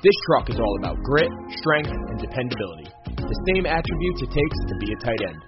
This 0.00 0.14
truck 0.26 0.48
is 0.48 0.60
all 0.60 0.76
about 0.78 0.96
grit, 1.02 1.28
strength, 1.58 1.90
and 1.90 2.20
dependability. 2.20 2.86
The 3.16 3.44
same 3.52 3.66
attributes 3.66 4.22
it 4.22 4.30
takes 4.30 4.58
to 4.68 4.74
be 4.78 4.92
a 4.92 4.96
tight 5.02 5.20
end. 5.26 5.42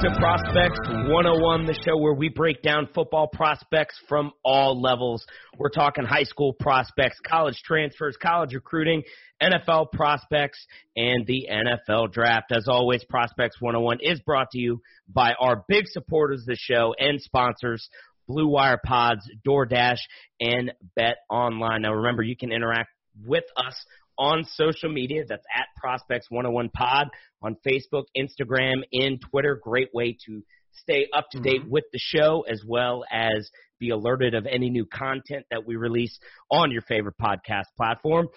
To 0.00 0.10
Prospects 0.18 0.78
101, 0.88 1.66
the 1.66 1.78
show 1.84 1.94
where 1.98 2.14
we 2.14 2.30
break 2.30 2.62
down 2.62 2.88
football 2.94 3.28
prospects 3.28 4.00
from 4.08 4.32
all 4.42 4.80
levels. 4.80 5.26
We're 5.58 5.68
talking 5.68 6.06
high 6.06 6.22
school 6.22 6.54
prospects, 6.54 7.18
college 7.26 7.60
transfers, 7.62 8.16
college 8.16 8.54
recruiting, 8.54 9.02
NFL 9.42 9.92
prospects, 9.92 10.64
and 10.96 11.26
the 11.26 11.48
NFL 11.52 12.12
draft. 12.12 12.50
As 12.50 12.66
always, 12.66 13.04
Prospects 13.04 13.60
101 13.60 13.98
is 14.00 14.20
brought 14.20 14.50
to 14.52 14.58
you 14.58 14.80
by 15.06 15.34
our 15.38 15.66
big 15.68 15.86
supporters 15.86 16.40
of 16.40 16.46
the 16.46 16.56
show 16.56 16.94
and 16.98 17.20
sponsors, 17.20 17.86
Blue 18.26 18.48
Wire 18.48 18.80
Pods, 18.82 19.28
DoorDash, 19.46 20.00
and 20.40 20.72
Bet 20.96 21.16
Online. 21.28 21.82
Now 21.82 21.92
remember, 21.92 22.22
you 22.22 22.38
can 22.38 22.52
interact 22.52 22.88
with 23.26 23.44
us 23.54 23.74
on 24.20 24.44
social 24.44 24.92
media. 24.92 25.24
That's 25.26 25.44
at 25.52 25.66
Prospects 25.76 26.26
101 26.28 26.68
Pod 26.68 27.08
on 27.42 27.56
Facebook, 27.66 28.04
Instagram, 28.16 28.82
and 28.92 29.20
Twitter. 29.20 29.58
Great 29.60 29.88
way 29.92 30.16
to 30.26 30.42
stay 30.72 31.08
up 31.12 31.26
to 31.32 31.40
date 31.40 31.62
mm-hmm. 31.62 31.70
with 31.70 31.84
the 31.92 31.98
show 31.98 32.44
as 32.48 32.62
well 32.64 33.02
as 33.10 33.50
be 33.80 33.90
alerted 33.90 34.34
of 34.34 34.46
any 34.46 34.70
new 34.70 34.84
content 34.84 35.46
that 35.50 35.66
we 35.66 35.74
release 35.76 36.18
on 36.50 36.70
your 36.70 36.82
favorite 36.82 37.16
podcast 37.20 37.64
platform. 37.76 38.28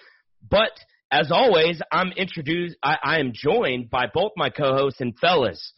But 0.49 0.71
as 1.11 1.31
always, 1.31 1.81
I'm 1.91 2.11
introduced. 2.13 2.77
I, 2.81 2.97
I 3.03 3.19
am 3.19 3.33
joined 3.33 3.89
by 3.89 4.07
both 4.11 4.31
my 4.37 4.49
co-hosts 4.49 5.01
and 5.01 5.13
fellas. 5.19 5.73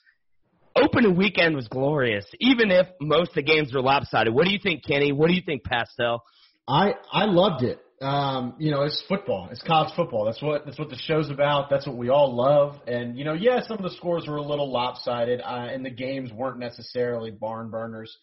Opening 0.76 1.16
weekend 1.17 1.56
was 1.56 1.67
glorious, 1.67 2.26
even 2.39 2.70
if 2.70 2.88
most 3.02 3.30
of 3.30 3.36
the 3.36 3.44
games 3.44 3.73
were 3.73 3.81
lopsided. 3.81 4.33
What 4.33 4.45
do 4.45 4.52
you 4.52 4.59
think, 4.61 4.86
Kenny? 4.86 5.11
What 5.11 5.28
do 5.28 5.33
you 5.33 5.42
think, 5.45 5.64
Pastel? 5.64 6.23
I 6.67 6.94
I 7.11 7.26
loved 7.26 7.64
it. 7.64 7.80
Um, 8.02 8.56
you 8.60 8.72
know, 8.72 8.82
it's 8.82 9.02
football. 9.08 9.48
It's 9.52 9.64
college 9.64 9.94
football. 9.96 10.26
That's 10.26 10.42
what 10.42 10.66
that's 10.66 10.78
what 10.78 10.90
the 10.90 10.98
show's 10.98 11.30
about. 11.30 11.70
That's 11.70 11.88
what 11.88 11.96
we 11.96 12.10
all 12.10 12.36
love. 12.36 12.76
And 12.88 13.18
you 13.18 13.24
know, 13.24 13.34
yeah, 13.34 13.62
some 13.66 13.78
of 13.78 13.84
the 13.84 13.96
scores 13.96 14.28
were 14.28 14.36
a 14.36 14.42
little 14.42 14.70
lopsided, 14.70 15.40
uh, 15.40 15.68
and 15.72 15.86
the 15.86 15.90
games 15.90 16.32
weren't 16.34 16.60
necessarily 16.60 17.32
barn 17.32 17.70
burners. 17.70 18.16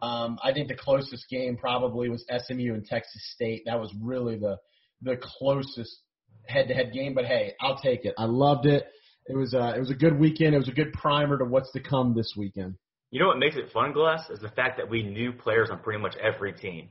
Um, 0.00 0.38
I 0.42 0.52
think 0.52 0.68
the 0.68 0.76
closest 0.76 1.28
game 1.28 1.56
probably 1.56 2.08
was 2.08 2.24
SMU 2.28 2.72
and 2.72 2.84
Texas 2.86 3.30
State. 3.34 3.62
That 3.66 3.78
was 3.78 3.92
really 4.00 4.38
the 4.38 4.56
the 5.02 5.16
closest 5.20 5.94
head-to-head 6.46 6.92
game. 6.92 7.14
But 7.14 7.26
hey, 7.26 7.54
I'll 7.60 7.78
take 7.78 8.04
it. 8.04 8.14
I 8.16 8.24
loved 8.24 8.64
it. 8.64 8.86
It 9.26 9.36
was 9.36 9.52
uh, 9.52 9.74
it 9.76 9.78
was 9.78 9.90
a 9.90 9.94
good 9.94 10.18
weekend. 10.18 10.54
It 10.54 10.58
was 10.58 10.68
a 10.68 10.72
good 10.72 10.94
primer 10.94 11.36
to 11.38 11.44
what's 11.44 11.70
to 11.72 11.80
come 11.80 12.14
this 12.14 12.32
weekend. 12.36 12.76
You 13.10 13.20
know 13.20 13.26
what 13.26 13.38
makes 13.38 13.56
it 13.56 13.72
fun, 13.72 13.92
Glass, 13.92 14.28
is 14.30 14.40
the 14.40 14.50
fact 14.50 14.78
that 14.78 14.88
we 14.88 15.02
knew 15.02 15.32
players 15.32 15.68
on 15.70 15.80
pretty 15.80 16.00
much 16.00 16.14
every 16.16 16.52
team. 16.52 16.88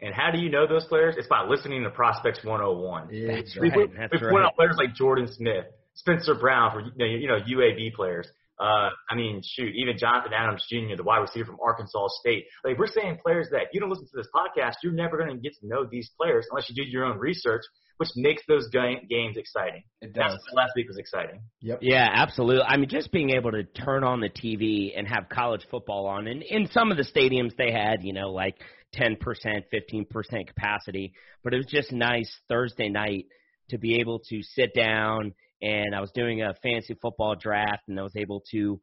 And 0.00 0.14
how 0.14 0.30
do 0.30 0.38
you 0.38 0.48
know 0.48 0.66
those 0.66 0.84
players? 0.84 1.16
It's 1.18 1.28
by 1.28 1.44
listening 1.44 1.82
to 1.82 1.90
Prospects 1.90 2.44
101. 2.44 3.08
That's 3.26 3.56
we, 3.58 3.68
right. 3.68 3.76
we, 3.76 3.86
That's 3.96 4.12
we 4.12 4.18
right. 4.26 4.32
point 4.32 4.44
out 4.44 4.54
players 4.54 4.76
like 4.78 4.94
Jordan 4.94 5.28
Smith, 5.32 5.66
Spencer 5.94 6.34
Brown 6.34 6.70
for 6.72 6.80
you 6.80 6.92
know, 6.96 7.04
you 7.04 7.28
know 7.28 7.38
UAB 7.40 7.94
players. 7.94 8.28
Uh, 8.60 8.90
I 9.08 9.14
mean, 9.14 9.40
shoot, 9.44 9.72
even 9.76 9.96
Jonathan 9.98 10.32
Adams 10.32 10.64
Jr., 10.68 10.96
the 10.96 11.04
wide 11.04 11.18
receiver 11.18 11.46
from 11.46 11.58
Arkansas 11.62 12.08
State. 12.20 12.46
Like 12.64 12.76
we're 12.76 12.88
saying 12.88 13.18
players 13.24 13.46
that 13.52 13.62
if 13.62 13.68
you 13.72 13.80
don't 13.80 13.88
listen 13.88 14.06
to 14.06 14.16
this 14.16 14.26
podcast, 14.34 14.74
you're 14.82 14.92
never 14.92 15.16
going 15.16 15.30
to 15.30 15.36
get 15.36 15.52
to 15.60 15.66
know 15.66 15.86
these 15.88 16.10
players 16.20 16.46
unless 16.50 16.68
you 16.68 16.74
do 16.74 16.88
your 16.88 17.04
own 17.04 17.18
research, 17.18 17.62
which 17.98 18.08
makes 18.16 18.42
those 18.48 18.68
ga- 18.72 19.04
games 19.08 19.36
exciting. 19.36 19.84
It 20.00 20.12
That's 20.12 20.34
does. 20.34 20.44
why 20.52 20.62
last 20.62 20.72
week 20.74 20.88
was 20.88 20.98
exciting. 20.98 21.40
Yep. 21.60 21.78
Yeah, 21.82 22.08
absolutely. 22.12 22.64
I 22.64 22.76
mean, 22.78 22.88
just 22.88 23.12
being 23.12 23.30
able 23.30 23.52
to 23.52 23.62
turn 23.62 24.02
on 24.02 24.20
the 24.20 24.28
TV 24.28 24.92
and 24.96 25.06
have 25.06 25.28
college 25.28 25.64
football 25.70 26.06
on, 26.06 26.26
and 26.26 26.42
in 26.42 26.68
some 26.72 26.90
of 26.90 26.96
the 26.96 27.04
stadiums 27.04 27.56
they 27.56 27.70
had, 27.70 28.02
you 28.02 28.12
know, 28.12 28.30
like 28.32 28.56
10%, 28.96 29.18
15% 29.20 30.46
capacity, 30.46 31.12
but 31.44 31.54
it 31.54 31.58
was 31.58 31.66
just 31.66 31.92
nice 31.92 32.32
Thursday 32.48 32.88
night 32.88 33.26
to 33.70 33.78
be 33.78 34.00
able 34.00 34.20
to 34.30 34.42
sit 34.42 34.74
down 34.74 35.34
and 35.60 35.94
I 35.94 36.00
was 36.00 36.10
doing 36.14 36.42
a 36.42 36.54
fantasy 36.62 36.94
football 37.00 37.34
draft 37.34 37.82
and 37.88 37.98
I 37.98 38.02
was 38.02 38.16
able 38.16 38.42
to 38.52 38.80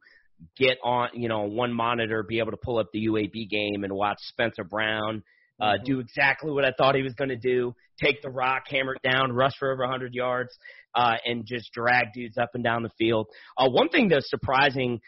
get 0.58 0.78
on, 0.84 1.08
you 1.14 1.28
know, 1.28 1.42
one 1.42 1.72
monitor, 1.72 2.22
be 2.22 2.38
able 2.38 2.50
to 2.50 2.58
pull 2.62 2.78
up 2.78 2.88
the 2.92 3.06
UAB 3.06 3.48
game 3.48 3.82
and 3.82 3.92
watch 3.92 4.18
Spencer 4.20 4.64
Brown 4.64 5.22
uh, 5.60 5.74
do 5.84 6.00
exactly 6.00 6.50
what 6.50 6.64
I 6.64 6.72
thought 6.76 6.94
he 6.94 7.02
was 7.02 7.14
going 7.14 7.30
to 7.30 7.36
do: 7.36 7.74
take 8.02 8.20
the 8.22 8.30
rock, 8.30 8.64
hammer 8.68 8.94
it 8.94 9.02
down, 9.02 9.32
rush 9.32 9.54
for 9.58 9.72
over 9.72 9.82
100 9.82 10.14
yards, 10.14 10.56
uh, 10.94 11.14
and 11.24 11.46
just 11.46 11.72
drag 11.72 12.12
dudes 12.12 12.36
up 12.36 12.50
and 12.54 12.62
down 12.62 12.82
the 12.82 12.90
field. 12.98 13.26
Uh, 13.56 13.68
one 13.68 13.88
thing 13.88 14.08
that's 14.08 14.28
surprising 14.28 15.00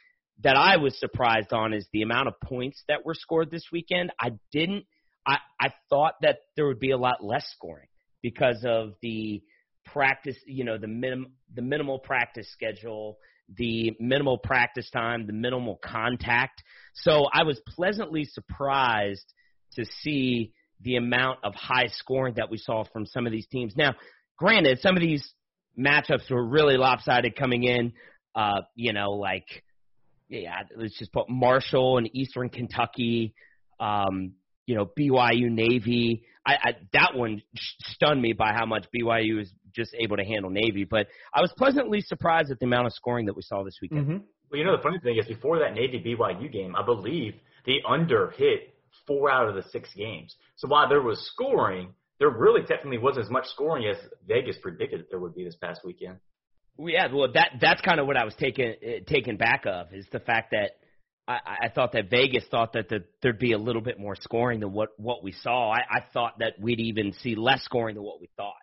that 0.43 0.56
I 0.56 0.76
was 0.76 0.99
surprised 0.99 1.53
on 1.53 1.72
is 1.72 1.87
the 1.93 2.03
amount 2.03 2.28
of 2.28 2.34
points 2.41 2.82
that 2.88 3.04
were 3.04 3.15
scored 3.15 3.50
this 3.50 3.65
weekend. 3.72 4.12
I 4.21 4.32
didn't. 4.53 4.84
I 5.26 5.38
I 5.60 5.72
thought 5.91 6.15
that 6.22 6.38
there 6.56 6.66
would 6.66 6.78
be 6.78 6.93
a 6.93 6.99
lot 6.99 7.22
less 7.22 7.47
scoring 7.54 7.88
because 8.22 8.65
of 8.66 8.94
the 9.03 9.43
practice. 9.84 10.37
You 10.47 10.65
know, 10.65 10.78
the 10.78 10.88
minim 10.88 11.32
the 11.54 11.62
minimal 11.62 11.99
practice 11.99 12.50
schedule. 12.53 13.19
The 13.56 13.97
minimal 13.99 14.37
practice 14.37 14.91
time, 14.91 15.26
the 15.26 15.32
minimal 15.32 15.81
contact. 15.82 16.62
So 16.93 17.25
I 17.32 17.44
was 17.44 17.59
pleasantly 17.66 18.25
surprised 18.26 19.25
to 19.72 19.87
see 20.03 20.53
the 20.82 20.97
amount 20.97 21.38
of 21.43 21.55
high 21.55 21.87
scoring 21.87 22.34
that 22.37 22.50
we 22.50 22.59
saw 22.59 22.84
from 22.84 23.06
some 23.06 23.25
of 23.25 23.32
these 23.32 23.47
teams. 23.47 23.75
Now, 23.75 23.94
granted, 24.37 24.81
some 24.81 24.97
of 24.97 25.00
these 25.00 25.26
matchups 25.78 26.31
were 26.31 26.44
really 26.44 26.76
lopsided 26.76 27.37
coming 27.37 27.65
in. 27.65 27.94
Uh, 28.34 28.60
you 28.75 28.93
know, 28.93 29.12
like 29.12 29.65
yeah, 30.28 30.62
let's 30.76 30.98
just 30.98 31.12
put 31.12 31.28
Marshall 31.28 31.98
and 31.98 32.08
Eastern 32.14 32.48
Kentucky. 32.48 33.34
Um, 33.80 34.32
you 34.66 34.74
know, 34.74 34.86
BYU 34.98 35.50
Navy. 35.50 36.24
I, 36.46 36.52
I 36.62 36.76
that 36.92 37.14
one 37.14 37.42
stunned 37.92 38.20
me 38.20 38.34
by 38.34 38.52
how 38.52 38.66
much 38.66 38.84
BYU 38.94 39.38
was 39.38 39.50
just 39.74 39.94
able 39.98 40.16
to 40.16 40.24
handle 40.24 40.50
Navy. 40.50 40.84
But 40.84 41.06
I 41.32 41.40
was 41.40 41.52
pleasantly 41.56 42.02
surprised 42.02 42.50
at 42.50 42.58
the 42.58 42.66
amount 42.66 42.86
of 42.86 42.92
scoring 42.92 43.26
that 43.26 43.36
we 43.36 43.42
saw 43.42 43.62
this 43.64 43.78
weekend. 43.80 44.02
Mm-hmm. 44.02 44.18
Well, 44.50 44.58
you 44.58 44.64
know, 44.64 44.76
the 44.76 44.82
funny 44.82 44.98
thing 44.98 45.18
is, 45.18 45.26
before 45.26 45.58
that 45.60 45.74
Navy 45.74 46.02
BYU 46.04 46.52
game, 46.52 46.76
I 46.76 46.84
believe 46.84 47.34
the 47.64 47.78
under 47.88 48.30
hit 48.36 48.74
four 49.06 49.30
out 49.30 49.48
of 49.48 49.54
the 49.54 49.62
six 49.70 49.92
games. 49.94 50.36
So 50.56 50.68
while 50.68 50.88
there 50.88 51.02
was 51.02 51.18
scoring, 51.32 51.94
there 52.18 52.30
really 52.30 52.62
technically 52.62 52.98
wasn't 52.98 53.26
as 53.26 53.30
much 53.30 53.46
scoring 53.46 53.86
as 53.86 53.96
Vegas 54.26 54.56
predicted 54.60 55.06
there 55.10 55.20
would 55.20 55.34
be 55.34 55.44
this 55.44 55.56
past 55.56 55.80
weekend. 55.84 56.18
Well, 56.78 56.92
yeah, 56.92 57.08
well, 57.12 57.30
that 57.34 57.54
that's 57.60 57.80
kind 57.80 57.98
of 58.00 58.06
what 58.06 58.16
I 58.16 58.25
was 58.25 58.34
taken 58.36 58.75
uh, 58.82 58.90
taken 59.12 59.36
back 59.36 59.64
of 59.66 59.92
is 59.92 60.06
the 60.12 60.20
fact 60.20 60.52
that 60.52 60.72
I, 61.26 61.38
I 61.64 61.69
thought 61.69 61.92
that 61.92 62.08
Vegas 62.08 62.44
thought 62.50 62.72
that 62.75 62.88
the, 62.88 63.04
there'd 63.20 63.38
be 63.38 63.52
a 63.52 63.58
little 63.58 63.82
bit 63.82 63.98
more 63.98 64.14
scoring 64.14 64.60
than 64.60 64.72
what 64.72 64.90
what 64.96 65.22
we 65.25 65.32
saw. 65.32 65.70
I, 65.72 65.80
I 65.90 66.00
thought 66.12 66.38
that 66.38 66.54
we'd 66.60 66.80
even 66.80 67.12
see 67.20 67.34
less 67.34 67.62
scoring 67.64 67.96
than 67.96 68.04
what 68.04 68.20
we 68.20 68.28
thought, 68.36 68.54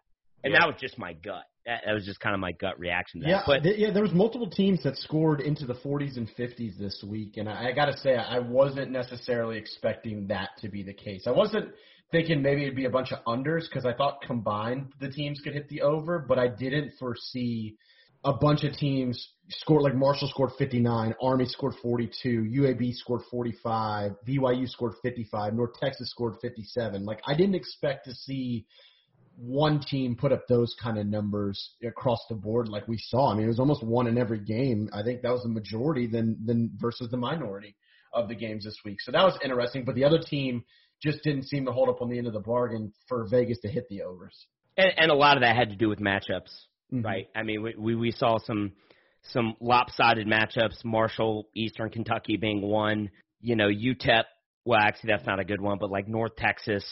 and 0.43 0.53
Yeah. 0.53 0.59
that 0.61 0.67
was 0.67 0.75
just 0.79 0.97
my 0.97 1.13
gut. 1.13 1.43
That, 1.65 1.81
that 1.85 1.93
was 1.93 2.05
just 2.05 2.19
kind 2.19 2.33
of 2.35 2.39
my 2.39 2.51
gut 2.53 2.79
reaction 2.79 3.21
to 3.21 3.25
that. 3.25 3.29
Yeah, 3.29 3.41
but 3.45 3.63
th- 3.63 3.77
yeah, 3.79 3.91
there 3.91 4.03
was 4.03 4.13
multiple 4.13 4.49
teams 4.49 4.83
that 4.83 4.95
scored 4.97 5.41
into 5.41 5.65
the 5.65 5.73
40s 5.73 6.15
and 6.15 6.29
50s 6.37 6.77
this 6.77 7.03
week, 7.05 7.37
and 7.37 7.49
I, 7.49 7.69
I 7.69 7.71
got 7.71 7.87
to 7.87 7.97
say, 7.97 8.15
I 8.15 8.37
wasn't 8.37 8.91
necessarily 8.91 9.57
expecting 9.57 10.27
that 10.27 10.49
to 10.61 10.69
be 10.69 10.83
the 10.83 10.93
case. 10.93 11.23
I 11.25 11.31
wasn't 11.31 11.71
thinking 12.11 12.43
maybe 12.43 12.61
it'd 12.61 12.75
be 12.75 12.85
a 12.85 12.89
bunch 12.91 13.11
of 13.11 13.17
unders 13.25 13.63
because 13.67 13.83
I 13.83 13.93
thought 13.93 14.21
combined 14.21 14.93
the 15.01 15.09
teams 15.09 15.41
could 15.43 15.53
hit 15.53 15.67
the 15.69 15.81
over, 15.81 16.19
but 16.19 16.37
I 16.37 16.47
didn't 16.49 16.93
foresee 16.99 17.77
a 18.25 18.33
bunch 18.33 18.63
of 18.63 18.73
teams 18.73 19.29
scored 19.49 19.83
like 19.83 19.95
Marshall 19.95 20.27
scored 20.27 20.51
59, 20.57 21.13
Army 21.21 21.45
scored 21.45 21.75
42, 21.81 22.49
UAB 22.51 22.93
scored 22.95 23.21
45, 23.29 24.13
BYU 24.27 24.67
scored 24.67 24.95
55, 25.03 25.53
North 25.53 25.75
Texas 25.79 26.09
scored 26.09 26.33
57. 26.41 27.05
Like 27.05 27.21
I 27.27 27.35
didn't 27.35 27.55
expect 27.55 28.05
to 28.05 28.13
see 28.13 28.65
one 29.37 29.79
team 29.79 30.15
put 30.15 30.31
up 30.31 30.47
those 30.47 30.75
kind 30.81 30.97
of 30.97 31.05
numbers 31.05 31.71
across 31.85 32.19
the 32.29 32.35
board 32.35 32.67
like 32.67 32.87
we 32.87 32.97
saw. 32.97 33.31
I 33.31 33.35
mean, 33.35 33.45
it 33.45 33.49
was 33.49 33.59
almost 33.59 33.83
one 33.83 34.07
in 34.07 34.17
every 34.17 34.39
game. 34.39 34.89
I 34.91 35.03
think 35.03 35.21
that 35.21 35.31
was 35.31 35.43
the 35.43 35.49
majority 35.49 36.07
than 36.07 36.37
than 36.45 36.71
versus 36.77 37.09
the 37.11 37.17
minority 37.17 37.75
of 38.13 38.27
the 38.27 38.35
games 38.35 38.63
this 38.63 38.77
week. 38.83 39.01
So 39.01 39.11
that 39.11 39.23
was 39.23 39.37
interesting. 39.43 39.83
But 39.85 39.95
the 39.95 40.05
other 40.05 40.19
team 40.19 40.63
just 41.03 41.21
didn't 41.23 41.43
seem 41.43 41.65
to 41.65 41.71
hold 41.71 41.89
up 41.89 42.01
on 42.01 42.09
the 42.09 42.17
end 42.17 42.27
of 42.27 42.33
the 42.33 42.39
bargain 42.39 42.93
for 43.07 43.27
Vegas 43.29 43.59
to 43.59 43.67
hit 43.67 43.87
the 43.89 44.01
overs. 44.01 44.47
And, 44.77 44.91
and 44.97 45.11
a 45.11 45.15
lot 45.15 45.37
of 45.37 45.41
that 45.41 45.55
had 45.55 45.69
to 45.69 45.75
do 45.75 45.89
with 45.89 45.99
matchups, 45.99 46.51
Mhm. 46.93 47.03
right? 47.03 47.27
I 47.35 47.43
mean, 47.43 47.61
we, 47.61 47.75
we 47.77 47.95
we 47.95 48.11
saw 48.11 48.37
some 48.39 48.73
some 49.33 49.55
lopsided 49.59 50.27
matchups. 50.27 50.83
Marshall, 50.85 51.47
Eastern 51.55 51.89
Kentucky 51.89 52.37
being 52.37 52.61
one. 52.61 53.09
You 53.41 53.55
know, 53.55 53.67
UTEP. 53.69 54.23
Well, 54.65 54.79
actually, 54.79 55.09
that's 55.13 55.25
not 55.27 55.39
a 55.39 55.45
good 55.45 55.61
one, 55.61 55.77
but 55.79 55.89
like 55.91 56.07
North 56.07 56.35
Texas. 56.35 56.85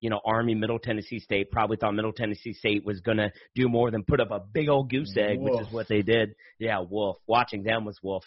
You 0.00 0.10
know, 0.10 0.20
Army, 0.24 0.54
Middle 0.56 0.80
Tennessee 0.80 1.20
State 1.20 1.52
probably 1.52 1.76
thought 1.76 1.94
Middle 1.94 2.12
Tennessee 2.12 2.52
State 2.54 2.84
was 2.84 3.00
going 3.00 3.18
to 3.18 3.30
do 3.54 3.68
more 3.68 3.92
than 3.92 4.02
put 4.02 4.20
up 4.20 4.32
a 4.32 4.40
big 4.40 4.68
old 4.68 4.90
goose 4.90 5.14
egg, 5.16 5.38
which 5.38 5.60
is 5.60 5.72
what 5.72 5.86
they 5.88 6.02
did. 6.02 6.34
Yeah, 6.58 6.80
wolf. 6.80 7.18
Watching 7.28 7.62
them 7.62 7.84
was 7.84 7.98
wolf. 8.02 8.24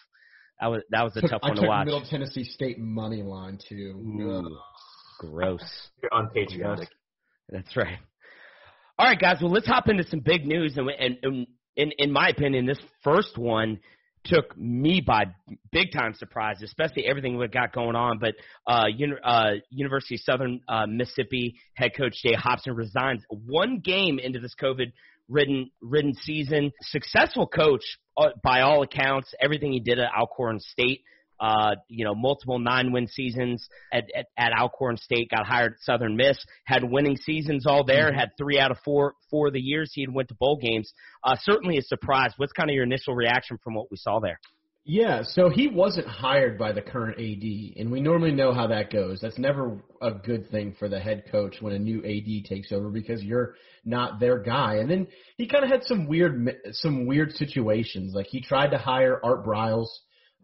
That 0.62 0.67
was 0.67 0.83
that 0.91 1.03
was 1.03 1.17
a 1.17 1.21
Took- 1.21 1.31
tough 1.31 1.39
I 1.44 1.47
one 1.47 1.56
took 1.56 1.63
to 1.63 1.67
watch. 1.69 1.85
Middle 1.85 2.06
Tennessee 2.06 2.45
State 2.45 2.79
money 2.79 3.23
line 3.23 3.57
too. 3.67 3.94
Ooh. 4.21 4.57
Gross. 5.19 5.89
You're 6.01 6.12
unpatriotic. 6.13 6.89
That's 7.50 7.75
right. 7.75 8.00
All 8.97 9.06
right, 9.06 9.19
guys. 9.19 9.38
Well, 9.42 9.51
let's 9.51 9.68
hop 9.68 9.89
into 9.89 10.06
some 10.07 10.21
big 10.21 10.45
news, 10.45 10.77
and, 10.77 10.89
and, 10.89 11.18
and 11.21 11.47
in 11.75 11.92
in 11.97 12.12
my 12.12 12.30
opinion, 12.30 12.65
this 12.65 12.80
first 13.03 13.38
one 13.38 13.80
took 14.24 14.57
me 14.57 15.01
by 15.06 15.25
big 15.74 15.92
time 15.92 16.13
surprise, 16.13 16.62
especially 16.63 17.06
everything 17.06 17.38
we 17.38 17.45
got 17.50 17.74
going 17.74 17.97
on. 17.97 18.19
But 18.19 18.36
uh, 18.65 18.86
uni- 18.88 19.18
uh, 19.21 19.51
University 19.69 20.15
of 20.15 20.21
Southern 20.21 20.62
uh, 20.69 20.86
Mississippi 20.88 21.56
head 21.74 21.92
coach 21.97 22.13
Jay 22.24 22.36
Hopson 22.36 22.74
resigns 22.74 23.21
one 23.30 23.81
game 23.83 24.18
into 24.18 24.39
this 24.39 24.56
COVID 24.62 24.94
ridden 25.27 25.71
ridden 25.81 26.13
season. 26.13 26.71
Successful 26.83 27.48
coach 27.48 27.83
uh, 28.18 28.30
by 28.44 28.62
all 28.62 28.81
accounts. 28.81 29.33
Everything 29.41 29.74
he 29.74 29.81
did 29.81 30.00
at 30.00 30.09
Alcorn 30.18 30.62
State. 30.62 31.01
Uh, 31.40 31.76
you 31.90 32.06
know, 32.06 32.16
multiple 32.16 32.60
nine 32.60 32.92
win 32.92 33.08
seasons 33.08 33.68
at, 33.92 34.06
at, 34.16 34.28
at 34.38 34.52
Alcorn 34.58 34.98
State, 34.98 35.30
got 35.30 35.46
hired 35.46 35.74
at 35.74 35.80
Southern 35.82 36.16
Miss, 36.16 36.38
had 36.66 36.84
winning 36.84 37.18
seasons 37.18 37.66
all 37.68 37.84
there, 37.84 38.14
had 38.14 38.30
three 38.38 38.60
out 38.60 38.72
of 38.72 38.78
four, 38.86 39.14
four 39.30 39.48
of 39.48 39.54
the 39.54 39.60
years 39.60 39.92
he 39.94 40.02
had 40.02 40.14
went 40.14 40.30
to 40.30 40.36
bowl 40.36 40.58
games. 40.62 40.94
Uh, 41.24 41.36
certainly 41.42 41.78
a 41.78 41.82
surprise. 41.82 42.32
What's 42.38 42.54
kind 42.54 42.70
of 42.70 42.74
your 42.74 42.84
initial 42.84 43.16
reaction 43.16 43.60
from 43.64 43.74
what 43.74 43.92
we 43.92 43.98
saw 43.98 44.20
there? 44.20 44.40
Yeah, 44.88 45.24
so 45.24 45.50
he 45.50 45.68
wasn't 45.68 46.06
hired 46.06 46.60
by 46.60 46.72
the 46.72 46.82
current 46.82 47.18
AD, 47.18 47.82
and 47.82 47.92
we 47.92 48.02
normally 48.02 48.32
know 48.32 48.54
how 48.54 48.68
that 48.68 48.92
goes. 48.92 49.20
That's 49.20 49.40
never 49.40 49.82
a 50.00 50.12
good 50.12 50.52
thing 50.52 50.76
for 50.78 50.88
the 50.88 51.00
head 51.00 51.24
coach 51.32 51.56
when 51.60 51.74
a 51.74 51.80
new 51.80 52.06
AD 52.06 52.46
takes 52.46 52.72
over 52.72 52.90
because 52.90 53.24
you're 53.24 53.56
not 53.84 54.20
their 54.20 54.38
guy. 54.38 54.76
And 54.76 54.88
then 54.90 55.08
he 55.38 55.48
kind 55.48 55.64
of 55.64 55.72
had 55.72 55.86
some 55.86 56.08
weird, 56.08 56.56
some 56.74 57.08
weird 57.08 57.32
situations. 57.32 58.14
Like 58.14 58.28
he 58.28 58.42
tried 58.42 58.72
to 58.72 58.78
hire 58.78 59.20
Art 59.24 59.44
Briles 59.44 59.88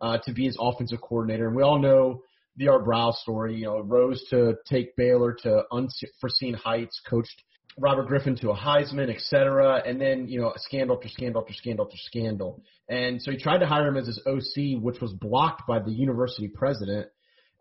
uh, 0.02 0.18
to 0.26 0.34
be 0.34 0.46
his 0.46 0.58
offensive 0.60 1.00
coordinator, 1.02 1.48
and 1.48 1.56
we 1.56 1.64
all 1.64 1.80
know 1.80 2.24
the 2.58 2.68
Art 2.68 2.86
Briles 2.86 3.16
story. 3.16 3.56
You 3.56 3.66
know, 3.66 3.80
rose 3.80 4.24
to 4.30 4.56
take 4.68 4.96
Baylor 4.96 5.34
to 5.44 5.64
unforeseen 5.72 6.56
heights, 6.56 7.00
coached 7.08 7.44
Robert 7.78 8.08
Griffin 8.08 8.36
to 8.38 8.50
a 8.50 8.56
Heisman, 8.56 9.14
et 9.14 9.22
cetera, 9.22 9.82
and 9.86 10.02
then 10.02 10.28
you 10.28 10.42
know 10.42 10.54
scandal 10.58 10.98
after 10.98 11.08
scandal 11.08 11.42
after 11.42 11.54
scandal 11.54 11.86
after 11.86 11.98
scandal. 11.98 12.62
And 12.90 13.22
so 13.22 13.32
he 13.32 13.38
tried 13.38 13.60
to 13.60 13.68
hire 13.68 13.88
him 13.88 13.98
as 13.98 14.08
his 14.08 14.22
OC, 14.26 14.82
which 14.82 15.00
was 15.00 15.14
blocked 15.14 15.68
by 15.68 15.80
the 15.80 15.92
university 15.92 16.48
president. 16.48 17.08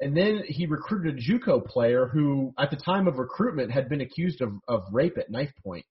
And 0.01 0.17
then 0.17 0.41
he 0.47 0.67
recruited 0.67 1.19
a 1.19 1.21
JUCO 1.21 1.67
player 1.67 2.07
who, 2.07 2.55
at 2.59 2.71
the 2.71 2.77
time 2.77 3.07
of 3.07 3.19
recruitment, 3.19 3.71
had 3.71 3.91
been 3.91 4.01
accused 4.01 4.41
of, 4.41 4.55
of 4.67 4.83
rape 4.93 5.19
at 5.19 5.31
knife 5.31 5.53
point, 5.63 5.85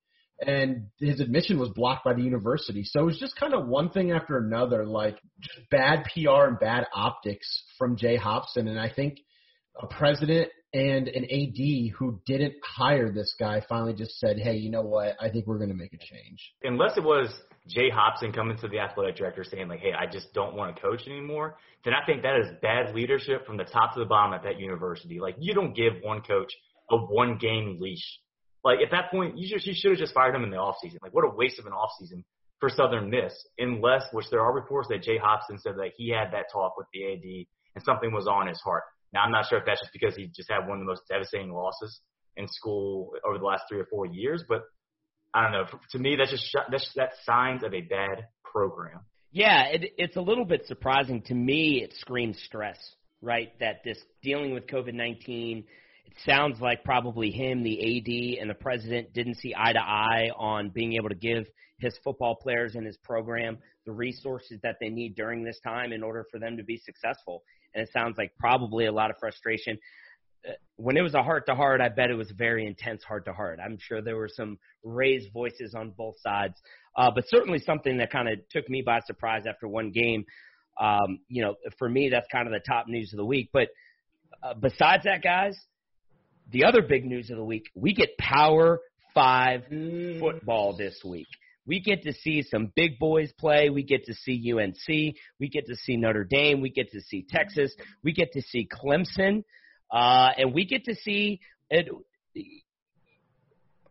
and 0.45 0.87
his 0.99 1.19
admission 1.19 1.59
was 1.59 1.69
blocked 1.69 2.05
by 2.05 2.13
the 2.13 2.21
university. 2.21 2.83
So 2.83 3.01
it 3.01 3.05
was 3.05 3.19
just 3.19 3.35
kind 3.35 3.53
of 3.53 3.67
one 3.67 3.89
thing 3.89 4.11
after 4.11 4.37
another, 4.37 4.85
like 4.85 5.17
just 5.39 5.69
bad 5.69 6.05
PR 6.13 6.45
and 6.45 6.59
bad 6.59 6.85
optics 6.93 7.63
from 7.77 7.97
Jay 7.97 8.15
Hopson. 8.15 8.67
And 8.67 8.79
I 8.79 8.89
think 8.89 9.19
a 9.81 9.87
president 9.87 10.49
and 10.73 11.07
an 11.07 11.23
AD 11.25 11.91
who 11.97 12.21
didn't 12.25 12.53
hire 12.63 13.11
this 13.11 13.35
guy 13.39 13.61
finally 13.67 13.93
just 13.93 14.19
said, 14.19 14.37
"Hey, 14.37 14.57
you 14.57 14.69
know 14.69 14.83
what? 14.83 15.15
I 15.19 15.29
think 15.29 15.47
we're 15.47 15.57
going 15.57 15.71
to 15.71 15.75
make 15.75 15.93
a 15.93 15.97
change." 15.97 16.53
Unless 16.63 16.97
it 16.97 17.03
was 17.03 17.29
Jay 17.67 17.89
Hopson 17.89 18.31
coming 18.31 18.57
to 18.57 18.67
the 18.67 18.79
athletic 18.79 19.15
director 19.15 19.43
saying 19.43 19.67
like, 19.67 19.79
"Hey, 19.79 19.93
I 19.93 20.05
just 20.05 20.31
don't 20.33 20.55
want 20.55 20.75
to 20.75 20.81
coach 20.81 21.07
anymore," 21.07 21.57
then 21.83 21.93
I 21.93 22.05
think 22.05 22.21
that 22.21 22.39
is 22.39 22.47
bad 22.61 22.93
leadership 22.93 23.45
from 23.45 23.57
the 23.57 23.63
top 23.63 23.95
to 23.95 23.99
the 23.99 24.05
bottom 24.05 24.33
at 24.33 24.43
that 24.43 24.59
university. 24.59 25.19
Like, 25.19 25.35
you 25.39 25.53
don't 25.53 25.75
give 25.75 25.93
one 26.03 26.21
coach 26.21 26.53
a 26.91 26.97
one 26.97 27.37
game 27.37 27.77
leash. 27.79 28.19
Like 28.63 28.79
at 28.79 28.91
that 28.91 29.11
point, 29.11 29.37
you 29.37 29.47
just 29.47 29.65
you 29.65 29.73
should 29.75 29.91
have 29.91 29.99
just 29.99 30.13
fired 30.13 30.35
him 30.35 30.43
in 30.43 30.51
the 30.51 30.57
off 30.57 30.75
season. 30.81 30.99
Like, 31.01 31.13
what 31.13 31.25
a 31.25 31.35
waste 31.35 31.59
of 31.59 31.65
an 31.65 31.73
off 31.73 31.91
season 31.99 32.25
for 32.59 32.69
Southern 32.69 33.09
Miss. 33.09 33.33
Unless, 33.57 34.05
which 34.11 34.25
there 34.31 34.41
are 34.41 34.53
reports 34.53 34.89
that 34.89 35.01
Jay 35.01 35.17
Hopson 35.17 35.59
said 35.59 35.75
that 35.77 35.91
he 35.95 36.09
had 36.09 36.31
that 36.33 36.45
talk 36.51 36.75
with 36.77 36.87
the 36.93 37.13
AD 37.13 37.45
and 37.75 37.83
something 37.83 38.11
was 38.11 38.27
on 38.27 38.47
his 38.47 38.59
heart. 38.61 38.83
Now, 39.13 39.21
I'm 39.21 39.31
not 39.31 39.47
sure 39.47 39.57
if 39.57 39.65
that's 39.65 39.81
just 39.81 39.93
because 39.93 40.15
he 40.15 40.27
just 40.27 40.51
had 40.51 40.67
one 40.67 40.77
of 40.77 40.79
the 40.79 40.85
most 40.85 41.03
devastating 41.09 41.51
losses 41.51 41.99
in 42.37 42.47
school 42.47 43.11
over 43.27 43.37
the 43.37 43.45
last 43.45 43.63
three 43.69 43.79
or 43.79 43.85
four 43.85 44.05
years, 44.05 44.43
but 44.47 44.63
I 45.33 45.43
don't 45.43 45.51
know. 45.51 45.65
To 45.91 45.99
me, 45.99 46.15
that's 46.17 46.31
just 46.31 46.55
that's 46.71 46.91
that 46.95 47.11
signs 47.23 47.63
of 47.63 47.73
a 47.73 47.81
bad 47.81 48.25
program. 48.43 49.01
Yeah, 49.31 49.65
it, 49.65 49.93
it's 49.97 50.15
a 50.15 50.21
little 50.21 50.45
bit 50.45 50.65
surprising 50.65 51.21
to 51.23 51.35
me. 51.35 51.81
It 51.83 51.93
screams 51.99 52.39
stress, 52.45 52.77
right? 53.21 53.51
That 53.59 53.83
this 53.83 53.99
dealing 54.23 54.53
with 54.53 54.67
COVID 54.67 54.93
nineteen. 54.93 55.65
It 56.09 56.17
sounds 56.25 56.59
like 56.59 56.83
probably 56.83 57.29
him, 57.29 57.61
the 57.61 57.79
AD, 57.79 58.41
and 58.41 58.49
the 58.49 58.55
president 58.55 59.13
didn't 59.13 59.35
see 59.35 59.53
eye 59.55 59.73
to 59.73 59.79
eye 59.79 60.31
on 60.35 60.69
being 60.69 60.93
able 60.93 61.09
to 61.09 61.15
give 61.15 61.45
his 61.77 61.97
football 62.03 62.35
players 62.35 62.75
and 62.75 62.85
his 62.85 62.97
program 62.97 63.59
the 63.85 63.91
resources 63.91 64.59
that 64.63 64.77
they 64.81 64.89
need 64.89 65.15
during 65.15 65.43
this 65.43 65.59
time 65.63 65.93
in 65.93 66.01
order 66.03 66.25
for 66.31 66.39
them 66.39 66.57
to 66.57 66.63
be 66.63 66.77
successful. 66.77 67.43
And 67.73 67.83
it 67.83 67.89
sounds 67.93 68.17
like 68.17 68.31
probably 68.39 68.87
a 68.87 68.91
lot 68.91 69.11
of 69.11 69.17
frustration. 69.19 69.77
Uh, 70.47 70.53
When 70.77 70.97
it 70.97 71.01
was 71.01 71.13
a 71.13 71.21
heart 71.21 71.45
to 71.45 71.55
heart, 71.55 71.79
I 71.79 71.89
bet 71.89 72.09
it 72.09 72.15
was 72.15 72.31
a 72.31 72.35
very 72.35 72.65
intense 72.65 73.03
heart 73.03 73.25
to 73.25 73.33
heart. 73.33 73.59
I'm 73.63 73.77
sure 73.79 74.01
there 74.01 74.17
were 74.17 74.29
some 74.29 74.57
raised 74.83 75.31
voices 75.31 75.75
on 75.75 75.91
both 75.91 76.15
sides, 76.21 76.55
uh, 76.97 77.11
but 77.11 77.25
certainly 77.27 77.59
something 77.59 77.97
that 77.99 78.11
kind 78.11 78.27
of 78.27 78.39
took 78.49 78.67
me 78.67 78.81
by 78.81 78.99
surprise 79.05 79.43
after 79.47 79.67
one 79.67 79.91
game. 79.91 80.25
Um, 80.79 81.19
you 81.27 81.43
know, 81.43 81.55
for 81.77 81.87
me, 81.87 82.09
that's 82.09 82.27
kind 82.31 82.47
of 82.47 82.53
the 82.53 82.61
top 82.67 82.87
news 82.87 83.13
of 83.13 83.17
the 83.17 83.25
week. 83.25 83.49
But 83.53 83.67
uh, 84.41 84.53
besides 84.55 85.03
that, 85.03 85.21
guys, 85.21 85.59
the 86.51 86.65
other 86.65 86.81
big 86.81 87.05
news 87.05 87.29
of 87.29 87.37
the 87.37 87.43
week, 87.43 87.69
we 87.75 87.93
get 87.93 88.17
Power 88.17 88.79
Five 89.13 89.63
football 90.19 90.77
this 90.77 91.01
week. 91.03 91.27
We 91.65 91.79
get 91.79 92.03
to 92.03 92.13
see 92.13 92.43
some 92.43 92.71
big 92.75 92.99
boys 92.99 93.31
play. 93.37 93.69
We 93.69 93.83
get 93.83 94.05
to 94.05 94.13
see 94.13 94.53
UNC. 94.53 95.15
We 95.39 95.49
get 95.49 95.67
to 95.67 95.75
see 95.75 95.97
Notre 95.97 96.23
Dame. 96.23 96.61
We 96.61 96.69
get 96.69 96.91
to 96.91 97.01
see 97.01 97.25
Texas. 97.27 97.73
We 98.03 98.13
get 98.13 98.33
to 98.33 98.41
see 98.41 98.67
Clemson. 98.67 99.43
Uh, 99.91 100.29
and 100.37 100.53
we 100.53 100.65
get 100.65 100.85
to 100.85 100.95
see 100.95 101.41
it. 101.69 101.89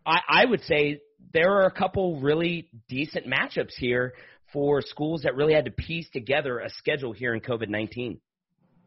I, 0.06 0.20
I 0.28 0.44
would 0.44 0.62
say 0.62 1.00
there 1.32 1.52
are 1.52 1.66
a 1.66 1.72
couple 1.72 2.20
really 2.20 2.68
decent 2.88 3.26
matchups 3.26 3.74
here 3.76 4.14
for 4.52 4.80
schools 4.82 5.22
that 5.22 5.36
really 5.36 5.54
had 5.54 5.66
to 5.66 5.70
piece 5.70 6.08
together 6.10 6.60
a 6.60 6.70
schedule 6.70 7.12
here 7.12 7.34
in 7.34 7.40
COVID 7.40 7.68
19. 7.68 8.20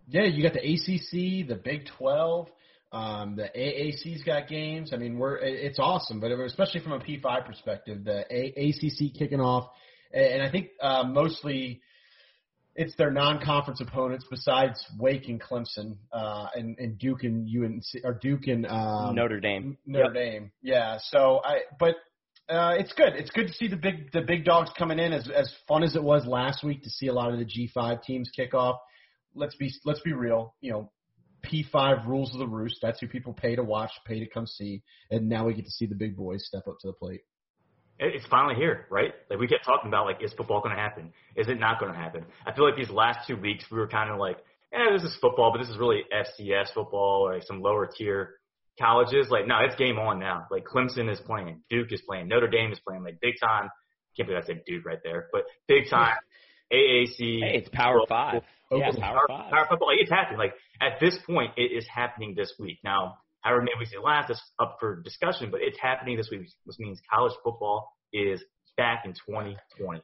Yeah, 0.08 0.24
you 0.24 0.44
got 0.44 0.54
the 0.54 0.60
ACC, 0.60 1.48
the 1.48 1.56
Big 1.56 1.86
Twelve, 1.98 2.50
um, 2.92 3.36
the 3.36 3.50
AAC's 3.56 4.24
got 4.24 4.48
games. 4.48 4.92
I 4.94 4.98
mean, 4.98 5.18
we're 5.18 5.38
it's 5.38 5.80
awesome, 5.80 6.20
but 6.20 6.32
especially 6.32 6.82
from 6.82 6.94
a 6.94 7.00
P5 7.00 7.46
perspective, 7.46 8.04
the 8.04 8.26
a- 8.30 8.70
ACC 8.70 9.14
kicking 9.18 9.40
off, 9.40 9.70
and 10.14 10.42
I 10.42 10.52
think 10.52 10.70
uh, 10.82 11.04
mostly 11.04 11.82
it's 12.76 12.96
their 12.96 13.12
non-conference 13.12 13.82
opponents 13.82 14.26
besides 14.30 14.84
Wake 14.98 15.28
and 15.28 15.42
Clemson, 15.42 15.98
uh, 16.12 16.48
and, 16.56 16.78
and 16.80 16.98
Duke 16.98 17.24
and 17.24 17.48
UNC 17.48 17.84
or 18.04 18.14
Duke 18.14 18.48
and 18.48 18.66
um, 18.66 19.16
Notre 19.16 19.40
Dame. 19.40 19.78
Notre 19.86 20.14
Dame. 20.14 20.52
Yeah. 20.62 20.98
So 21.02 21.42
I, 21.44 21.60
but 21.80 21.96
uh, 22.50 22.76
it's 22.78 22.94
good. 22.94 23.14
It's 23.16 23.30
good 23.32 23.48
to 23.48 23.54
see 23.54 23.68
the 23.68 23.78
big 23.78 24.12
the 24.12 24.22
big 24.22 24.46
dogs 24.46 24.70
coming 24.78 25.00
in. 25.00 25.14
As 25.14 25.30
as 25.30 25.54
fun 25.68 25.84
as 25.84 25.96
it 25.96 26.04
was 26.04 26.26
last 26.26 26.64
week 26.64 26.84
to 26.84 26.90
see 26.90 27.08
a 27.08 27.14
lot 27.14 27.32
of 27.32 27.40
the 27.40 27.46
G5 27.46 28.04
teams 28.04 28.30
kick 28.36 28.54
off. 28.54 28.78
Let's 29.34 29.56
be 29.56 29.72
let's 29.86 30.02
be 30.02 30.14
real. 30.14 30.56
You 30.62 30.72
know, 30.72 30.92
P5 31.44 32.06
rules 32.08 32.34
of 32.34 32.40
the 32.40 32.48
roost. 32.48 32.80
That's 32.82 33.00
who 33.00 33.08
people 33.08 33.34
pay 33.34 33.56
to 33.56 33.64
watch, 33.64 33.92
pay 34.06 34.20
to 34.20 34.28
come 34.28 34.46
see, 34.48 34.82
and 35.10 35.28
now 35.30 35.46
we 35.46 35.54
get 35.54 35.66
to 35.66 35.72
see 35.72 35.86
the 35.86 35.96
big 35.96 36.16
boys 36.16 36.46
step 36.46 36.68
up 36.68 36.78
to 36.82 36.88
the 36.88 36.94
plate. 36.94 37.22
It- 38.00 38.16
It's 38.16 38.26
finally 38.28 38.56
here, 38.56 38.88
right? 38.90 39.14
Like 39.30 39.40
we 39.40 39.48
kept 39.48 39.66
talking 39.66 39.88
about, 39.90 40.06
like, 40.06 40.24
is 40.24 40.34
football 40.34 40.62
going 40.62 40.76
to 40.76 40.82
happen? 40.82 41.14
Is 41.36 41.48
it 41.48 41.60
not 41.60 41.80
going 41.80 41.92
to 41.92 41.98
happen? 41.98 42.26
I 42.46 42.52
feel 42.54 42.66
like 42.66 42.76
these 42.76 42.90
last 42.90 43.28
two 43.28 43.38
weeks 43.38 43.66
we 43.72 43.78
were 43.78 43.88
kind 43.88 44.10
of 44.10 44.18
like, 44.18 44.38
eh, 44.74 44.92
this 44.94 45.04
is 45.04 45.16
football, 45.22 45.52
but 45.52 45.60
this 45.60 45.70
is 45.70 45.78
really 45.78 46.04
FCS 46.12 46.74
football 46.74 47.28
or 47.28 47.34
like 47.36 47.44
some 47.44 47.62
lower 47.62 47.88
tier 47.88 48.36
colleges. 48.80 49.28
Like, 49.30 49.46
no, 49.48 49.60
it's 49.60 49.76
game 49.76 50.00
on 50.00 50.20
now. 50.20 50.48
Like 50.50 50.64
Clemson 50.66 51.12
is 51.12 51.20
playing, 51.22 51.62
Duke 51.70 51.92
is 51.92 52.02
playing, 52.08 52.28
Notre 52.28 52.48
Dame 52.48 52.72
is 52.72 52.80
playing, 52.80 53.04
like 53.04 53.20
big 53.22 53.36
time. 53.42 53.70
Can't 54.18 54.28
believe 54.28 54.44
I 54.44 54.48
said 54.48 54.64
Duke 54.66 54.86
right 54.86 55.00
there, 55.04 55.28
but 55.32 55.44
big 55.68 55.90
time. 55.90 56.16
AAC. 56.72 57.40
Hey, 57.42 57.58
it's 57.58 57.70
Power 57.70 57.98
Well, 57.98 58.06
Five. 58.08 58.44
well, 58.70 58.80
Yeah, 58.80 58.90
well, 58.90 59.00
Power 59.02 59.26
Power, 59.28 59.38
Five. 59.40 59.52
power 59.52 59.66
football. 59.70 59.88
Like, 59.90 60.00
it's 60.02 60.12
happening. 60.12 60.40
Like 60.40 60.54
at 60.82 61.00
this 61.00 61.18
point, 61.26 61.52
it 61.58 61.72
is 61.76 61.86
happening 61.94 62.34
this 62.36 62.54
week. 62.60 62.80
Now, 62.84 63.18
however 63.42 63.62
many 63.62 63.78
weeks 63.80 63.92
it 63.94 64.02
lasts, 64.04 64.30
that's 64.30 64.42
up 64.60 64.78
for 64.80 65.02
discussion. 65.02 65.50
But 65.52 65.62
it's 65.62 65.80
happening 65.80 66.18
this 66.18 66.30
week, 66.32 66.48
which 66.66 66.78
means 66.80 67.00
college 67.14 67.34
football 67.44 67.92
is 68.14 68.44
back 68.78 69.04
in 69.06 69.12
2020. 69.14 70.02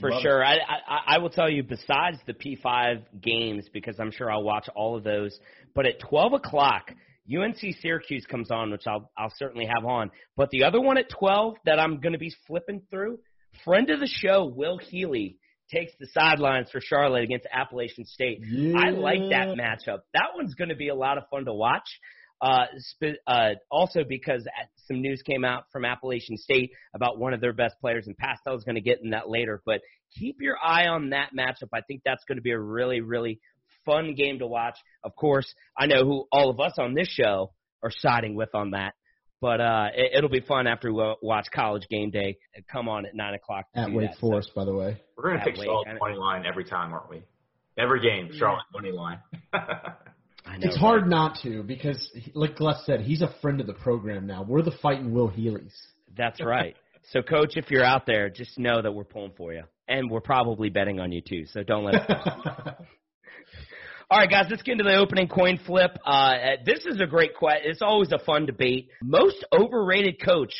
For 0.00 0.10
Love 0.10 0.22
sure. 0.22 0.44
I, 0.44 0.54
I 0.56 1.14
I 1.14 1.18
will 1.18 1.30
tell 1.30 1.48
you, 1.48 1.62
besides 1.62 2.18
the 2.26 2.34
P5 2.34 3.02
games, 3.20 3.68
because 3.72 4.00
I'm 4.00 4.10
sure 4.10 4.30
I'll 4.30 4.42
watch 4.42 4.68
all 4.74 4.96
of 4.96 5.04
those, 5.04 5.38
but 5.74 5.86
at 5.86 6.00
12 6.00 6.32
o'clock, 6.32 6.90
UNC 7.32 7.58
Syracuse 7.80 8.26
comes 8.26 8.50
on, 8.50 8.72
which 8.72 8.86
I'll 8.88 9.10
I'll 9.16 9.32
certainly 9.36 9.66
have 9.66 9.84
on. 9.84 10.10
But 10.36 10.50
the 10.50 10.64
other 10.64 10.80
one 10.80 10.98
at 10.98 11.08
12 11.10 11.54
that 11.66 11.78
I'm 11.78 12.00
going 12.00 12.12
to 12.12 12.18
be 12.18 12.34
flipping 12.48 12.82
through, 12.90 13.20
friend 13.64 13.88
of 13.90 14.00
the 14.00 14.08
show, 14.08 14.44
Will 14.46 14.78
Healy 14.78 15.38
takes 15.74 15.92
the 15.98 16.06
sidelines 16.14 16.70
for 16.70 16.80
Charlotte 16.80 17.24
against 17.24 17.46
Appalachian 17.52 18.04
State. 18.04 18.40
I 18.76 18.90
like 18.90 19.18
that 19.30 19.48
matchup. 19.58 20.00
That 20.12 20.30
one's 20.34 20.54
going 20.54 20.70
to 20.70 20.76
be 20.76 20.88
a 20.88 20.94
lot 20.94 21.18
of 21.18 21.24
fun 21.30 21.44
to 21.46 21.54
watch. 21.54 21.88
Uh, 22.40 22.66
sp- 22.76 23.22
uh, 23.26 23.50
also 23.70 24.00
because 24.06 24.46
some 24.86 25.00
news 25.00 25.22
came 25.22 25.44
out 25.44 25.64
from 25.72 25.84
Appalachian 25.84 26.36
State 26.36 26.72
about 26.94 27.18
one 27.18 27.32
of 27.32 27.40
their 27.40 27.52
best 27.52 27.74
players, 27.80 28.06
and 28.06 28.16
Pastel's 28.16 28.64
going 28.64 28.74
to 28.74 28.80
get 28.80 29.00
in 29.02 29.10
that 29.10 29.28
later. 29.28 29.62
But 29.64 29.80
keep 30.18 30.36
your 30.40 30.56
eye 30.62 30.86
on 30.86 31.10
that 31.10 31.30
matchup. 31.38 31.68
I 31.72 31.80
think 31.80 32.02
that's 32.04 32.24
going 32.26 32.36
to 32.36 32.42
be 32.42 32.50
a 32.50 32.58
really, 32.58 33.00
really 33.00 33.40
fun 33.86 34.14
game 34.14 34.40
to 34.40 34.46
watch. 34.46 34.76
Of 35.02 35.16
course, 35.16 35.52
I 35.78 35.86
know 35.86 36.04
who 36.04 36.26
all 36.32 36.50
of 36.50 36.60
us 36.60 36.74
on 36.78 36.94
this 36.94 37.08
show 37.08 37.52
are 37.82 37.90
siding 37.90 38.34
with 38.34 38.54
on 38.54 38.72
that. 38.72 38.94
But 39.44 39.60
uh, 39.60 39.88
it, 39.94 40.12
it'll 40.16 40.30
be 40.30 40.40
fun 40.40 40.66
after 40.66 40.90
we 40.90 41.14
watch 41.20 41.48
College 41.54 41.86
Game 41.90 42.08
Day 42.10 42.38
come 42.72 42.88
on 42.88 43.04
at 43.04 43.14
nine 43.14 43.34
o'clock. 43.34 43.66
to 43.74 43.80
At 43.80 43.88
do 43.90 43.96
Wake 43.96 44.08
that. 44.12 44.18
So- 44.18 44.40
by 44.54 44.64
the 44.64 44.72
way. 44.72 44.98
We're 45.18 45.24
going 45.24 45.34
to 45.34 45.38
That 45.40 45.44
pick 45.50 45.58
way, 45.58 45.66
Charlotte 45.66 45.84
kinda- 45.84 46.00
money 46.00 46.16
line 46.16 46.46
every 46.46 46.64
time, 46.64 46.94
aren't 46.94 47.10
we? 47.10 47.22
Every 47.76 48.00
game, 48.00 48.30
Charlotte 48.38 48.64
money 48.72 48.90
line. 48.90 49.18
I 49.52 49.58
know, 50.56 50.66
It's 50.66 50.78
hard 50.78 51.06
not 51.10 51.40
to 51.42 51.62
because, 51.62 52.10
like 52.32 52.58
Les 52.58 52.86
said, 52.86 53.02
he's 53.02 53.20
a 53.20 53.34
friend 53.42 53.60
of 53.60 53.66
the 53.66 53.74
program 53.74 54.26
now. 54.26 54.44
We're 54.44 54.62
the 54.62 54.74
fighting 54.82 55.12
Will 55.12 55.28
Healy's. 55.28 55.76
That's 56.16 56.40
right. 56.42 56.74
So, 57.12 57.20
coach, 57.20 57.56
if 57.56 57.70
you're 57.70 57.84
out 57.84 58.06
there, 58.06 58.30
just 58.30 58.58
know 58.58 58.80
that 58.80 58.92
we're 58.92 59.04
pulling 59.04 59.32
for 59.36 59.52
you, 59.52 59.64
and 59.88 60.10
we're 60.10 60.22
probably 60.22 60.70
betting 60.70 61.00
on 61.00 61.12
you 61.12 61.20
too. 61.20 61.44
So 61.52 61.62
don't 61.62 61.84
let 61.84 61.96
it. 61.96 62.00
All 64.10 64.18
right, 64.18 64.28
guys, 64.28 64.46
let's 64.50 64.62
get 64.62 64.72
into 64.72 64.84
the 64.84 64.96
opening 64.96 65.28
coin 65.28 65.58
flip. 65.64 65.96
Uh, 66.04 66.34
this 66.66 66.84
is 66.84 67.00
a 67.00 67.06
great 67.06 67.34
question. 67.34 67.62
It's 67.64 67.80
always 67.80 68.12
a 68.12 68.18
fun 68.18 68.44
debate. 68.44 68.90
Most 69.02 69.42
overrated 69.50 70.22
coach 70.22 70.52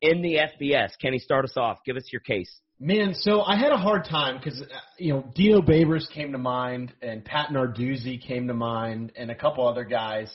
in 0.00 0.22
the 0.22 0.36
FBS. 0.36 0.90
Kenny, 1.00 1.18
start 1.18 1.44
us 1.44 1.56
off. 1.56 1.78
Give 1.84 1.96
us 1.96 2.04
your 2.12 2.20
case. 2.20 2.60
Man, 2.78 3.14
so 3.14 3.42
I 3.42 3.56
had 3.56 3.72
a 3.72 3.76
hard 3.76 4.04
time 4.04 4.38
because 4.38 4.62
you 4.98 5.14
know 5.14 5.24
Dino 5.34 5.62
Babers 5.62 6.08
came 6.10 6.30
to 6.30 6.38
mind, 6.38 6.92
and 7.02 7.24
Pat 7.24 7.48
Narduzzi 7.48 8.24
came 8.24 8.46
to 8.46 8.54
mind, 8.54 9.12
and 9.16 9.32
a 9.32 9.34
couple 9.34 9.66
other 9.66 9.84
guys 9.84 10.32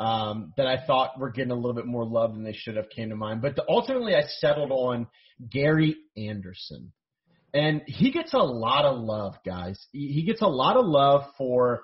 um, 0.00 0.54
that 0.56 0.66
I 0.66 0.86
thought 0.86 1.20
were 1.20 1.30
getting 1.30 1.52
a 1.52 1.54
little 1.54 1.74
bit 1.74 1.86
more 1.86 2.06
love 2.06 2.32
than 2.32 2.44
they 2.44 2.54
should 2.54 2.76
have 2.76 2.88
came 2.88 3.10
to 3.10 3.16
mind. 3.16 3.42
But 3.42 3.56
the, 3.56 3.64
ultimately, 3.68 4.14
I 4.14 4.22
settled 4.40 4.72
on 4.72 5.06
Gary 5.50 5.96
Anderson, 6.16 6.92
and 7.52 7.82
he 7.86 8.10
gets 8.10 8.32
a 8.32 8.38
lot 8.38 8.86
of 8.86 8.98
love, 9.00 9.34
guys. 9.44 9.78
He, 9.92 10.08
he 10.08 10.22
gets 10.22 10.40
a 10.40 10.48
lot 10.48 10.76
of 10.78 10.86
love 10.86 11.24
for 11.36 11.82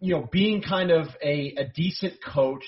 you 0.00 0.14
know 0.14 0.28
being 0.30 0.62
kind 0.62 0.90
of 0.90 1.08
a, 1.22 1.54
a 1.56 1.68
decent 1.74 2.14
coach 2.22 2.64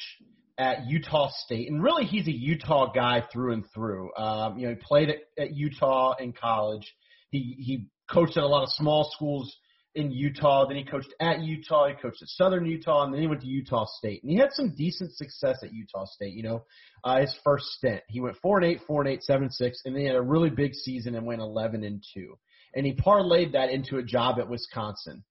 at 0.59 0.87
Utah 0.89 1.31
State, 1.45 1.71
and 1.71 1.83
really 1.83 2.05
he's 2.05 2.27
a 2.27 2.33
Utah 2.33 2.93
guy 2.93 3.23
through 3.33 3.53
and 3.53 3.65
through. 3.73 4.11
Um, 4.17 4.59
you 4.59 4.67
know, 4.67 4.75
he 4.75 4.81
played 4.81 5.11
at, 5.11 5.19
at 5.39 5.55
Utah 5.55 6.15
in 6.19 6.33
college. 6.33 6.95
He 7.31 7.57
he 7.59 7.87
coached 8.11 8.37
at 8.37 8.43
a 8.43 8.49
lot 8.49 8.65
of 8.65 8.71
small 8.71 9.11
schools 9.15 9.57
in 9.95 10.11
Utah. 10.11 10.67
Then 10.67 10.77
he 10.77 10.85
coached 10.85 11.13
at 11.21 11.41
Utah. 11.41 11.89
He 11.89 11.95
coached 11.95 12.23
at 12.23 12.29
Southern 12.29 12.67
Utah, 12.67 13.05
and 13.05 13.15
then 13.15 13.21
he 13.21 13.27
went 13.27 13.43
to 13.43 13.47
Utah 13.47 13.87
State. 13.99 14.23
And 14.23 14.33
he 14.33 14.39
had 14.39 14.53
some 14.53 14.75
decent 14.77 15.13
success 15.13 15.59
at 15.63 15.73
Utah 15.73 16.07
State. 16.07 16.35
You 16.35 16.43
know, 16.43 16.65
uh, 17.05 17.21
his 17.21 17.35
first 17.45 17.67
stint, 17.67 18.03
he 18.09 18.21
went 18.21 18.37
four 18.39 18.59
and 18.59 18.67
eight, 18.67 18.81
four 18.87 19.03
and 19.03 19.11
eight, 19.11 19.23
seven 19.23 19.51
six, 19.51 19.83
and 19.85 19.95
then 19.95 20.03
he 20.03 20.07
had 20.09 20.17
a 20.17 20.23
really 20.23 20.51
big 20.51 20.75
season 20.75 21.15
and 21.15 21.27
went 21.27 21.41
eleven 21.41 21.85
and 21.85 22.03
two. 22.15 22.39
And 22.75 22.85
he 22.85 22.95
parlayed 22.95 23.53
that 23.53 23.71
into 23.71 23.97
a 23.97 24.03
job 24.03 24.39
at 24.39 24.49
Wisconsin, 24.49 25.25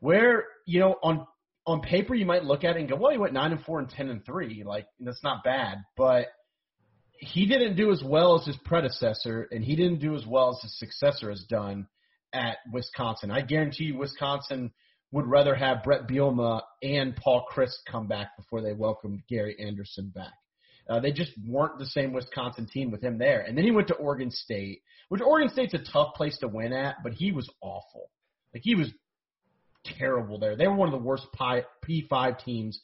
where 0.00 0.44
you 0.66 0.80
know 0.80 0.96
on 1.02 1.26
on 1.66 1.80
paper 1.80 2.14
you 2.14 2.24
might 2.24 2.44
look 2.44 2.64
at 2.64 2.76
it 2.76 2.80
and 2.80 2.88
go, 2.88 2.96
well, 2.96 3.12
he 3.12 3.18
went 3.18 3.34
nine 3.34 3.52
and 3.52 3.62
four 3.64 3.78
and 3.78 3.90
ten 3.90 4.08
and 4.08 4.24
three. 4.24 4.64
Like 4.64 4.86
that's 5.00 5.22
not 5.22 5.44
bad, 5.44 5.78
but 5.96 6.28
he 7.18 7.46
didn't 7.46 7.76
do 7.76 7.90
as 7.90 8.02
well 8.02 8.38
as 8.38 8.46
his 8.46 8.56
predecessor, 8.64 9.48
and 9.50 9.64
he 9.64 9.76
didn't 9.76 9.98
do 9.98 10.14
as 10.14 10.26
well 10.26 10.50
as 10.50 10.62
his 10.62 10.78
successor 10.78 11.30
has 11.30 11.44
done 11.48 11.88
at 12.32 12.58
Wisconsin. 12.72 13.30
I 13.30 13.40
guarantee 13.40 13.84
you, 13.84 13.98
Wisconsin 13.98 14.72
would 15.10 15.26
rather 15.26 15.54
have 15.54 15.82
Bret 15.82 16.06
Bielema 16.06 16.62
and 16.82 17.16
Paul 17.16 17.46
Chryst 17.50 17.78
come 17.90 18.06
back 18.06 18.36
before 18.36 18.60
they 18.60 18.72
welcomed 18.72 19.22
Gary 19.28 19.56
Anderson 19.58 20.12
back. 20.14 20.32
Uh, 20.88 21.00
they 21.00 21.12
just 21.12 21.32
weren't 21.46 21.78
the 21.78 21.86
same 21.86 22.12
Wisconsin 22.12 22.66
team 22.66 22.90
with 22.90 23.02
him 23.02 23.18
there. 23.18 23.40
And 23.40 23.56
then 23.56 23.64
he 23.64 23.70
went 23.70 23.88
to 23.88 23.94
Oregon 23.94 24.30
State, 24.30 24.82
which 25.08 25.20
Oregon 25.20 25.50
State's 25.50 25.74
a 25.74 25.92
tough 25.92 26.14
place 26.14 26.38
to 26.38 26.48
win 26.48 26.72
at, 26.72 26.96
but 27.02 27.12
he 27.12 27.32
was 27.32 27.48
awful. 27.60 28.10
Like 28.54 28.62
he 28.64 28.74
was 28.74 28.88
terrible 29.98 30.38
there. 30.38 30.56
They 30.56 30.66
were 30.66 30.74
one 30.74 30.88
of 30.88 30.92
the 30.98 31.04
worst 31.04 31.26
P5 31.38 32.44
teams 32.44 32.80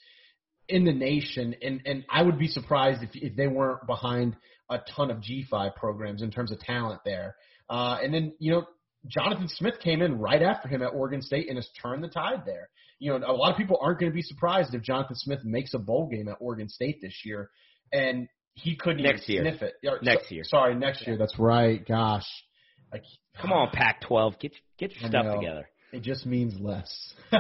in 0.68 0.84
the 0.84 0.92
nation, 0.92 1.54
and 1.62 1.82
and 1.84 2.04
I 2.11 2.23
would 2.23 2.38
be 2.38 2.49
surprised 2.49 3.02
if 3.02 3.11
if 3.14 3.37
they 3.37 3.49
weren't 3.49 3.87
behind 3.87 4.37
a 4.70 4.78
ton 4.96 5.11
of 5.11 5.18
G5 5.18 5.75
programs 5.75 6.23
in 6.23 6.30
terms 6.30 6.50
of 6.50 6.58
talent 6.61 7.00
there. 7.04 7.37
Uh, 7.68 7.99
and 8.02 8.12
then 8.14 8.32
you 8.38 8.52
know 8.52 8.66
Jonathan 9.06 9.49
Smith 9.49 9.75
came 9.82 10.00
in 10.00 10.18
right 10.18 10.40
after 10.42 10.68
him 10.68 10.82
at 10.82 10.87
Oregon 10.94 11.20
State 11.23 11.49
and 11.49 11.56
has 11.58 11.68
turned 11.82 12.02
the 12.02 12.08
tide 12.08 12.42
there. 12.46 12.68
You 12.99 13.11
know, 13.18 13.26
a 13.26 13.32
lot 13.32 13.50
of 13.50 13.58
people 13.58 13.78
aren't 13.82 14.00
going 14.00 14.11
to 14.11 14.14
be 14.16 14.23
surprised 14.23 14.73
if 14.75 14.82
Jonathan 14.82 15.16
Smith 15.16 15.40
makes 15.44 15.75
a 15.75 15.78
bowl 15.78 16.08
game 16.08 16.28
at 16.28 16.37
Oregon 16.40 16.68
State 16.68 17.00
this 17.02 17.14
year, 17.25 17.50
and 17.92 18.28
he 18.54 18.76
couldn't 18.76 19.02
Next 19.02 19.28
even 19.28 19.44
year. 19.44 19.52
sniff 19.58 19.62
it. 19.62 19.75
Or, 19.87 19.99
Next 20.00 20.28
so- 20.28 20.34
year. 20.34 20.44
Sorry, 20.44 20.75
next 20.75 21.06
year. 21.06 21.18
That's 21.18 21.38
right. 21.38 21.87
Gosh. 21.87 22.25
I, 22.92 22.99
Come 23.40 23.52
on, 23.52 23.70
Pac-12, 23.73 24.38
get 24.38 24.52
get 24.78 24.92
your 25.00 25.08
stuff 25.11 25.34
together. 25.40 25.68
It 25.95 26.03
just 26.03 26.27
means 26.27 26.59
less. 26.59 27.15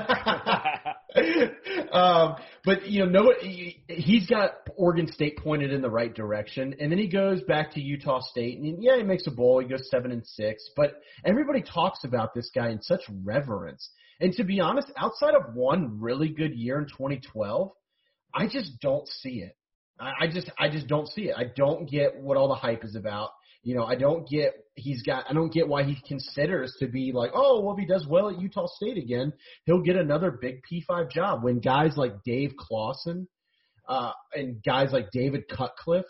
um, 1.92 2.36
but 2.64 2.86
you 2.88 3.04
know, 3.04 3.22
no, 3.22 3.34
he, 3.40 3.82
he's 3.88 4.28
got 4.28 4.52
Oregon 4.76 5.10
State 5.10 5.38
pointed 5.38 5.72
in 5.72 5.82
the 5.82 5.90
right 5.90 6.14
direction, 6.14 6.76
and 6.78 6.90
then 6.90 6.98
he 6.98 7.08
goes 7.08 7.42
back 7.42 7.72
to 7.72 7.80
Utah 7.80 8.20
State, 8.20 8.58
and 8.58 8.82
yeah, 8.82 8.96
he 8.96 9.02
makes 9.02 9.26
a 9.26 9.30
bowl. 9.30 9.60
He 9.60 9.66
goes 9.66 9.88
seven 9.90 10.12
and 10.12 10.24
six, 10.24 10.70
but 10.76 11.00
everybody 11.24 11.62
talks 11.62 12.04
about 12.04 12.32
this 12.32 12.50
guy 12.54 12.70
in 12.70 12.80
such 12.80 13.02
reverence. 13.24 13.90
And 14.20 14.32
to 14.34 14.44
be 14.44 14.60
honest, 14.60 14.88
outside 14.96 15.34
of 15.34 15.54
one 15.54 16.00
really 16.00 16.28
good 16.28 16.54
year 16.54 16.78
in 16.78 16.86
2012, 16.86 17.72
I 18.32 18.46
just 18.46 18.80
don't 18.80 19.08
see 19.08 19.40
it. 19.40 19.56
I, 19.98 20.12
I 20.22 20.26
just, 20.28 20.50
I 20.58 20.68
just 20.68 20.86
don't 20.86 21.08
see 21.08 21.22
it. 21.22 21.34
I 21.36 21.44
don't 21.56 21.90
get 21.90 22.20
what 22.20 22.36
all 22.36 22.48
the 22.48 22.54
hype 22.54 22.84
is 22.84 22.94
about. 22.94 23.30
You 23.64 23.74
know, 23.74 23.84
I 23.84 23.96
don't 23.96 24.28
get 24.28 24.54
he's 24.76 25.02
got 25.02 25.24
I 25.28 25.32
don't 25.32 25.52
get 25.52 25.68
why 25.68 25.84
he 25.84 25.96
considers 26.06 26.74
to 26.80 26.86
be 26.86 27.12
like, 27.12 27.30
oh, 27.34 27.60
well, 27.60 27.74
if 27.74 27.80
he 27.80 27.86
does 27.86 28.06
well 28.06 28.28
at 28.28 28.40
Utah 28.40 28.66
State 28.66 28.98
again, 28.98 29.32
he'll 29.64 29.82
get 29.82 29.96
another 29.96 30.30
big 30.30 30.60
P5 30.70 31.10
job. 31.10 31.42
When 31.42 31.60
guys 31.60 31.96
like 31.96 32.22
Dave 32.24 32.52
Clawson 32.58 33.26
uh, 33.88 34.12
and 34.32 34.62
guys 34.62 34.92
like 34.92 35.10
David 35.12 35.48
Cutcliffe 35.48 36.04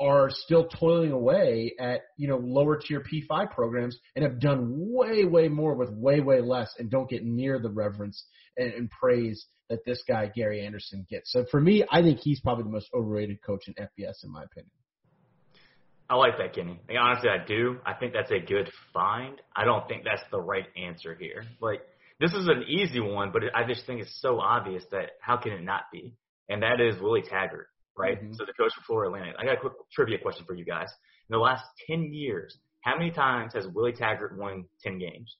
are 0.00 0.30
still 0.30 0.66
toiling 0.66 1.12
away 1.12 1.74
at 1.78 2.00
you 2.16 2.26
know 2.28 2.38
lower 2.38 2.78
tier 2.78 3.02
P5 3.02 3.50
programs 3.50 3.98
and 4.16 4.24
have 4.24 4.40
done 4.40 4.68
way 4.70 5.24
way 5.24 5.48
more 5.48 5.74
with 5.74 5.90
way 5.90 6.20
way 6.20 6.40
less 6.40 6.72
and 6.78 6.90
don't 6.90 7.08
get 7.08 7.24
near 7.24 7.58
the 7.58 7.70
reverence 7.70 8.24
and, 8.56 8.72
and 8.72 8.90
praise 8.90 9.46
that 9.68 9.84
this 9.84 10.02
guy 10.08 10.30
Gary 10.34 10.64
Anderson 10.64 11.06
gets. 11.08 11.32
So 11.32 11.44
for 11.50 11.60
me, 11.60 11.84
I 11.90 12.02
think 12.02 12.18
he's 12.18 12.40
probably 12.40 12.64
the 12.64 12.70
most 12.70 12.88
overrated 12.94 13.38
coach 13.44 13.68
in 13.68 13.74
FBS 13.74 14.24
in 14.24 14.32
my 14.32 14.42
opinion. 14.42 14.72
I 16.10 16.16
like 16.16 16.38
that, 16.38 16.54
Kenny. 16.54 16.80
Like, 16.88 16.98
honestly, 17.00 17.30
I 17.30 17.46
do. 17.46 17.78
I 17.86 17.94
think 17.94 18.12
that's 18.12 18.32
a 18.32 18.40
good 18.40 18.68
find. 18.92 19.40
I 19.54 19.64
don't 19.64 19.86
think 19.86 20.02
that's 20.02 20.22
the 20.32 20.40
right 20.40 20.66
answer 20.76 21.14
here. 21.14 21.44
Like, 21.60 21.82
this 22.18 22.32
is 22.32 22.48
an 22.48 22.64
easy 22.68 22.98
one, 22.98 23.30
but 23.32 23.42
I 23.54 23.62
just 23.64 23.86
think 23.86 24.00
it's 24.00 24.20
so 24.20 24.40
obvious 24.40 24.82
that 24.90 25.12
how 25.20 25.36
can 25.36 25.52
it 25.52 25.62
not 25.62 25.82
be? 25.92 26.12
And 26.48 26.64
that 26.64 26.80
is 26.80 27.00
Willie 27.00 27.22
Taggart, 27.22 27.68
right? 27.96 28.20
Mhm. 28.20 28.34
So 28.34 28.44
the 28.44 28.52
coach 28.54 28.74
for 28.74 28.82
Florida 28.82 29.14
Atlantic. 29.14 29.36
I 29.38 29.44
got 29.44 29.54
a 29.54 29.60
quick 29.60 29.72
trivia 29.92 30.18
question 30.18 30.44
for 30.44 30.54
you 30.54 30.64
guys. 30.64 30.90
In 31.28 31.32
the 31.32 31.38
last 31.38 31.64
10 31.86 32.12
years, 32.12 32.58
how 32.80 32.98
many 32.98 33.12
times 33.12 33.54
has 33.54 33.68
Willie 33.68 33.92
Taggart 33.92 34.36
won 34.36 34.68
10 34.82 34.98
games? 34.98 35.36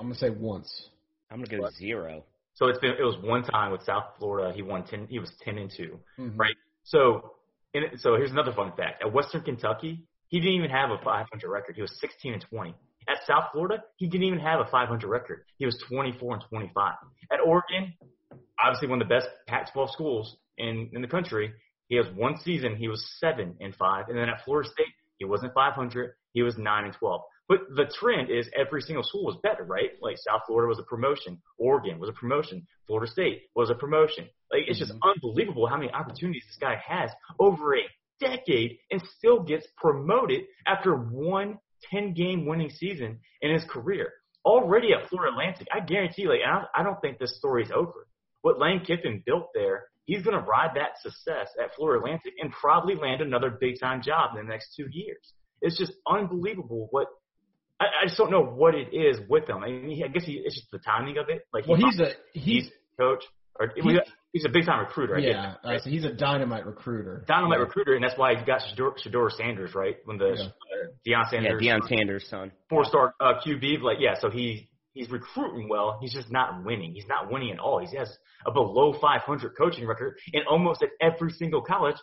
I'm 0.00 0.06
gonna 0.08 0.16
say 0.16 0.30
once. 0.30 0.90
I'm 1.30 1.40
gonna 1.42 1.56
go 1.62 1.70
zero. 1.70 2.24
So 2.54 2.66
it's 2.66 2.80
been 2.80 2.96
it 2.98 3.04
was 3.04 3.16
one 3.18 3.44
time 3.44 3.70
with 3.70 3.82
South 3.84 4.16
Florida. 4.18 4.52
He 4.52 4.62
won 4.62 4.82
10. 4.84 5.06
He 5.06 5.20
was 5.20 5.30
10 5.42 5.56
and 5.56 5.70
2. 5.70 6.00
Mhm. 6.18 6.36
Right. 6.36 6.56
So, 6.82 7.36
in, 7.74 7.98
so 7.98 8.16
here's 8.16 8.30
another 8.30 8.52
fun 8.52 8.72
fact. 8.76 9.02
At 9.02 9.12
Western 9.12 9.42
Kentucky, 9.42 10.04
he 10.28 10.40
didn't 10.40 10.54
even 10.54 10.70
have 10.70 10.90
a 10.90 10.98
500 11.02 11.50
record. 11.50 11.76
He 11.76 11.82
was 11.82 11.92
16 12.00 12.34
and 12.34 12.44
20. 12.48 12.74
At 13.08 13.18
South 13.26 13.46
Florida, 13.52 13.82
he 13.96 14.06
didn't 14.06 14.26
even 14.26 14.38
have 14.38 14.60
a 14.60 14.66
500 14.70 15.08
record. 15.08 15.44
He 15.58 15.66
was 15.66 15.76
24 15.88 16.34
and 16.34 16.44
25. 16.48 16.94
At 17.32 17.40
Oregon, 17.44 17.92
obviously 18.62 18.88
one 18.88 19.02
of 19.02 19.08
the 19.08 19.14
best 19.14 19.28
Pac-12 19.48 19.90
schools 19.90 20.36
in 20.58 20.90
in 20.92 21.02
the 21.02 21.08
country, 21.08 21.52
he 21.88 21.96
has 21.96 22.06
one 22.14 22.38
season. 22.38 22.76
He 22.76 22.88
was 22.88 23.04
seven 23.18 23.56
and 23.60 23.74
five, 23.74 24.08
and 24.08 24.16
then 24.16 24.28
at 24.28 24.44
Florida 24.44 24.68
State, 24.68 24.94
he 25.18 25.24
wasn't 25.24 25.52
500. 25.54 26.12
He 26.32 26.42
was 26.42 26.56
nine 26.56 26.84
and 26.84 26.94
12. 26.94 27.20
But 27.48 27.60
the 27.76 27.92
trend 28.00 28.30
is 28.30 28.48
every 28.56 28.80
single 28.80 29.04
school 29.04 29.24
was 29.24 29.36
better, 29.42 29.64
right? 29.64 29.90
Like 30.00 30.16
South 30.16 30.42
Florida 30.46 30.68
was 30.68 30.78
a 30.78 30.84
promotion, 30.84 31.42
Oregon 31.58 31.98
was 31.98 32.08
a 32.08 32.12
promotion, 32.12 32.66
Florida 32.86 33.10
State 33.10 33.42
was 33.54 33.68
a 33.68 33.74
promotion. 33.74 34.28
Like 34.52 34.64
it's 34.68 34.78
just 34.78 34.92
mm-hmm. 34.92 35.10
unbelievable 35.10 35.66
how 35.66 35.76
many 35.76 35.90
opportunities 35.90 36.44
this 36.46 36.58
guy 36.60 36.76
has 36.86 37.10
over 37.40 37.74
a 37.74 37.80
decade 38.20 38.78
and 38.90 39.02
still 39.16 39.40
gets 39.40 39.66
promoted 39.76 40.42
after 40.66 40.94
one 40.94 41.58
10 41.90 42.14
game 42.14 42.46
winning 42.46 42.70
season 42.70 43.18
in 43.40 43.52
his 43.52 43.64
career. 43.64 44.12
Already 44.44 44.88
at 44.92 45.08
Florida 45.08 45.32
Atlantic, 45.32 45.68
I 45.72 45.80
guarantee, 45.80 46.26
like, 46.26 46.40
I 46.46 46.52
don't, 46.54 46.68
I 46.74 46.82
don't 46.82 47.00
think 47.00 47.18
this 47.18 47.36
story's 47.38 47.70
over. 47.74 48.06
What 48.42 48.58
Lane 48.58 48.82
Kiffin 48.84 49.22
built 49.24 49.48
there, 49.54 49.84
he's 50.04 50.22
going 50.22 50.36
to 50.36 50.44
ride 50.44 50.72
that 50.74 51.00
success 51.00 51.48
at 51.62 51.74
Florida 51.76 52.00
Atlantic 52.04 52.32
and 52.40 52.52
probably 52.52 52.96
land 52.96 53.20
another 53.20 53.50
big 53.50 53.78
time 53.80 54.02
job 54.02 54.36
in 54.36 54.44
the 54.44 54.50
next 54.50 54.74
two 54.76 54.86
years. 54.90 55.32
It's 55.60 55.78
just 55.78 55.92
unbelievable 56.08 56.88
what 56.90 57.06
I, 57.80 57.84
I 58.02 58.06
just 58.06 58.18
don't 58.18 58.32
know 58.32 58.44
what 58.44 58.74
it 58.74 58.92
is 58.92 59.18
with 59.28 59.48
him. 59.48 59.62
I 59.62 59.68
mean, 59.68 60.02
I 60.04 60.08
guess 60.08 60.24
he, 60.24 60.42
it's 60.44 60.56
just 60.56 60.70
the 60.72 60.78
timing 60.78 61.18
of 61.18 61.26
it. 61.28 61.42
Like, 61.52 61.68
well, 61.68 61.78
he's 61.78 62.00
a 62.00 62.10
he's, 62.32 62.64
he's 62.64 62.70
coach 62.98 63.22
or 63.58 63.72
He's- 63.74 64.08
he's 64.32 64.44
a 64.44 64.48
big 64.48 64.64
time 64.66 64.80
recruiter. 64.80 65.16
I 65.16 65.20
get 65.20 65.30
yeah. 65.30 65.54
that, 65.62 65.68
Uh, 65.68 65.78
so 65.80 65.90
he's 65.90 66.04
a 66.04 66.12
dynamite 66.12 66.66
recruiter. 66.66 67.24
dynamite 67.28 67.58
Yeah. 67.58 67.64
recruiter, 67.64 67.94
and 67.94 68.02
that's 68.04 68.16
why 68.18 68.34
he 68.34 68.44
got 68.44 68.60
Shedeur, 68.62 68.96
Shedeur 68.98 69.30
Sanders, 69.30 69.74
right? 69.74 69.96
When 70.04 70.18
the 70.18 70.34
Yeah. 70.36 70.44
uh, 70.44 70.86
Deion 71.24 71.28
Sanders, 71.30 71.62
Yeah, 71.62 71.76
Deion 71.78 71.88
Sanders' 71.88 72.28
son. 72.28 72.52
four 72.68 72.84
star 72.84 73.14
uh, 73.20 73.34
QB, 73.44 73.80
like 73.82 73.98
yeah, 74.00 74.14
so 74.14 74.30
he 74.30 74.68
he's 74.94 75.10
recruiting 75.10 75.68
well. 75.68 75.98
He's 76.00 76.12
just 76.12 76.30
not 76.30 76.64
winning. 76.64 76.92
He's 76.92 77.06
not 77.06 77.30
winning 77.30 77.50
at 77.52 77.58
all. 77.58 77.78
He 77.78 77.96
has 77.96 78.18
a 78.46 78.52
below 78.52 78.92
500 79.00 79.56
coaching 79.56 79.86
record 79.86 80.18
in 80.34 80.42
almost 80.46 80.82
at 80.82 80.90
every 81.00 81.30
single 81.30 81.62
college 81.62 81.96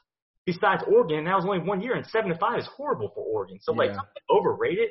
besides 0.46 0.84
Oregon. 0.88 1.20
And 1.20 1.28
that 1.28 1.36
was 1.36 1.46
only 1.46 1.60
one 1.60 1.82
year, 1.82 1.94
and 1.94 2.06
seven 2.08 2.32
to 2.32 2.38
five 2.40 2.58
is 2.60 2.66
horrible 2.68 3.10
for 3.10 3.24
Oregon. 3.24 3.60
So 3.62 3.74
like 3.74 3.92
Yeah. 3.92 4.00
overrated. 4.32 4.90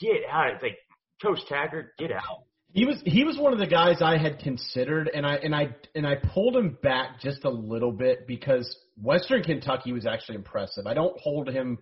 Get 0.00 0.24
out! 0.30 0.52
It's 0.54 0.62
like 0.62 0.78
Coach 1.20 1.44
Taggart, 1.48 1.96
get 1.98 2.12
out. 2.12 2.44
He 2.72 2.84
was 2.84 3.00
he 3.04 3.24
was 3.24 3.38
one 3.38 3.52
of 3.52 3.58
the 3.58 3.66
guys 3.66 4.02
I 4.02 4.18
had 4.18 4.40
considered, 4.40 5.10
and 5.12 5.26
I 5.26 5.36
and 5.36 5.54
I 5.54 5.74
and 5.94 6.06
I 6.06 6.16
pulled 6.16 6.54
him 6.54 6.76
back 6.82 7.20
just 7.20 7.44
a 7.44 7.50
little 7.50 7.92
bit 7.92 8.26
because 8.26 8.76
Western 9.00 9.42
Kentucky 9.42 9.92
was 9.92 10.06
actually 10.06 10.36
impressive. 10.36 10.86
I 10.86 10.94
don't 10.94 11.18
hold 11.18 11.48
him 11.48 11.78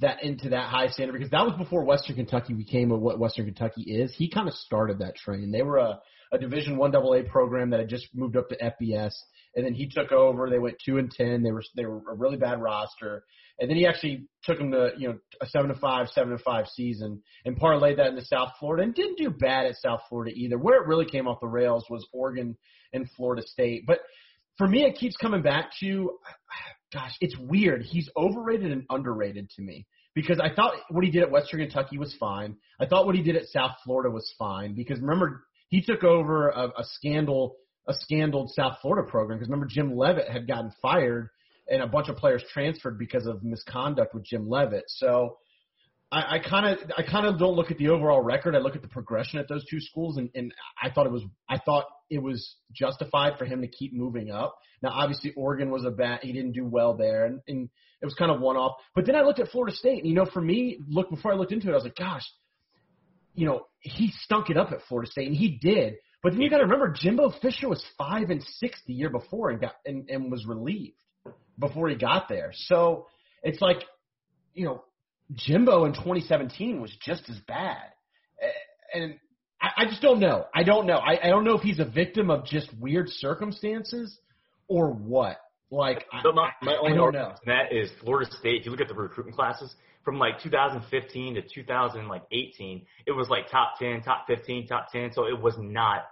that 0.00 0.22
into 0.22 0.48
that 0.50 0.68
high 0.68 0.88
standard 0.88 1.12
because 1.12 1.30
that 1.30 1.44
was 1.44 1.54
before 1.58 1.84
Western 1.84 2.16
Kentucky 2.16 2.54
became 2.54 2.88
what 2.88 3.18
Western 3.18 3.44
Kentucky 3.44 3.82
is. 3.82 4.12
He 4.16 4.30
kind 4.30 4.48
of 4.48 4.54
started 4.54 4.98
that 5.00 5.16
train. 5.16 5.50
They 5.52 5.62
were 5.62 5.78
a, 5.78 6.00
a 6.32 6.38
Division 6.38 6.76
One 6.76 6.94
AA 6.94 7.22
program 7.30 7.70
that 7.70 7.80
had 7.80 7.88
just 7.88 8.08
moved 8.14 8.36
up 8.36 8.48
to 8.48 8.56
FBS, 8.56 9.12
and 9.54 9.64
then 9.64 9.74
he 9.74 9.88
took 9.88 10.12
over. 10.12 10.48
They 10.48 10.58
went 10.58 10.76
two 10.84 10.98
and 10.98 11.10
ten. 11.10 11.42
They 11.42 11.52
were 11.52 11.62
they 11.76 11.86
were 11.86 12.02
a 12.10 12.14
really 12.14 12.36
bad 12.36 12.60
roster, 12.60 13.24
and 13.58 13.70
then 13.70 13.76
he 13.76 13.86
actually 13.86 14.28
took 14.44 14.58
them 14.58 14.72
to 14.72 14.90
you 14.96 15.08
know 15.08 15.18
a 15.40 15.46
seven 15.46 15.68
to 15.68 15.78
five, 15.78 16.08
seven 16.08 16.36
to 16.36 16.42
five 16.42 16.66
season, 16.68 17.22
and 17.44 17.58
parlayed 17.58 17.96
that 17.96 18.08
into 18.08 18.24
South 18.24 18.52
Florida, 18.58 18.84
and 18.84 18.94
didn't 18.94 19.18
do 19.18 19.30
bad 19.30 19.66
at 19.66 19.76
South 19.76 20.00
Florida 20.08 20.32
either. 20.34 20.58
Where 20.58 20.82
it 20.82 20.88
really 20.88 21.06
came 21.06 21.28
off 21.28 21.40
the 21.40 21.48
rails 21.48 21.84
was 21.90 22.06
Oregon 22.12 22.56
and 22.92 23.08
Florida 23.16 23.42
State, 23.46 23.84
but 23.86 23.98
for 24.56 24.66
me, 24.66 24.84
it 24.84 24.96
keeps 24.96 25.16
coming 25.16 25.42
back 25.42 25.70
to, 25.80 26.18
gosh, 26.92 27.12
it's 27.20 27.36
weird. 27.38 27.82
He's 27.82 28.08
overrated 28.16 28.72
and 28.72 28.84
underrated 28.90 29.50
to 29.50 29.62
me 29.62 29.86
because 30.14 30.40
I 30.40 30.52
thought 30.54 30.74
what 30.88 31.04
he 31.04 31.10
did 31.10 31.22
at 31.22 31.30
Western 31.30 31.60
Kentucky 31.60 31.98
was 31.98 32.14
fine. 32.18 32.56
I 32.80 32.86
thought 32.86 33.06
what 33.06 33.14
he 33.14 33.22
did 33.22 33.36
at 33.36 33.46
South 33.46 33.72
Florida 33.84 34.10
was 34.10 34.32
fine 34.38 34.74
because 34.74 35.00
remember 35.00 35.44
he 35.68 35.82
took 35.82 36.04
over 36.04 36.48
a, 36.48 36.68
a 36.78 36.84
scandal, 36.84 37.56
a 37.88 37.94
scandaled 37.94 38.50
South 38.50 38.78
Florida 38.82 39.08
program 39.08 39.38
because 39.38 39.48
remember 39.48 39.66
Jim 39.66 39.96
Leavitt 39.96 40.28
had 40.28 40.46
gotten 40.46 40.72
fired 40.82 41.28
and 41.68 41.82
a 41.82 41.86
bunch 41.86 42.08
of 42.08 42.16
players 42.16 42.44
transferred 42.52 42.98
because 42.98 43.26
of 43.26 43.42
misconduct 43.42 44.14
with 44.14 44.24
Jim 44.24 44.48
Leavitt. 44.48 44.84
So 44.88 45.36
I 46.12 46.38
kind 46.38 46.66
of 46.66 46.90
I 46.96 47.02
kind 47.02 47.26
of 47.26 47.38
don't 47.38 47.56
look 47.56 47.72
at 47.72 47.78
the 47.78 47.88
overall 47.88 48.22
record. 48.22 48.54
I 48.54 48.58
look 48.58 48.76
at 48.76 48.82
the 48.82 48.88
progression 48.88 49.40
at 49.40 49.48
those 49.48 49.64
two 49.68 49.80
schools, 49.80 50.16
and, 50.18 50.30
and 50.34 50.54
I 50.80 50.90
thought 50.90 51.06
it 51.06 51.12
was 51.12 51.24
I 51.48 51.58
thought 51.58 51.84
it 52.10 52.22
was 52.22 52.56
justified 52.72 53.38
for 53.38 53.44
him 53.44 53.60
to 53.62 53.66
keep 53.66 53.92
moving 53.92 54.30
up. 54.30 54.56
Now, 54.82 54.90
obviously, 54.90 55.32
Oregon 55.36 55.70
was 55.70 55.84
a 55.84 55.90
bat; 55.90 56.20
he 56.22 56.32
didn't 56.32 56.52
do 56.52 56.64
well 56.64 56.96
there, 56.96 57.24
and, 57.24 57.40
and 57.48 57.68
it 58.00 58.04
was 58.04 58.14
kind 58.14 58.30
of 58.30 58.40
one 58.40 58.56
off. 58.56 58.76
But 58.94 59.04
then 59.04 59.16
I 59.16 59.22
looked 59.22 59.40
at 59.40 59.48
Florida 59.48 59.74
State, 59.74 59.98
and 59.98 60.06
you 60.06 60.14
know, 60.14 60.26
for 60.26 60.40
me, 60.40 60.78
look 60.88 61.10
before 61.10 61.32
I 61.32 61.36
looked 61.36 61.52
into 61.52 61.68
it, 61.68 61.72
I 61.72 61.74
was 61.74 61.84
like, 61.84 61.96
gosh, 61.96 62.22
you 63.36 63.46
know, 63.46 63.66
he 63.80 64.12
stunk 64.22 64.50
it 64.50 64.56
up 64.56 64.72
at 64.72 64.80
Florida 64.88 65.10
State, 65.10 65.28
and 65.28 65.36
he 65.36 65.58
did. 65.60 65.96
But 66.22 66.32
then 66.32 66.40
you 66.40 66.50
got 66.50 66.58
to 66.58 66.64
remember, 66.64 66.92
Jimbo 66.92 67.34
Fisher 67.40 67.68
was 67.68 67.84
five 67.96 68.30
and 68.30 68.42
six 68.42 68.80
the 68.86 68.94
year 68.94 69.10
before, 69.10 69.50
and 69.50 69.60
got 69.60 69.74
and, 69.84 70.08
and 70.10 70.32
was 70.32 70.44
relieved 70.46 70.96
before 71.58 71.88
he 71.88 71.94
got 71.94 72.28
there. 72.28 72.50
So 72.52 73.06
it's 73.42 73.60
like, 73.60 73.84
you 74.54 74.64
know, 74.64 74.82
Jimbo 75.34 75.84
in 75.84 75.92
2017 75.92 76.80
was 76.80 76.90
just 77.04 77.28
as 77.28 77.36
bad, 77.46 77.92
and 78.92 79.16
I, 79.60 79.82
I 79.82 79.84
just 79.86 80.02
don't 80.02 80.18
know. 80.18 80.46
I 80.54 80.62
don't 80.62 80.86
know. 80.86 80.96
I, 80.96 81.26
I 81.26 81.28
don't 81.28 81.44
know 81.44 81.56
if 81.56 81.62
he's 81.62 81.78
a 81.78 81.84
victim 81.84 82.30
of 82.30 82.46
just 82.46 82.68
weird 82.80 83.08
circumstances 83.10 84.18
or 84.68 84.90
what. 84.90 85.38
Like, 85.70 86.06
I, 86.12 86.20
But 86.22 86.34
my, 86.34 86.50
my 86.62 86.72
I 86.72 86.78
only 86.78 86.96
don't 86.96 87.12
know. 87.12 87.34
that 87.46 87.72
is 87.72 87.90
Florida 88.00 88.30
State. 88.38 88.60
If 88.60 88.66
you 88.66 88.70
look 88.70 88.80
at 88.80 88.88
the 88.88 88.94
recruitment 88.94 89.36
classes 89.36 89.74
from 90.04 90.18
like 90.18 90.40
2015 90.40 91.34
to 91.34 91.42
2018, 91.42 92.86
it 93.06 93.12
was 93.12 93.28
like 93.28 93.50
top 93.50 93.78
10, 93.78 94.02
top 94.02 94.26
15, 94.28 94.68
top 94.68 94.92
10. 94.92 95.12
So 95.12 95.26
it 95.26 95.40
was 95.40 95.54
not 95.58 96.06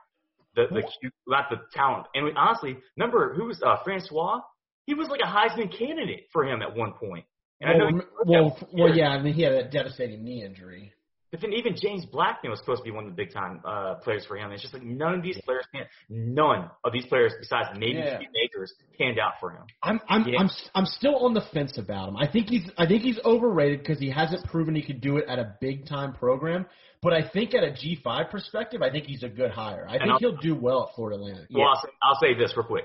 the 0.57 0.67
the 0.71 0.83
cute, 1.01 1.13
not 1.27 1.51
the 1.51 1.57
talent. 1.73 2.07
And 2.15 2.25
we, 2.25 2.33
honestly, 2.37 2.77
remember 2.97 3.35
who 3.35 3.47
was 3.47 3.61
uh, 3.65 3.77
Francois? 3.85 4.41
He 4.87 4.95
was 4.95 5.09
like 5.09 5.21
a 5.21 5.27
Heisman 5.27 5.77
candidate 5.77 6.27
for 6.33 6.45
him 6.45 6.61
at 6.61 6.75
one 6.75 6.93
point. 6.93 7.25
And 7.61 7.71
I 7.71 7.77
know 7.79 8.03
Well, 8.27 8.45
well, 8.45 8.69
well, 8.73 8.97
yeah. 8.97 9.09
I 9.09 9.23
mean, 9.23 9.35
he 9.35 9.43
had 9.43 9.53
a 9.53 9.71
devastating 9.71 10.25
knee 10.25 10.45
injury. 10.45 10.93
But 11.35 11.41
then 11.41 11.53
even 11.53 11.75
James 11.75 12.07
Blackman 12.07 12.53
was 12.53 12.61
supposed 12.61 12.83
to 12.83 12.85
be 12.85 12.93
one 12.93 13.07
of 13.07 13.11
the 13.11 13.17
big 13.17 13.33
time 13.35 13.61
uh, 13.65 13.95
players 14.05 14.25
for 14.25 14.37
him. 14.37 14.53
It's 14.53 14.63
just 14.63 14.73
like 14.73 14.85
none 14.85 15.15
of 15.15 15.23
these 15.25 15.37
players 15.45 15.65
pan. 15.75 15.83
None 16.09 16.71
of 16.85 16.93
these 16.93 17.07
players, 17.07 17.33
besides 17.41 17.71
maybe 17.77 17.95
Yeah. 17.99 18.19
Steve 18.19 18.29
Akers, 18.41 18.73
panned 18.97 19.19
out 19.19 19.33
for 19.41 19.51
him. 19.51 19.65
I'm 19.83 19.99
I'm 20.09 20.29
Yeah. 20.29 20.39
I'm 20.39 20.51
I'm 20.77 20.87
still 20.87 21.17
on 21.27 21.35
the 21.35 21.41
fence 21.53 21.77
about 21.77 22.09
him. 22.11 22.17
I 22.17 22.29
think 22.31 22.49
he's 22.49 22.71
I 22.79 22.87
think 22.87 23.03
he's 23.03 23.19
overrated 23.25 23.81
because 23.81 23.99
he 23.99 24.11
hasn't 24.11 24.45
proven 24.45 24.77
he 24.77 24.83
could 24.83 25.01
do 25.01 25.17
it 25.17 25.25
at 25.29 25.41
a 25.41 25.57
big 25.61 25.89
time 25.89 26.13
program. 26.13 26.67
But 27.03 27.15
I 27.15 27.29
think 27.29 27.53
at 27.53 27.65
a 27.65 27.73
G 27.73 27.99
five 28.05 28.31
perspective, 28.31 28.81
I 28.81 28.91
think 28.93 29.07
he's 29.07 29.25
a 29.25 29.29
good 29.29 29.51
hire. 29.51 29.89
I 29.89 29.99
think 29.99 30.11
I'll- 30.13 30.19
he'll 30.21 30.37
do 30.37 30.55
well 30.55 30.87
at 30.89 30.95
Florida 30.95 31.17
Atlantic. 31.17 31.49
Well, 31.53 31.67
I'll, 31.67 31.83
say, 31.83 31.89
I'll 32.01 32.19
say 32.21 32.35
this 32.39 32.57
real 32.57 32.65
quick. 32.65 32.85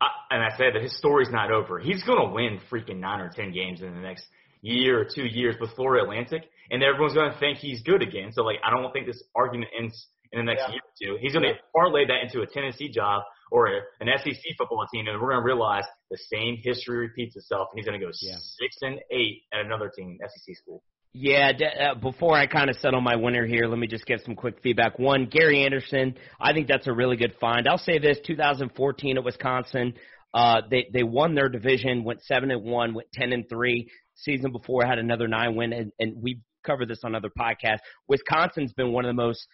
I, 0.00 0.06
and 0.30 0.42
I 0.42 0.56
said 0.56 0.68
that 0.74 0.80
his 0.82 0.96
story's 0.96 1.28
not 1.30 1.50
over. 1.50 1.78
He's 1.78 2.02
going 2.04 2.26
to 2.26 2.32
win 2.34 2.60
freaking 2.70 3.00
nine 3.00 3.20
or 3.20 3.28
ten 3.28 3.52
games 3.52 3.82
in 3.82 3.92
the 3.94 4.00
next 4.00 4.24
year 4.62 5.00
or 5.00 5.04
two 5.04 5.24
years 5.26 5.56
before 5.58 5.96
Atlantic, 5.96 6.42
and 6.70 6.82
everyone's 6.82 7.14
going 7.14 7.32
to 7.32 7.38
think 7.38 7.58
he's 7.58 7.82
good 7.82 8.02
again. 8.02 8.30
So, 8.32 8.42
like, 8.42 8.58
I 8.64 8.70
don't 8.70 8.92
think 8.92 9.06
this 9.06 9.22
argument 9.34 9.70
ends 9.78 10.06
in 10.32 10.38
the 10.38 10.44
next 10.44 10.62
Yeah. 10.68 10.72
year 10.74 10.80
or 10.84 11.14
two. 11.16 11.18
He's 11.20 11.32
going 11.32 11.44
to 11.44 11.54
parlay 11.74 12.06
that 12.06 12.22
into 12.22 12.42
a 12.42 12.46
Tennessee 12.46 12.88
job 12.88 13.22
or 13.50 13.66
a, 13.66 13.80
an 14.00 14.08
SEC 14.22 14.40
football 14.56 14.86
team, 14.92 15.06
and 15.08 15.20
we're 15.20 15.30
going 15.30 15.40
to 15.40 15.44
realize 15.44 15.84
the 16.10 16.18
same 16.32 16.56
history 16.62 16.98
repeats 16.98 17.34
itself, 17.36 17.68
and 17.72 17.78
he's 17.78 17.86
going 17.86 17.98
to 17.98 18.04
go 18.06 18.12
Yeah. 18.20 18.36
six 18.38 18.76
and 18.82 19.00
eight 19.10 19.42
at 19.52 19.60
another 19.64 19.90
team, 19.94 20.18
SEC 20.22 20.56
school. 20.56 20.82
Yeah, 21.12 21.50
d- 21.52 21.64
uh, 21.64 21.94
before 21.96 22.36
I 22.36 22.46
kind 22.46 22.70
of 22.70 22.76
settle 22.76 23.00
my 23.00 23.16
winner 23.16 23.44
here, 23.44 23.66
let 23.66 23.76
me 23.80 23.88
just 23.88 24.06
give 24.06 24.20
some 24.20 24.36
quick 24.36 24.60
feedback. 24.62 24.96
One, 25.00 25.26
Gary 25.26 25.64
Anderson, 25.64 26.14
I 26.40 26.52
think 26.52 26.68
that's 26.68 26.86
a 26.86 26.92
really 26.92 27.16
good 27.16 27.34
find. 27.40 27.66
I'll 27.66 27.78
say 27.78 27.98
this: 27.98 28.18
2014 28.24 29.16
at 29.18 29.24
Wisconsin, 29.24 29.94
uh, 30.32 30.60
they 30.70 30.86
they 30.92 31.02
won 31.02 31.34
their 31.34 31.48
division, 31.48 32.04
went 32.04 32.22
seven 32.22 32.52
and 32.52 32.62
one, 32.62 32.94
went 32.94 33.10
ten 33.12 33.32
and 33.32 33.48
three. 33.48 33.90
Season 34.22 34.52
before 34.52 34.84
had 34.84 34.98
another 34.98 35.28
nine 35.28 35.54
win, 35.56 35.72
and, 35.72 35.92
and 35.98 36.22
we 36.22 36.40
covered 36.64 36.88
this 36.88 37.00
on 37.04 37.14
other 37.14 37.30
podcasts. 37.30 37.78
Wisconsin's 38.08 38.72
been 38.72 38.92
one 38.92 39.04
of 39.04 39.08
the 39.08 39.22
most 39.22 39.46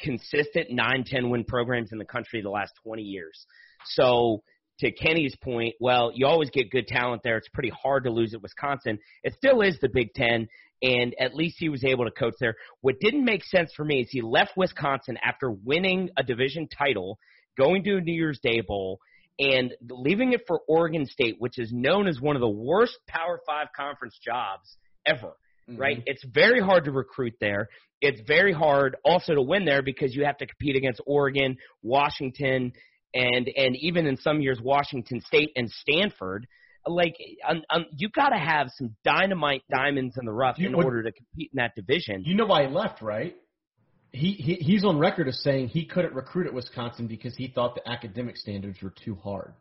consistent 0.00 0.70
nine 0.70 1.04
ten 1.04 1.30
win 1.30 1.44
programs 1.44 1.92
in 1.92 1.98
the 1.98 2.04
country 2.04 2.40
the 2.40 2.50
last 2.50 2.72
20 2.84 3.02
years. 3.02 3.46
So 3.84 4.42
to 4.80 4.92
Kenny's 4.92 5.36
point, 5.42 5.74
well, 5.80 6.12
you 6.14 6.26
always 6.26 6.50
get 6.50 6.70
good 6.70 6.86
talent 6.86 7.22
there. 7.24 7.36
It's 7.36 7.48
pretty 7.48 7.72
hard 7.82 8.04
to 8.04 8.10
lose 8.10 8.34
at 8.34 8.42
Wisconsin. 8.42 8.98
It 9.24 9.34
still 9.34 9.60
is 9.60 9.78
the 9.80 9.88
Big 9.88 10.14
Ten, 10.14 10.48
and 10.82 11.14
at 11.20 11.34
least 11.34 11.56
he 11.58 11.68
was 11.68 11.84
able 11.84 12.04
to 12.04 12.10
coach 12.10 12.34
there. 12.38 12.54
What 12.80 13.00
didn't 13.00 13.24
make 13.24 13.44
sense 13.44 13.72
for 13.76 13.84
me 13.84 14.00
is 14.02 14.08
he 14.10 14.22
left 14.22 14.56
Wisconsin 14.56 15.18
after 15.22 15.50
winning 15.50 16.10
a 16.16 16.22
division 16.22 16.68
title, 16.68 17.18
going 17.56 17.82
to 17.84 17.96
a 17.96 18.00
New 18.00 18.14
Year's 18.14 18.38
Day 18.40 18.60
Bowl, 18.60 19.00
and 19.38 19.72
leaving 19.88 20.32
it 20.32 20.42
for 20.46 20.60
Oregon 20.68 21.06
State, 21.06 21.36
which 21.38 21.58
is 21.58 21.70
known 21.72 22.06
as 22.08 22.20
one 22.20 22.36
of 22.36 22.40
the 22.40 22.48
worst 22.48 22.98
Power 23.08 23.40
Five 23.46 23.68
conference 23.76 24.18
jobs 24.24 24.76
ever. 25.06 25.32
Right? 25.70 26.02
It's 26.06 26.24
very 26.24 26.60
hard 26.62 26.84
to 26.86 26.92
recruit 26.92 27.34
there. 27.42 27.68
It's 28.00 28.22
very 28.26 28.54
hard 28.54 28.96
also 29.04 29.34
to 29.34 29.42
win 29.42 29.66
there 29.66 29.82
because 29.82 30.14
you 30.14 30.24
have 30.24 30.38
to 30.38 30.46
compete 30.46 30.76
against 30.76 31.00
Oregon, 31.06 31.58
Washington, 31.82 32.72
and 33.14 33.48
and 33.54 33.76
even 33.76 34.06
in 34.06 34.16
some 34.16 34.40
years 34.40 34.58
Washington 34.62 35.20
State 35.20 35.50
and 35.56 35.70
Stanford. 35.70 36.46
Like 36.86 37.16
um, 37.46 37.60
um, 37.68 37.84
you 37.96 38.08
got 38.08 38.30
to 38.30 38.38
have 38.38 38.68
some 38.76 38.96
dynamite 39.04 39.60
diamonds 39.70 40.16
in 40.18 40.24
the 40.24 40.32
rough 40.32 40.58
You 40.58 40.68
in 40.68 40.76
would- 40.76 40.86
order 40.86 41.02
to 41.02 41.12
compete 41.12 41.50
in 41.52 41.56
that 41.56 41.74
division. 41.74 42.22
You 42.24 42.34
know 42.34 42.46
why 42.46 42.66
he 42.66 42.72
left, 42.72 43.02
right? 43.02 43.36
He, 44.12 44.32
he 44.32 44.54
he's 44.54 44.84
on 44.84 44.98
record 44.98 45.28
as 45.28 45.42
saying 45.42 45.68
he 45.68 45.84
couldn't 45.84 46.14
recruit 46.14 46.46
at 46.46 46.54
Wisconsin 46.54 47.06
because 47.06 47.36
he 47.36 47.48
thought 47.48 47.74
the 47.74 47.86
academic 47.88 48.36
standards 48.36 48.78
were 48.82 48.92
too 49.04 49.14
hard. 49.16 49.52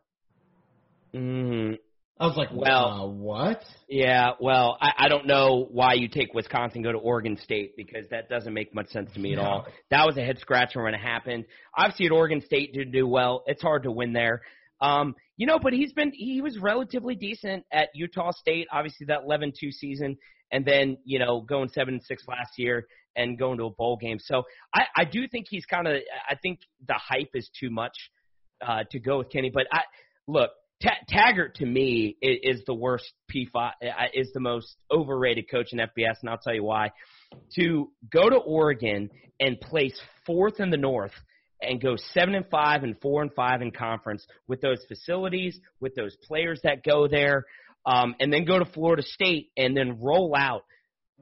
Mm, 1.14 1.78
I 2.20 2.28
was 2.28 2.38
like, 2.38 2.50
Well- 2.54 2.86
uh, 2.86 3.08
what? 3.08 3.62
yeah, 3.90 4.32
well, 4.40 4.78
I, 4.82 5.06
I 5.06 5.08
don't 5.10 5.28
know 5.28 5.68
why 5.72 5.94
you 5.94 6.08
take 6.08 6.34
Wisconsin 6.34 6.82
go 6.82 6.92
to 6.92 6.98
Oregon 6.98 7.38
State 7.44 7.76
because 7.78 8.08
that 8.10 8.30
doesn't 8.30 8.54
make 8.54 8.74
much 8.74 8.88
sense 8.90 9.12
to 9.14 9.20
me 9.20 9.34
at 9.34 9.40
all. 9.40 9.68
That 9.92 10.06
was 10.06 10.18
a 10.18 10.22
head 10.24 10.40
scratcher 10.40 10.82
when 10.84 10.94
it 10.94 11.00
happened. 11.02 11.46
Obviously, 11.78 12.08
at 12.08 12.12
Oregon 12.12 12.42
State 12.42 12.74
did 12.74 12.92
do 12.92 13.08
well. 13.08 13.44
It's 13.48 13.62
hard 13.62 13.84
to 13.84 13.92
win 13.92 14.14
there. 14.14 14.42
Um, 14.82 15.16
You 15.38 15.46
know, 15.48 15.60
but 15.60 15.74
he's 15.74 15.94
been 15.94 16.12
he 16.14 16.42
was 16.42 16.58
relatively 16.60 17.16
decent 17.16 17.66
at 17.72 17.90
Utah 17.94 18.32
State. 18.32 18.68
Obviously, 18.72 19.06
that 19.08 19.26
11-2 19.28 19.72
season, 19.72 20.18
and 20.52 20.66
then 20.66 20.98
you 21.04 21.20
know 21.20 21.42
going 21.42 21.70
seven 21.70 21.96
and 21.96 22.04
six 22.04 22.24
last 22.28 22.54
year 22.58 22.88
and 23.16 23.38
going 23.38 23.58
to 23.58 23.66
a 23.66 23.72
bowl 23.72 23.98
game. 23.98 24.20
So 24.20 24.44
I, 24.74 24.84
I 24.96 25.04
do 25.06 25.28
think 25.28 25.48
he's 25.50 25.66
kind 25.66 25.88
of. 25.88 25.96
I 26.30 26.36
think 26.36 26.60
the 26.88 26.96
hype 26.96 27.32
is 27.34 27.50
too 27.60 27.70
much 27.70 27.94
uh, 28.66 28.84
to 28.92 29.00
go 29.00 29.20
with 29.20 29.30
Kenny. 29.30 29.52
But 29.54 29.68
I 29.72 29.82
look, 30.28 30.52
Ta- 30.82 31.00
Taggart 31.10 31.56
to 31.56 31.66
me 31.66 32.18
is, 32.22 32.58
is 32.58 32.66
the 32.66 32.74
worst 32.74 33.12
P5 33.34 33.72
is 34.14 34.32
the 34.34 34.40
most 34.40 34.76
overrated 34.92 35.50
coach 35.50 35.68
in 35.72 35.80
FBS, 35.80 36.16
and 36.22 36.30
I'll 36.30 36.38
tell 36.38 36.54
you 36.54 36.64
why. 36.64 36.92
To 37.56 37.90
go 38.12 38.30
to 38.30 38.38
Oregon 38.38 39.10
and 39.40 39.60
place 39.60 40.00
fourth 40.26 40.60
in 40.60 40.70
the 40.70 40.78
North 40.78 41.14
and 41.62 41.82
go 41.82 41.96
seven 42.14 42.36
and 42.36 42.46
five 42.52 42.84
and 42.84 42.96
four 43.02 43.24
and 43.24 43.34
five 43.34 43.64
in 43.64 43.72
conference 43.72 44.26
with 44.48 44.62
those 44.62 44.78
facilities, 44.88 45.60
with 45.80 45.96
those 45.96 46.16
players 46.28 46.60
that 46.64 46.84
go 46.84 47.08
there, 47.08 47.46
um, 47.88 48.16
and 48.20 48.32
then 48.32 48.46
go 48.46 48.60
to 48.60 48.66
Florida 48.66 49.02
State 49.02 49.50
and 49.58 49.76
then 49.76 50.00
roll 50.02 50.36
out 50.38 50.64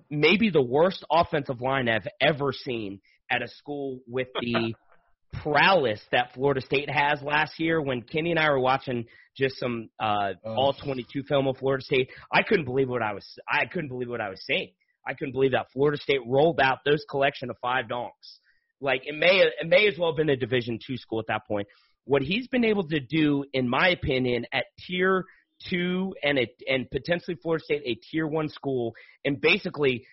maybe 0.09 0.49
the 0.49 0.61
worst 0.61 1.05
offensive 1.11 1.61
line 1.61 1.87
I've 1.87 2.07
ever 2.19 2.51
seen 2.51 2.99
at 3.29 3.41
a 3.41 3.47
school 3.47 3.99
with 4.07 4.27
the 4.41 4.73
prowess 5.43 6.01
that 6.11 6.33
Florida 6.33 6.61
State 6.61 6.89
has 6.89 7.21
last 7.21 7.59
year. 7.59 7.79
When 7.81 8.01
Kenny 8.01 8.31
and 8.31 8.39
I 8.39 8.49
were 8.49 8.59
watching 8.59 9.05
just 9.37 9.59
some 9.59 9.89
uh, 9.99 10.33
all 10.43 10.73
22 10.73 11.23
film 11.23 11.47
of 11.47 11.57
Florida 11.57 11.83
State, 11.83 12.09
I 12.33 12.41
couldn't 12.41 12.65
believe 12.65 12.89
what 12.89 13.03
I 13.03 13.13
was. 13.13 13.25
I 13.47 13.65
couldn't 13.65 13.89
believe 13.89 14.09
what 14.09 14.21
I 14.21 14.29
was 14.29 14.43
seeing. 14.45 14.71
I 15.07 15.13
couldn't 15.13 15.33
believe 15.33 15.51
that 15.51 15.67
Florida 15.71 16.01
State 16.01 16.21
rolled 16.25 16.59
out 16.59 16.79
those 16.83 17.05
collection 17.09 17.51
of 17.51 17.57
five 17.61 17.87
donks 17.87 18.39
like 18.81 19.03
it 19.05 19.15
may 19.15 19.43
it 19.59 19.67
may 19.67 19.87
as 19.87 19.97
well 19.97 20.11
have 20.11 20.17
been 20.17 20.29
a 20.29 20.35
Division 20.35 20.79
two 20.85 20.97
school 20.97 21.19
at 21.19 21.27
that 21.27 21.47
point. 21.47 21.67
What 22.05 22.21
he's 22.21 22.47
been 22.47 22.65
able 22.65 22.87
to 22.89 22.99
do, 22.99 23.45
in 23.53 23.67
my 23.67 23.89
opinion, 23.89 24.45
at 24.53 24.65
tier 24.85 25.25
two 25.69 26.13
and 26.23 26.39
a, 26.39 26.47
and 26.67 26.89
potentially 26.89 27.37
Florida 27.41 27.63
State 27.63 27.83
a 27.85 27.95
tier 27.95 28.27
one 28.27 28.49
school, 28.49 28.93
and 29.23 29.39
basically 29.39 30.05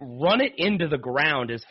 run 0.00 0.40
it 0.40 0.52
into 0.56 0.88
the 0.88 0.98
ground 0.98 1.50
as 1.50 1.64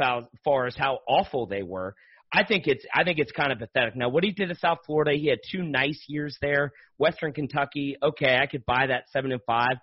far 0.44 0.66
as 0.66 0.76
how 0.76 1.00
awful 1.08 1.48
they 1.48 1.64
were. 1.64 1.96
I 2.34 2.46
think 2.46 2.66
it's 2.68 2.86
I 2.94 3.04
think 3.04 3.20
it's 3.20 3.32
kind 3.32 3.52
of 3.52 3.60
pathetic. 3.60 3.96
Now, 3.96 4.10
what 4.10 4.24
he 4.24 4.32
did 4.32 4.52
at 4.52 4.58
South 4.58 4.80
Florida, 4.86 5.12
he 5.14 5.28
had 5.28 5.40
two 5.52 5.64
nice 5.64 6.02
years 6.08 6.38
there. 6.42 6.72
Western 6.98 7.34
Kentucky, 7.34 7.98
okay, 8.02 8.38
I 8.38 8.46
could 8.46 8.66
buy 8.66 8.88
that 8.88 9.10
seven 9.12 9.32
and 9.32 9.42
five, 9.46 9.78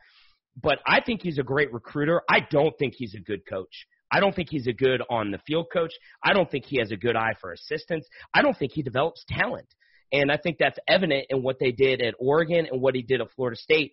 but 0.60 0.78
I 0.86 1.00
think 1.00 1.20
he's 1.22 1.38
a 1.38 1.42
great 1.42 1.72
recruiter. 1.72 2.22
I 2.28 2.40
don't 2.50 2.76
think 2.78 2.94
he's 2.96 3.14
a 3.14 3.20
good 3.20 3.42
coach. 3.46 3.86
I 4.10 4.20
don't 4.20 4.34
think 4.34 4.48
he's 4.50 4.66
a 4.66 4.72
good 4.72 5.02
on 5.10 5.30
the 5.30 5.40
field 5.46 5.66
coach. 5.70 5.92
I 6.24 6.32
don't 6.32 6.50
think 6.50 6.64
he 6.64 6.78
has 6.78 6.90
a 6.90 6.96
good 6.96 7.16
eye 7.16 7.34
for 7.40 7.52
assistants. 7.52 8.08
I 8.32 8.40
don't 8.40 8.56
think 8.56 8.72
he 8.72 8.82
develops 8.82 9.24
talent. 9.28 9.68
And 10.12 10.32
I 10.32 10.36
think 10.36 10.56
that's 10.58 10.78
evident 10.86 11.26
in 11.30 11.42
what 11.42 11.58
they 11.58 11.72
did 11.72 12.00
at 12.02 12.14
Oregon 12.18 12.66
and 12.70 12.80
what 12.80 12.94
he 12.94 13.02
did 13.02 13.20
at 13.20 13.30
Florida 13.36 13.56
State. 13.56 13.92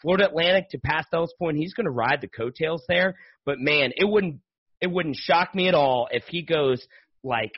Florida 0.00 0.28
Atlantic, 0.28 0.70
to 0.70 0.78
Pastel's 0.78 1.34
point, 1.38 1.56
he's 1.56 1.74
going 1.74 1.86
to 1.86 1.90
ride 1.90 2.20
the 2.20 2.28
coattails 2.28 2.84
there. 2.88 3.16
But 3.44 3.58
man, 3.58 3.92
it 3.96 4.04
wouldn't 4.04 4.40
it 4.80 4.90
wouldn't 4.90 5.16
shock 5.16 5.54
me 5.54 5.68
at 5.68 5.74
all 5.74 6.08
if 6.10 6.24
he 6.28 6.42
goes 6.42 6.82
like 7.22 7.52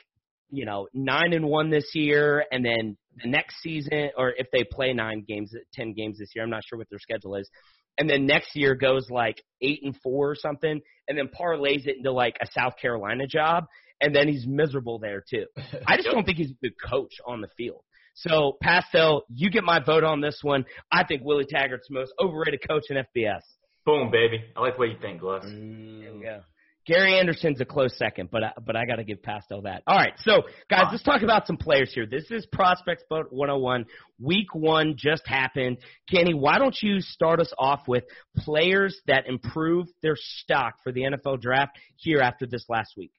you 0.49 0.65
know 0.65 0.87
nine 0.93 1.33
and 1.33 1.45
one 1.45 1.69
this 1.69 1.91
year, 1.93 2.43
and 2.51 2.65
then 2.65 2.97
the 3.23 3.29
next 3.29 3.61
season, 3.61 4.09
or 4.17 4.33
if 4.35 4.47
they 4.51 4.63
play 4.63 4.93
nine 4.93 5.23
games, 5.27 5.53
ten 5.73 5.93
games 5.93 6.17
this 6.17 6.29
year. 6.35 6.43
I'm 6.43 6.49
not 6.49 6.63
sure 6.67 6.79
what 6.79 6.89
their 6.89 6.99
schedule 6.99 7.35
is 7.35 7.49
and 7.97 8.09
then 8.09 8.25
next 8.25 8.55
year 8.55 8.75
goes 8.75 9.09
like 9.09 9.43
eight 9.61 9.81
and 9.83 9.95
four 10.01 10.31
or 10.31 10.35
something, 10.35 10.81
and 11.07 11.17
then 11.17 11.27
parlays 11.27 11.85
it 11.85 11.97
into 11.97 12.11
like 12.11 12.35
a 12.41 12.47
South 12.51 12.73
Carolina 12.81 13.27
job, 13.27 13.65
and 14.01 14.15
then 14.15 14.27
he's 14.27 14.45
miserable 14.47 14.99
there 14.99 15.23
too. 15.27 15.45
I 15.87 15.97
just 15.97 16.09
don't 16.09 16.25
think 16.25 16.37
he's 16.37 16.51
a 16.51 16.65
good 16.65 16.75
coach 16.83 17.13
on 17.25 17.41
the 17.41 17.49
field. 17.55 17.83
So 18.13 18.57
Pastel, 18.61 19.23
you 19.29 19.49
get 19.49 19.63
my 19.63 19.79
vote 19.79 20.03
on 20.03 20.21
this 20.21 20.39
one. 20.41 20.65
I 20.91 21.03
think 21.03 21.23
Willie 21.23 21.45
Taggart's 21.45 21.87
the 21.89 21.95
most 21.95 22.13
overrated 22.19 22.61
coach 22.67 22.83
in 22.89 22.97
FBS. 22.97 23.41
Boom, 23.85 24.11
baby. 24.11 24.43
I 24.55 24.61
like 24.61 24.75
the 24.75 24.81
way 24.81 24.87
you 24.87 24.97
think, 25.01 25.21
Gus. 25.21 25.43
Mm, 25.45 26.21
yeah. 26.23 26.39
Gary 26.85 27.17
Anderson's 27.17 27.61
a 27.61 27.65
close 27.65 27.97
second, 27.97 28.29
but 28.29 28.43
I, 28.43 28.51
but 28.65 28.75
I 28.75 28.85
got 28.85 28.97
to 28.97 29.05
give 29.05 29.23
Pastel 29.23 29.61
that. 29.61 29.83
All 29.87 29.95
right, 29.95 30.13
so 30.17 30.43
guys, 30.69 30.87
let's 30.91 31.03
talk 31.03 31.21
about 31.21 31.47
some 31.47 31.55
players 31.55 31.93
here. 31.93 32.05
This 32.05 32.29
is 32.29 32.45
Prospects 32.47 33.03
Boat 33.09 33.27
101. 33.29 33.85
Week 34.19 34.53
one 34.53 34.95
just 34.97 35.25
happened. 35.25 35.77
Kenny, 36.09 36.33
why 36.33 36.57
don't 36.57 36.75
you 36.81 36.99
start 36.99 37.39
us 37.39 37.53
off 37.57 37.87
with 37.87 38.03
players 38.37 38.99
that 39.07 39.27
improved 39.27 39.91
their 40.01 40.17
stock 40.17 40.75
for 40.83 40.91
the 40.91 41.03
NFL 41.03 41.39
draft 41.39 41.71
here 41.95 42.19
after 42.19 42.45
this 42.45 42.65
last 42.67 42.95
week? 42.97 43.11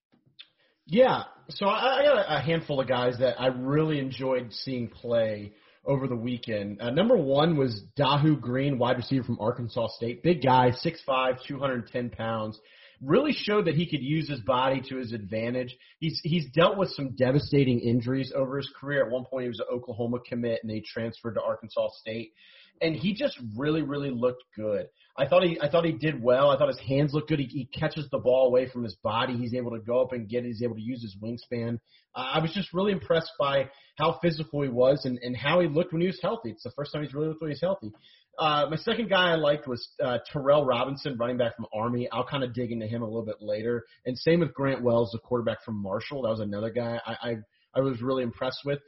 Yeah, 0.87 1.25
so 1.49 1.66
I, 1.66 2.01
I 2.01 2.05
got 2.05 2.27
a 2.29 2.40
handful 2.40 2.81
of 2.81 2.88
guys 2.88 3.16
that 3.18 3.40
I 3.40 3.47
really 3.47 3.99
enjoyed 3.99 4.53
seeing 4.53 4.88
play 4.88 5.53
over 5.85 6.07
the 6.07 6.16
weekend. 6.16 6.81
Uh, 6.81 6.90
number 6.90 7.16
one 7.16 7.57
was 7.57 7.83
Dahu 7.99 8.40
Green, 8.40 8.79
wide 8.79 8.97
receiver 8.97 9.25
from 9.25 9.38
Arkansas 9.40 9.88
State. 9.97 10.23
Big 10.23 10.42
guy, 10.42 10.73
6'5", 10.85 11.38
210 11.47 12.11
pounds 12.11 12.59
really 13.03 13.33
showed 13.33 13.66
that 13.66 13.75
he 13.75 13.87
could 13.87 14.03
use 14.03 14.29
his 14.29 14.40
body 14.40 14.83
to 14.88 14.97
his 14.97 15.12
advantage. 15.12 15.77
He's 15.99 16.20
he's 16.23 16.47
dealt 16.55 16.77
with 16.77 16.90
some 16.90 17.14
devastating 17.16 17.81
injuries 17.81 18.33
over 18.35 18.57
his 18.57 18.70
career. 18.79 19.05
At 19.07 19.12
one 19.12 19.25
point, 19.25 19.44
he 19.44 19.49
was 19.49 19.61
an 19.61 19.66
Oklahoma 19.73 20.18
commit, 20.27 20.61
and 20.62 20.70
they 20.70 20.81
transferred 20.81 21.35
to 21.35 21.42
Arkansas 21.42 21.88
State, 22.01 22.33
and 22.81 22.95
he 22.95 23.15
just 23.15 23.39
really 23.57 23.83
really 23.83 24.11
looked 24.11 24.45
good. 24.57 24.87
I 25.17 25.27
thought 25.29 25.45
he 25.45 25.59
I 25.61 25.69
thought 25.69 25.85
he 25.85 25.93
did 25.93 26.23
well. 26.23 26.51
I 26.51 26.59
thought 26.59 26.69
his 26.69 26.81
hands 26.81 27.13
looked 27.15 27.29
good. 27.29 27.39
He, 27.39 27.47
he 27.47 27.69
catches 27.79 28.09
the 28.11 28.19
ball 28.19 28.47
away 28.49 28.69
from 28.69 28.83
his 28.83 28.97
body. 28.97 29.37
He's 29.37 29.55
able 29.55 29.71
to 29.73 29.79
go 29.79 30.03
up 30.03 30.13
and 30.13 30.29
get 30.29 30.45
it. 30.45 30.49
He's 30.49 30.63
able 30.63 30.75
to 30.75 30.83
use 30.83 31.03
his 31.03 31.17
wingspan. 31.23 31.79
Uh, 32.15 32.31
I 32.35 32.41
was 32.41 32.53
just 32.53 32.73
really 32.75 32.93
impressed 32.93 33.31
by 33.39 33.71
how 33.97 34.19
physical 34.21 34.63
he 34.63 34.69
was 34.69 35.05
and, 35.05 35.19
and 35.23 35.37
how 35.37 35.61
he 35.61 35.69
looked 35.69 35.93
when 35.93 36.01
he 36.01 36.09
was 36.09 36.19
healthy. 36.21 36.51
It's 36.51 36.65
the 36.65 36.73
first 36.77 36.93
time 36.93 37.03
he's 37.03 37.15
really 37.15 37.29
looked 37.29 37.43
when 37.43 37.51
he's 37.51 37.61
healthy. 37.61 37.93
Uh, 38.37 38.67
my 38.69 38.77
second 38.77 39.09
guy 39.09 39.31
I 39.31 39.37
liked 39.37 39.69
was 39.69 39.89
uh, 40.03 40.19
Tyrell 40.33 40.65
Robinson, 40.65 41.17
running 41.17 41.37
back 41.37 41.55
from 41.55 41.67
Army. 41.73 42.09
I'll 42.11 42.27
kind 42.27 42.43
of 42.43 42.53
dig 42.53 42.73
into 42.73 42.87
him 42.87 43.03
a 43.03 43.07
little 43.07 43.25
bit 43.25 43.37
later. 43.41 43.85
And 44.07 44.19
same 44.19 44.41
with 44.41 44.53
Grant 44.53 44.83
Wells, 44.83 45.11
the 45.13 45.21
quarterback 45.21 45.63
from 45.65 45.81
Marshall. 45.81 46.23
That 46.23 46.31
was 46.31 46.41
another 46.41 46.71
guy 46.71 47.01
I 47.07 47.13
I, 47.13 47.37
I 47.77 47.81
was 47.81 48.03
really 48.03 48.25
impressed 48.25 48.63
with. 48.65 48.81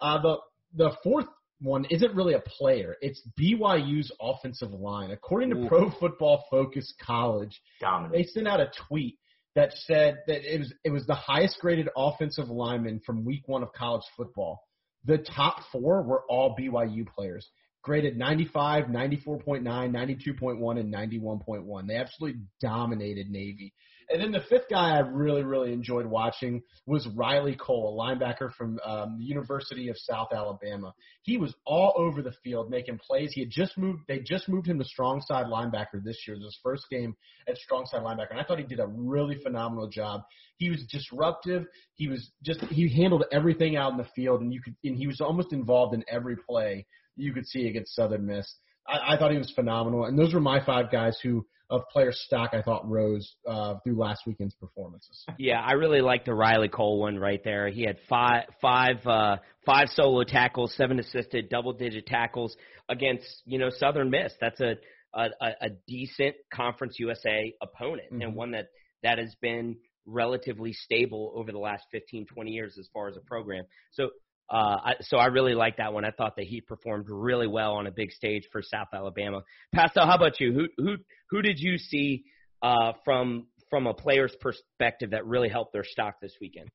Uh, 0.00 0.22
the 0.22 0.36
the 0.76 0.90
fourth 1.02 1.26
one 1.60 1.84
isn't 1.86 2.14
really 2.14 2.34
a 2.34 2.40
player. 2.40 2.96
It's 3.00 3.22
BYU's 3.40 4.10
offensive 4.20 4.72
line. 4.72 5.10
According 5.10 5.50
to 5.50 5.56
Ooh. 5.56 5.68
Pro 5.68 5.90
Football 5.90 6.44
Focus 6.50 6.92
College, 7.00 7.60
Dominant. 7.80 8.12
they 8.12 8.24
sent 8.24 8.48
out 8.48 8.60
a 8.60 8.70
tweet 8.88 9.18
that 9.54 9.72
said 9.72 10.18
that 10.26 10.42
it 10.52 10.58
was 10.58 10.74
it 10.84 10.90
was 10.90 11.06
the 11.06 11.14
highest 11.14 11.58
graded 11.60 11.88
offensive 11.96 12.48
lineman 12.48 13.00
from 13.06 13.24
week 13.24 13.42
one 13.46 13.62
of 13.62 13.72
college 13.72 14.04
football. 14.16 14.62
The 15.04 15.18
top 15.18 15.60
four 15.70 16.02
were 16.02 16.24
all 16.28 16.56
BYU 16.56 17.06
players 17.06 17.48
graded 17.84 18.16
95, 18.16 18.86
94.9, 18.86 19.62
92.1, 19.62 20.80
and 20.80 20.92
91.1. 20.92 21.86
They 21.86 21.96
absolutely 21.96 22.40
dominated 22.60 23.30
Navy. 23.30 23.74
And 24.10 24.20
then 24.20 24.32
the 24.32 24.44
fifth 24.48 24.68
guy 24.70 24.96
I 24.96 25.00
really, 25.00 25.42
really 25.42 25.72
enjoyed 25.72 26.06
watching 26.06 26.62
was 26.86 27.06
Riley 27.14 27.56
Cole, 27.56 27.98
a 27.98 28.02
linebacker 28.02 28.52
from 28.54 28.78
um, 28.84 29.16
the 29.18 29.24
University 29.24 29.88
of 29.88 29.96
South 29.98 30.28
Alabama. 30.32 30.94
He 31.22 31.36
was 31.36 31.54
all 31.66 31.94
over 31.96 32.22
the 32.22 32.34
field 32.42 32.70
making 32.70 32.98
plays. 32.98 33.32
He 33.32 33.40
had 33.40 33.50
just 33.50 33.78
moved. 33.78 34.02
They 34.06 34.20
just 34.20 34.48
moved 34.48 34.66
him 34.66 34.78
to 34.78 34.84
strong 34.84 35.20
side 35.20 35.46
linebacker 35.46 36.02
this 36.02 36.18
year. 36.26 36.36
It 36.36 36.40
was 36.40 36.54
his 36.54 36.58
first 36.62 36.84
game 36.90 37.16
at 37.48 37.56
strong 37.58 37.86
side 37.86 38.02
linebacker, 38.02 38.32
and 38.32 38.40
I 38.40 38.44
thought 38.44 38.58
he 38.58 38.64
did 38.64 38.80
a 38.80 38.86
really 38.86 39.38
phenomenal 39.42 39.88
job. 39.88 40.22
He 40.56 40.70
was 40.70 40.84
disruptive. 40.90 41.64
He 41.94 42.08
was 42.08 42.30
just 42.42 42.60
he 42.64 42.88
handled 42.88 43.24
everything 43.32 43.76
out 43.76 43.92
in 43.92 43.98
the 43.98 44.08
field, 44.16 44.40
and 44.40 44.52
you 44.52 44.60
could 44.60 44.76
and 44.84 44.96
he 44.96 45.06
was 45.06 45.20
almost 45.20 45.52
involved 45.52 45.94
in 45.94 46.04
every 46.08 46.36
play 46.36 46.86
you 47.16 47.32
could 47.32 47.46
see 47.46 47.68
against 47.68 47.94
Southern 47.94 48.26
Miss. 48.26 48.52
I, 48.86 49.14
I 49.14 49.18
thought 49.18 49.32
he 49.32 49.38
was 49.38 49.52
phenomenal, 49.54 50.04
and 50.04 50.18
those 50.18 50.34
were 50.34 50.40
my 50.40 50.64
five 50.64 50.90
guys 50.90 51.18
who 51.22 51.46
of 51.74 51.88
player 51.88 52.12
stock 52.12 52.50
I 52.52 52.62
thought 52.62 52.88
rose 52.88 53.34
uh, 53.46 53.74
through 53.84 53.98
last 53.98 54.22
weekend's 54.26 54.54
performances. 54.54 55.24
Yeah, 55.38 55.60
I 55.60 55.72
really 55.72 56.00
like 56.00 56.24
the 56.24 56.34
Riley 56.34 56.68
Cole 56.68 57.00
one 57.00 57.18
right 57.18 57.42
there. 57.44 57.68
He 57.68 57.82
had 57.82 57.98
five 58.08 58.44
five 58.60 59.06
uh, 59.06 59.36
five 59.66 59.88
solo 59.90 60.24
tackles, 60.24 60.74
seven 60.76 60.98
assisted, 60.98 61.48
double 61.48 61.72
digit 61.72 62.06
tackles 62.06 62.56
against 62.88 63.26
you 63.44 63.58
know 63.58 63.70
Southern 63.70 64.10
Miss. 64.10 64.32
That's 64.40 64.60
a 64.60 64.76
a, 65.14 65.28
a 65.40 65.70
decent 65.86 66.36
Conference 66.52 66.96
USA 66.98 67.54
opponent 67.62 68.12
mm-hmm. 68.12 68.22
and 68.22 68.34
one 68.34 68.52
that 68.52 68.66
that 69.02 69.18
has 69.18 69.34
been 69.40 69.76
relatively 70.06 70.72
stable 70.72 71.32
over 71.34 71.50
the 71.50 71.58
last 71.58 71.84
15, 71.92 72.26
20 72.26 72.50
years 72.50 72.76
as 72.78 72.88
far 72.92 73.08
as 73.08 73.16
a 73.16 73.20
program. 73.20 73.64
So 73.92 74.10
uh, 74.50 74.76
I, 74.84 74.92
so 75.00 75.16
I 75.16 75.26
really 75.26 75.54
like 75.54 75.78
that 75.78 75.92
one. 75.92 76.04
I 76.04 76.10
thought 76.10 76.36
that 76.36 76.46
he 76.46 76.60
performed 76.60 77.06
really 77.08 77.46
well 77.46 77.74
on 77.74 77.86
a 77.86 77.90
big 77.90 78.12
stage 78.12 78.48
for 78.52 78.62
South 78.62 78.88
Alabama. 78.92 79.42
Pastel, 79.74 80.06
how 80.06 80.16
about 80.16 80.38
you? 80.40 80.52
Who 80.52 80.82
who 80.82 80.96
who 81.30 81.42
did 81.42 81.58
you 81.58 81.78
see 81.78 82.24
uh, 82.62 82.92
from 83.04 83.46
from 83.70 83.86
a 83.86 83.94
player's 83.94 84.34
perspective 84.40 85.10
that 85.10 85.26
really 85.26 85.48
helped 85.48 85.72
their 85.72 85.84
stock 85.84 86.16
this 86.20 86.34
weekend? 86.40 86.68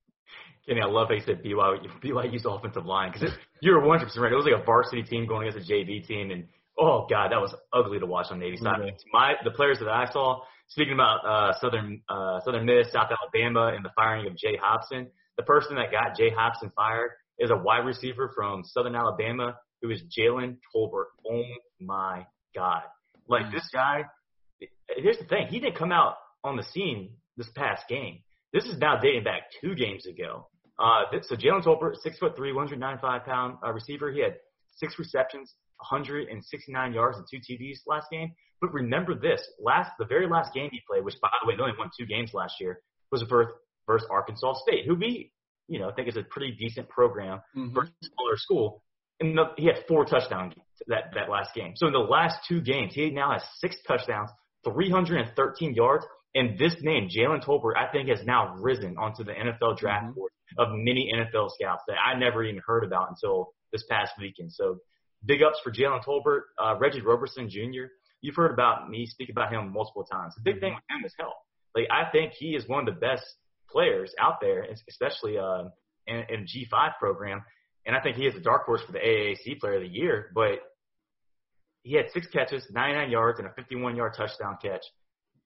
Kenny, 0.67 0.81
I 0.81 0.85
love 0.85 1.07
how 1.09 1.15
you 1.15 1.21
said 1.25 1.43
BYU 1.43 1.87
BYU's 2.03 2.45
offensive 2.45 2.85
line 2.85 3.11
because 3.11 3.29
you 3.61 3.71
were 3.71 3.81
100 3.81 4.05
percent 4.05 4.23
right. 4.23 4.31
It 4.31 4.35
was 4.35 4.45
like 4.45 4.61
a 4.61 4.65
varsity 4.65 5.03
team 5.03 5.27
going 5.27 5.47
against 5.47 5.69
a 5.69 5.73
JV 5.73 6.05
team, 6.05 6.31
and 6.31 6.45
oh 6.77 7.05
god, 7.09 7.31
that 7.31 7.39
was 7.39 7.53
ugly 7.71 7.99
to 7.99 8.05
watch 8.07 8.27
on 8.31 8.39
Navy 8.39 8.57
side. 8.57 8.79
Mm-hmm. 8.79 9.09
My 9.13 9.33
the 9.43 9.51
players 9.51 9.77
that 9.79 9.89
I 9.89 10.11
saw, 10.11 10.41
speaking 10.69 10.93
about 10.93 11.23
uh, 11.23 11.59
Southern 11.59 12.01
uh, 12.09 12.39
Southern 12.43 12.65
Miss, 12.65 12.91
South 12.91 13.11
Alabama, 13.11 13.73
and 13.75 13.85
the 13.85 13.91
firing 13.95 14.25
of 14.25 14.35
Jay 14.35 14.57
Hopson, 14.61 15.07
the 15.37 15.43
person 15.43 15.75
that 15.75 15.91
got 15.91 16.17
Jay 16.17 16.31
Hopson 16.35 16.71
fired 16.75 17.11
is 17.39 17.51
a 17.51 17.57
wide 17.57 17.85
receiver 17.85 18.31
from 18.35 18.63
Southern 18.65 18.95
Alabama 18.95 19.55
It 19.81 19.87
was 19.87 20.01
Jalen 20.17 20.57
Tolbert. 20.75 21.05
Oh 21.27 21.43
my 21.79 22.25
God. 22.53 22.83
Like 23.27 23.51
this 23.51 23.67
guy, 23.71 24.03
here's 24.97 25.17
the 25.17 25.25
thing. 25.25 25.47
He 25.49 25.59
didn't 25.59 25.77
come 25.77 25.91
out 25.91 26.15
on 26.43 26.57
the 26.57 26.63
scene 26.63 27.11
this 27.37 27.49
past 27.55 27.83
game. 27.87 28.19
This 28.53 28.65
is 28.65 28.77
now 28.77 28.97
dating 29.01 29.23
back 29.23 29.43
two 29.61 29.75
games 29.75 30.05
ago. 30.05 30.47
Uh, 30.79 31.03
so 31.23 31.35
Jalen 31.35 31.63
Tolbert, 31.63 31.95
six 32.01 32.17
foot 32.17 32.35
three, 32.35 32.51
195 32.53 33.25
pound 33.25 33.57
uh, 33.65 33.71
receiver. 33.71 34.11
He 34.11 34.21
had 34.21 34.35
six 34.77 34.97
receptions, 34.97 35.53
169 35.89 36.93
yards, 36.93 37.17
and 37.17 37.27
two 37.29 37.37
TDs 37.37 37.79
last 37.85 38.07
game. 38.11 38.31
But 38.61 38.73
remember 38.73 39.13
this: 39.13 39.41
last, 39.61 39.91
the 39.99 40.05
very 40.05 40.27
last 40.27 40.53
game 40.53 40.69
he 40.71 40.81
played, 40.89 41.03
which 41.03 41.15
by 41.21 41.29
the 41.41 41.47
way, 41.47 41.55
they 41.55 41.61
only 41.61 41.75
won 41.77 41.89
two 41.97 42.05
games 42.05 42.31
last 42.33 42.55
year, 42.59 42.79
was 43.11 43.21
a 43.21 43.25
versus, 43.25 43.53
versus 43.87 44.07
Arkansas 44.09 44.53
State, 44.65 44.85
who 44.85 44.95
we, 44.95 45.31
you 45.69 45.79
know, 45.79 45.89
I 45.89 45.93
think 45.93 46.07
is 46.07 46.17
a 46.17 46.23
pretty 46.23 46.51
decent 46.57 46.89
program 46.89 47.41
Mhm. 47.55 47.73
for 47.73 47.83
a 47.83 47.87
smaller 48.01 48.37
school. 48.37 48.83
And 49.21 49.37
the, 49.37 49.53
he 49.57 49.65
had 49.65 49.85
four 49.87 50.05
touchdowns 50.05 50.53
that 50.87 51.13
that 51.13 51.29
last 51.29 51.53
game. 51.53 51.73
So 51.75 51.87
in 51.87 51.93
the 51.93 51.99
last 51.99 52.45
two 52.47 52.61
games, 52.61 52.93
he 52.95 53.09
now 53.11 53.31
has 53.33 53.43
six 53.59 53.75
touchdowns, 53.83 54.29
313 54.93 55.73
yards, 55.73 56.05
and 56.35 56.57
this 56.57 56.75
name, 56.81 57.09
Jalen 57.09 57.43
Tolbert, 57.43 57.75
I 57.75 57.91
think 57.91 58.09
has 58.09 58.23
now 58.25 58.55
risen 58.55 58.97
onto 58.97 59.23
the 59.23 59.33
NFL 59.33 59.75
draft 59.77 60.07
Mhm. 60.07 60.15
board 60.15 60.31
of 60.57 60.69
many 60.71 61.11
NFL 61.13 61.49
scouts 61.49 61.83
that 61.87 61.97
I 61.99 62.13
never 62.15 62.43
even 62.43 62.61
heard 62.65 62.83
about 62.83 63.09
until 63.09 63.53
this 63.71 63.83
past 63.85 64.17
weekend. 64.17 64.51
So 64.53 64.77
big 65.25 65.41
ups 65.43 65.59
for 65.61 65.71
Jalen 65.71 66.03
Tolbert, 66.03 66.43
uh, 66.57 66.75
Reggie 66.79 67.01
Roberson 67.01 67.49
Jr. 67.49 67.85
You've 68.21 68.35
heard 68.35 68.51
about 68.51 68.89
me 68.89 69.05
speak 69.05 69.29
about 69.29 69.51
him 69.51 69.71
multiple 69.71 70.03
times. 70.05 70.35
The 70.35 70.41
big 70.41 70.59
thing 70.59 70.73
with 70.75 70.83
him 70.89 71.05
is 71.05 71.15
health. 71.19 71.37
Like 71.75 71.87
I 71.91 72.05
think 72.11 72.33
he 72.33 72.55
is 72.55 72.67
one 72.67 72.87
of 72.87 72.93
the 72.93 72.99
best 72.99 73.25
players 73.71 74.13
out 74.19 74.35
there, 74.41 74.65
especially 74.87 75.37
uh, 75.37 75.65
in, 76.07 76.23
in 76.29 76.45
G5 76.45 76.97
program. 76.99 77.43
And 77.85 77.95
I 77.95 78.01
think 78.01 78.17
he 78.17 78.25
is 78.25 78.35
a 78.35 78.39
dark 78.39 78.65
horse 78.65 78.81
for 78.85 78.91
the 78.91 78.99
AAC 78.99 79.59
Player 79.59 79.75
of 79.75 79.81
the 79.81 79.87
Year. 79.87 80.31
But 80.35 80.59
he 81.83 81.95
had 81.95 82.05
six 82.13 82.27
catches, 82.27 82.65
99 82.71 83.09
yards, 83.09 83.39
and 83.39 83.47
a 83.47 83.51
51-yard 83.51 84.13
touchdown 84.15 84.57
catch. 84.61 84.83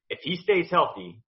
If 0.10 0.20
he 0.22 0.36
stays 0.38 0.70
healthy, 0.70 1.22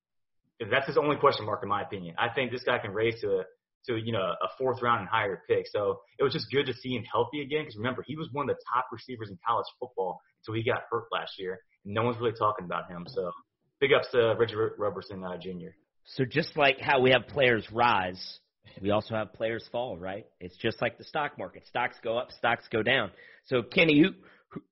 that's 0.60 0.88
his 0.88 0.98
only 0.98 1.18
question 1.18 1.46
mark 1.46 1.62
in 1.64 1.70
my 1.70 1.82
opinion. 1.82 2.16
I 2.18 2.30
think 2.30 2.52
this 2.52 2.64
guy 2.64 2.80
can 2.80 2.92
raise 2.92 3.20
to 3.22 3.28
a, 3.28 3.44
to 3.88 3.98
you 3.98 4.12
know 4.12 4.20
a 4.20 4.48
fourth 4.58 4.82
round 4.82 5.02
and 5.02 5.10
higher 5.10 5.44
pick. 5.48 5.66
So 5.72 6.00
it 6.18 6.24
was 6.24 6.34
just 6.34 6.48
good 6.52 6.66
to 6.66 6.74
see 6.74 6.96
him 6.96 7.04
healthy 7.12 7.42
again. 7.42 7.62
Because 7.62 7.78
remember, 7.78 8.04
he 8.06 8.16
was 8.16 8.30
one 8.32 8.50
of 8.50 8.56
the 8.56 8.62
top 8.74 8.86
receivers 8.92 9.30
in 9.30 9.38
college 9.48 9.66
football 9.80 10.20
until 10.42 10.56
he 10.56 10.64
got 10.64 10.84
hurt 10.90 11.06
last 11.12 11.34
year, 11.38 11.60
and 11.84 11.94
no 11.94 12.04
one's 12.04 12.18
really 12.20 12.34
talking 12.38 12.66
about 12.66 12.90
him. 12.90 13.06
So 13.08 13.32
big 13.80 13.92
ups 13.94 14.08
to 14.12 14.36
Reggie 14.38 14.56
Roberson 14.78 15.24
uh, 15.24 15.38
Jr. 15.38 15.76
So 16.06 16.26
just 16.26 16.56
like 16.56 16.80
how 16.80 17.02
we 17.02 17.12
have 17.12 17.28
players 17.28 17.65
rise, 17.72 18.39
we 18.82 18.91
also 18.91 19.15
have 19.15 19.34
players 19.34 19.68
fall, 19.72 19.98
right? 19.98 20.26
It's 20.39 20.56
just 20.58 20.82
like 20.82 20.98
the 20.98 21.04
stock 21.04 21.38
market. 21.38 21.63
Stocks 21.68 21.98
go 22.04 22.18
up, 22.18 22.32
stocks 22.32 22.65
go 22.72 22.84
down. 22.84 23.12
So 23.48 23.63
Kenny, 23.63 24.02
who 24.02 24.12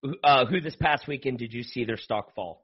who, 0.01 0.15
uh, 0.23 0.45
who 0.45 0.61
this 0.61 0.75
past 0.75 1.07
weekend 1.07 1.39
did 1.39 1.53
you 1.53 1.63
see 1.63 1.85
their 1.85 1.97
stock 1.97 2.33
fall? 2.35 2.63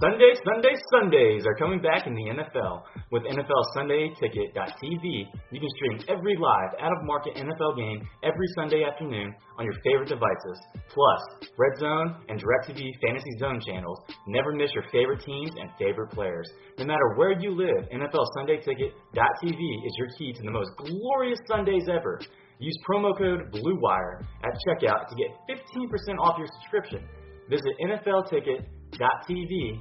Sunday, 0.00 0.34
Sunday, 0.42 0.74
Sundays 0.90 1.46
are 1.46 1.54
coming 1.54 1.80
back 1.80 2.08
in 2.08 2.14
the 2.14 2.26
NFL. 2.34 2.82
With 3.12 3.22
NFL 3.22 3.62
Sunday 3.74 4.10
Ticket.tv, 4.18 5.04
you 5.52 5.60
can 5.60 5.68
stream 5.76 6.00
every 6.08 6.34
live, 6.36 6.74
out 6.80 6.90
of 6.90 7.04
market 7.04 7.36
NFL 7.36 7.76
game 7.76 8.02
every 8.24 8.46
Sunday 8.56 8.82
afternoon 8.82 9.32
on 9.56 9.64
your 9.64 9.74
favorite 9.84 10.08
devices. 10.08 10.58
Plus, 10.90 11.48
Red 11.56 11.78
Zone 11.78 12.16
and 12.28 12.42
DirecTV 12.42 12.90
Fantasy 13.06 13.38
Zone 13.38 13.60
channels. 13.64 14.00
Never 14.26 14.50
miss 14.50 14.72
your 14.74 14.82
favorite 14.90 15.22
teams 15.24 15.52
and 15.60 15.70
favorite 15.78 16.10
players. 16.10 16.50
No 16.76 16.86
matter 16.86 17.14
where 17.14 17.38
you 17.38 17.54
live, 17.54 17.88
NFL 17.94 18.26
Sunday 18.34 18.56
Ticket.tv 18.56 19.60
is 19.86 19.94
your 19.96 20.08
key 20.18 20.32
to 20.32 20.42
the 20.42 20.50
most 20.50 20.70
glorious 20.76 21.38
Sundays 21.46 21.86
ever. 21.88 22.18
Use 22.58 22.76
promo 22.88 23.16
code 23.16 23.52
BLUEWIRE 23.52 24.26
at 24.42 24.58
checkout 24.66 25.06
to 25.06 25.14
get 25.14 25.30
15% 25.48 26.18
off 26.18 26.36
your 26.36 26.48
subscription. 26.58 27.06
Visit 27.48 27.74
NFLTicket.tv 27.80 28.83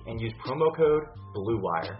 and 0.07 0.19
use 0.21 0.33
promo 0.45 0.75
code 0.75 1.03
BLUEWIRE. 1.35 1.97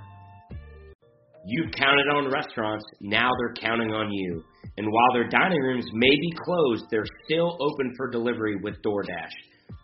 You've 1.45 1.71
counted 1.73 2.08
on 2.15 2.32
restaurants, 2.32 2.86
now 3.02 3.30
they're 3.38 3.54
counting 3.62 3.91
on 3.91 4.12
you. 4.12 4.43
And 4.78 4.88
while 4.89 5.13
their 5.13 5.28
dining 5.28 5.60
rooms 5.60 5.86
may 5.93 6.10
be 6.10 6.34
closed, 6.45 6.86
they're 6.89 7.06
still 7.26 7.58
open 7.60 7.93
for 7.97 8.10
delivery 8.10 8.56
with 8.63 8.76
DoorDash. 8.82 9.34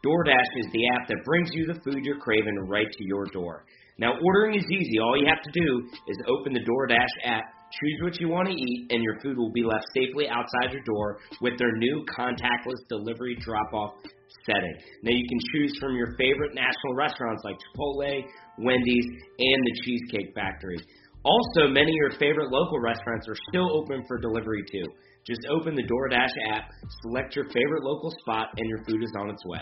DoorDash 0.05 0.49
is 0.57 0.71
the 0.71 0.87
app 0.95 1.07
that 1.09 1.25
brings 1.25 1.49
you 1.53 1.67
the 1.67 1.79
food 1.81 2.03
you're 2.05 2.19
craving 2.19 2.55
right 2.67 2.87
to 2.89 3.03
your 3.03 3.25
door. 3.25 3.65
Now, 3.97 4.13
ordering 4.23 4.57
is 4.57 4.65
easy. 4.71 4.99
All 4.99 5.19
you 5.19 5.27
have 5.27 5.43
to 5.43 5.51
do 5.51 5.89
is 6.07 6.17
open 6.27 6.53
the 6.53 6.61
DoorDash 6.61 7.25
app, 7.25 7.43
choose 7.71 7.99
what 8.03 8.19
you 8.21 8.29
want 8.29 8.47
to 8.47 8.55
eat, 8.55 8.87
and 8.91 9.03
your 9.03 9.19
food 9.19 9.37
will 9.37 9.51
be 9.51 9.63
left 9.63 9.85
safely 9.93 10.29
outside 10.29 10.71
your 10.71 10.83
door 10.83 11.19
with 11.41 11.59
their 11.59 11.73
new 11.73 12.05
contactless 12.17 12.79
delivery 12.87 13.35
drop 13.41 13.73
off 13.73 13.95
setting. 14.45 14.75
Now, 15.03 15.11
you 15.11 15.25
can 15.27 15.39
choose 15.53 15.73
from 15.79 15.95
your 15.95 16.15
favorite 16.17 16.53
national 16.53 16.95
restaurants 16.95 17.43
like 17.43 17.55
Chipotle, 17.55 18.23
Wendy's, 18.59 19.07
and 19.39 19.59
the 19.65 19.73
Cheesecake 19.83 20.33
Factory. 20.35 20.77
Also, 21.23 21.67
many 21.67 21.91
of 21.91 21.95
your 21.95 22.11
favorite 22.19 22.49
local 22.49 22.79
restaurants 22.79 23.27
are 23.27 23.35
still 23.49 23.69
open 23.75 24.03
for 24.07 24.17
delivery 24.19 24.63
too. 24.71 24.85
Just 25.27 25.41
open 25.51 25.75
the 25.75 25.83
DoorDash 25.83 26.55
app, 26.55 26.71
select 27.03 27.35
your 27.35 27.45
favorite 27.45 27.83
local 27.83 28.11
spot, 28.21 28.47
and 28.57 28.69
your 28.69 28.83
food 28.85 29.03
is 29.03 29.11
on 29.19 29.29
its 29.29 29.45
way. 29.45 29.61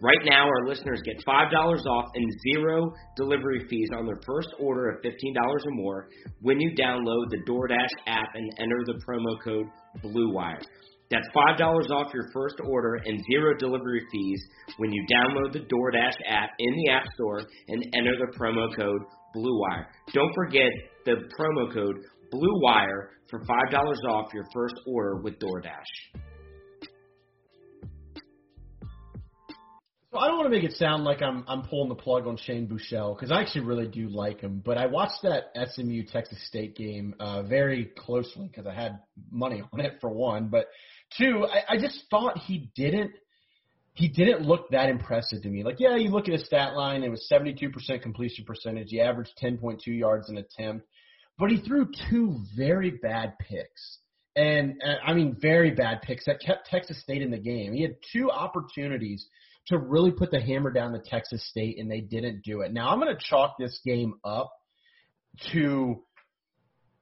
Right 0.00 0.18
now, 0.24 0.46
our 0.46 0.66
listeners 0.66 1.00
get 1.04 1.24
$5 1.24 1.86
off 1.86 2.06
and 2.14 2.26
zero 2.50 2.92
delivery 3.16 3.64
fees 3.70 3.88
on 3.96 4.06
their 4.06 4.18
first 4.26 4.48
order 4.58 4.90
of 4.90 5.02
$15 5.02 5.12
or 5.44 5.70
more 5.70 6.08
when 6.40 6.60
you 6.60 6.72
download 6.76 7.30
the 7.30 7.38
DoorDash 7.48 8.08
app 8.08 8.28
and 8.34 8.50
enter 8.58 8.82
the 8.86 9.00
promo 9.06 9.40
code 9.42 9.66
BLUEWIRE. 10.02 10.60
That's 11.12 11.28
$5 11.36 11.90
off 11.90 12.14
your 12.14 12.30
first 12.32 12.54
order 12.64 12.94
and 13.04 13.22
zero 13.30 13.54
delivery 13.58 14.02
fees 14.10 14.42
when 14.78 14.90
you 14.90 15.04
download 15.12 15.52
the 15.52 15.58
DoorDash 15.58 16.16
app 16.26 16.50
in 16.58 16.74
the 16.74 16.90
App 16.90 17.04
Store 17.12 17.42
and 17.68 17.84
enter 17.94 18.14
the 18.18 18.34
promo 18.34 18.74
code 18.74 19.02
BLUEWIRE. 19.36 19.86
Don't 20.14 20.34
forget 20.34 20.70
the 21.04 21.16
promo 21.38 21.70
code 21.70 21.96
BLUEWIRE 22.32 23.08
for 23.28 23.40
$5 23.40 24.08
off 24.08 24.32
your 24.32 24.46
first 24.54 24.74
order 24.86 25.16
with 25.16 25.38
DoorDash. 25.38 26.22
So 30.12 30.18
I 30.18 30.28
don't 30.28 30.38
want 30.38 30.52
to 30.52 30.58
make 30.58 30.64
it 30.64 30.76
sound 30.76 31.04
like 31.04 31.22
I'm 31.22 31.42
I'm 31.48 31.62
pulling 31.62 31.88
the 31.88 31.94
plug 31.94 32.26
on 32.26 32.36
Shane 32.36 32.68
Buechele 32.68 33.16
because 33.16 33.32
I 33.32 33.40
actually 33.40 33.64
really 33.64 33.86
do 33.86 34.08
like 34.10 34.40
him. 34.40 34.62
But 34.62 34.76
I 34.76 34.84
watched 34.84 35.22
that 35.22 35.44
SMU 35.72 36.04
Texas 36.04 36.36
State 36.48 36.76
game 36.76 37.14
uh, 37.18 37.42
very 37.44 37.90
closely 37.96 38.48
because 38.48 38.66
I 38.66 38.74
had 38.74 38.98
money 39.30 39.62
on 39.72 39.80
it 39.80 39.94
for 40.02 40.10
one, 40.10 40.48
but 40.48 40.66
two, 41.18 41.46
I, 41.46 41.74
I 41.74 41.78
just 41.78 42.04
thought 42.10 42.38
he 42.38 42.70
didn't 42.74 43.12
he 43.94 44.08
didn't 44.08 44.42
look 44.42 44.70
that 44.70 44.88
impressive 44.88 45.42
to 45.42 45.48
me. 45.48 45.62
Like, 45.62 45.78
yeah, 45.78 45.96
you 45.96 46.08
look 46.08 46.26
at 46.26 46.32
his 46.32 46.46
stat 46.46 46.74
line, 46.74 47.02
it 47.02 47.10
was 47.10 47.28
72% 47.30 48.00
completion 48.00 48.44
percentage. 48.46 48.88
He 48.88 49.00
averaged 49.00 49.32
10.2 49.42 49.80
yards 49.86 50.30
an 50.30 50.38
attempt, 50.38 50.86
but 51.38 51.50
he 51.50 51.58
threw 51.58 51.88
two 52.10 52.38
very 52.56 52.90
bad 52.90 53.34
picks. 53.38 53.98
And 54.34 54.80
uh, 54.82 54.94
I 55.04 55.12
mean, 55.12 55.36
very 55.38 55.72
bad 55.72 56.00
picks 56.02 56.24
that 56.24 56.40
kept 56.40 56.68
Texas 56.68 57.00
State 57.02 57.20
in 57.20 57.30
the 57.30 57.38
game. 57.38 57.74
He 57.74 57.82
had 57.82 57.96
two 58.12 58.30
opportunities 58.30 59.26
to 59.66 59.78
really 59.78 60.10
put 60.10 60.30
the 60.30 60.40
hammer 60.40 60.72
down 60.72 60.92
to 60.92 60.98
Texas 60.98 61.46
State, 61.50 61.78
and 61.78 61.90
they 61.90 62.00
didn't 62.00 62.42
do 62.42 62.62
it. 62.62 62.72
Now, 62.72 62.88
I'm 62.88 62.98
going 62.98 63.14
to 63.14 63.22
chalk 63.22 63.56
this 63.58 63.78
game 63.84 64.14
up 64.24 64.50
to, 65.52 66.02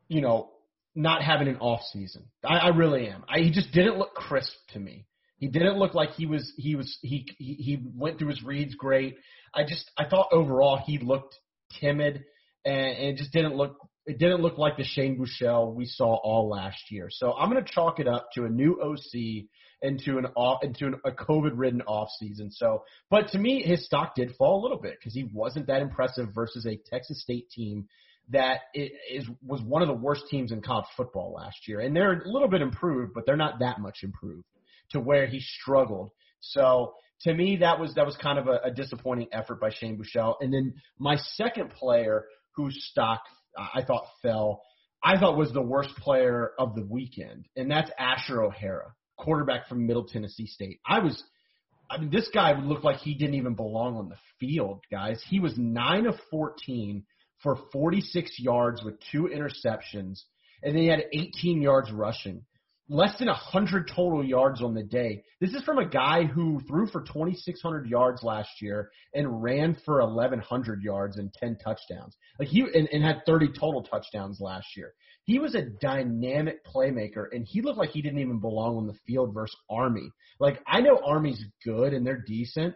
you 0.09 0.21
know, 0.21 0.51
not 0.95 1.23
having 1.23 1.49
an 1.49 1.57
off 1.57 1.83
season. 1.93 2.25
I, 2.45 2.59
I 2.59 2.69
really 2.69 3.09
am. 3.09 3.25
I, 3.29 3.41
he 3.41 3.51
just 3.51 3.73
didn't 3.73 3.99
look 3.99 4.15
crisp 4.15 4.53
to 4.73 4.79
me. 4.79 5.07
He 5.39 5.49
didn't 5.49 5.79
look 5.79 5.95
like 5.95 6.13
he 6.13 6.27
was 6.27 6.53
he 6.57 6.75
was 6.75 6.99
he 7.01 7.27
he, 7.39 7.79
went 7.97 8.19
through 8.19 8.29
his 8.29 8.43
reads 8.43 8.75
great. 8.75 9.17
I 9.55 9.65
just 9.65 9.91
I 9.97 10.05
thought 10.07 10.29
overall 10.33 10.79
he 10.85 10.99
looked 10.99 11.35
timid 11.81 12.25
and, 12.65 12.77
and 12.77 13.07
it 13.09 13.17
just 13.17 13.33
didn't 13.33 13.57
look 13.57 13.77
it 14.05 14.19
didn't 14.19 14.43
look 14.43 14.59
like 14.59 14.77
the 14.77 14.85
Shane 14.85 15.19
Buechele 15.19 15.75
we 15.75 15.87
saw 15.87 16.17
all 16.17 16.49
last 16.49 16.91
year. 16.91 17.09
So 17.11 17.33
I'm 17.33 17.51
going 17.51 17.65
to 17.65 17.73
chalk 17.73 18.01
it 18.01 18.09
up 18.09 18.29
to 18.35 18.45
a 18.45 18.49
new 18.51 18.81
OC 18.83 19.47
into 19.83 20.19
an 20.19 20.27
off 20.37 20.63
into 20.63 20.87
an, 20.87 20.97
a 21.07 21.11
COVID 21.11 21.53
ridden 21.55 21.83
off 21.83 22.09
season. 22.19 22.51
So, 22.51 22.85
but 23.09 23.29
to 23.29 23.39
me, 23.39 23.63
his 23.63 23.87
stock 23.87 24.15
did 24.15 24.35
fall 24.37 24.61
a 24.61 24.63
little 24.63 24.81
bit 24.81 24.97
because 24.99 25.15
he 25.15 25.31
wasn't 25.33 25.69
that 25.69 25.81
impressive 25.81 26.35
versus 26.35 26.67
a 26.67 26.79
Texas 26.91 27.23
State 27.23 27.49
team 27.51 27.87
that 28.31 28.61
is 28.75 29.29
was 29.43 29.61
one 29.63 29.83
of 29.83 29.89
the 29.89 29.95
worst 29.95 30.25
teams 30.31 30.53
in 30.53 30.61
college 30.63 30.87
football 30.97 31.33
last 31.33 31.67
year, 31.67 31.81
and 31.81 31.95
they're 31.95 32.21
a 32.21 32.29
little 32.29 32.49
bit 32.49 32.63
improved, 32.63 33.13
but 33.15 33.27
they're 33.27 33.37
not 33.37 33.59
that 33.61 33.81
much 33.81 33.99
improved 34.03 34.45
to 34.91 35.01
where 35.01 35.27
he 35.27 35.41
struggled. 35.41 36.11
So 36.41 36.95
to 37.23 37.35
me, 37.35 37.59
that 37.59 37.79
was 37.79 37.95
that 37.95 38.07
was 38.07 38.17
kind 38.17 38.39
of 38.39 38.47
a, 38.47 38.61
a 38.65 38.71
disappointing 38.71 39.29
effort 39.33 39.61
by 39.61 39.71
Shane 39.71 39.99
Buechele. 39.99 40.37
And 40.41 40.53
then 40.53 40.75
my 40.99 41.17
second 41.35 41.71
player 41.71 42.25
whose 42.57 42.77
stock 42.91 43.21
I 43.59 43.83
thought 43.83 44.07
fell, 44.23 44.63
I 45.03 45.19
thought 45.19 45.37
was 45.37 45.53
the 45.53 45.63
worst 45.63 45.91
player 45.97 46.53
of 46.59 46.75
the 46.75 46.87
weekend, 46.89 47.47
and 47.57 47.71
that's 47.71 47.91
Asher 47.99 48.43
O'Hara, 48.43 48.95
quarterback 49.17 49.69
from 49.69 49.87
Middle 49.87 50.05
Tennessee 50.05 50.47
State. 50.47 50.79
I 50.87 51.01
was, 51.01 51.23
I 51.91 51.99
mean, 51.99 52.11
this 52.11 52.31
guy 52.33 52.59
looked 52.61 52.85
like 52.85 52.99
he 52.99 53.15
didn't 53.15 53.35
even 53.35 53.55
belong 53.55 53.97
on 53.97 54.09
the 54.09 54.17
field, 54.39 54.83
guys. 54.91 55.23
He 55.29 55.41
was 55.41 55.55
nine 55.57 56.07
of 56.07 56.15
fourteen 56.31 57.05
for 57.43 57.57
46 57.73 58.39
yards 58.39 58.83
with 58.83 58.95
two 59.11 59.31
interceptions, 59.35 60.21
and 60.63 60.75
then 60.75 60.83
he 60.83 60.89
had 60.89 61.05
18 61.13 61.63
yards 61.63 61.91
rushing. 61.91 62.45
less 62.91 63.17
than 63.19 63.29
100 63.29 63.87
total 63.87 64.25
yards 64.25 64.61
on 64.61 64.75
the 64.75 64.83
day. 64.83 65.23
This 65.41 65.55
is 65.55 65.63
from 65.63 65.79
a 65.79 65.89
guy 65.89 66.25
who 66.25 66.61
threw 66.67 66.89
for 66.89 67.03
2,600 67.03 67.87
yards 67.89 68.23
last 68.25 68.51
year 68.61 68.91
and 69.15 69.43
ran 69.43 69.77
for 69.85 70.01
1,100 70.05 70.83
yards 70.83 71.17
and 71.17 71.33
10 71.33 71.59
touchdowns. 71.65 72.17
Like 72.41 72.49
he 72.49 72.63
and, 72.63 72.89
and 72.93 73.05
had 73.05 73.23
30 73.27 73.53
total 73.59 73.85
touchdowns 73.85 74.41
last 74.41 74.67
year. 74.77 74.93
He 75.25 75.39
was 75.39 75.55
a 75.55 75.63
dynamic 75.63 76.67
playmaker, 76.67 77.27
and 77.31 77.47
he 77.47 77.63
looked 77.63 77.79
like 77.79 77.91
he 77.91 78.03
didn't 78.03 78.19
even 78.19 78.41
belong 78.41 78.77
on 78.77 78.87
the 78.89 78.99
field 79.07 79.33
versus 79.33 79.57
Army. 79.71 80.11
Like 80.41 80.61
I 80.67 80.81
know 80.81 81.01
Army's 81.05 81.45
good 81.65 81.95
and 81.95 82.05
they're 82.05 82.25
decent, 82.27 82.75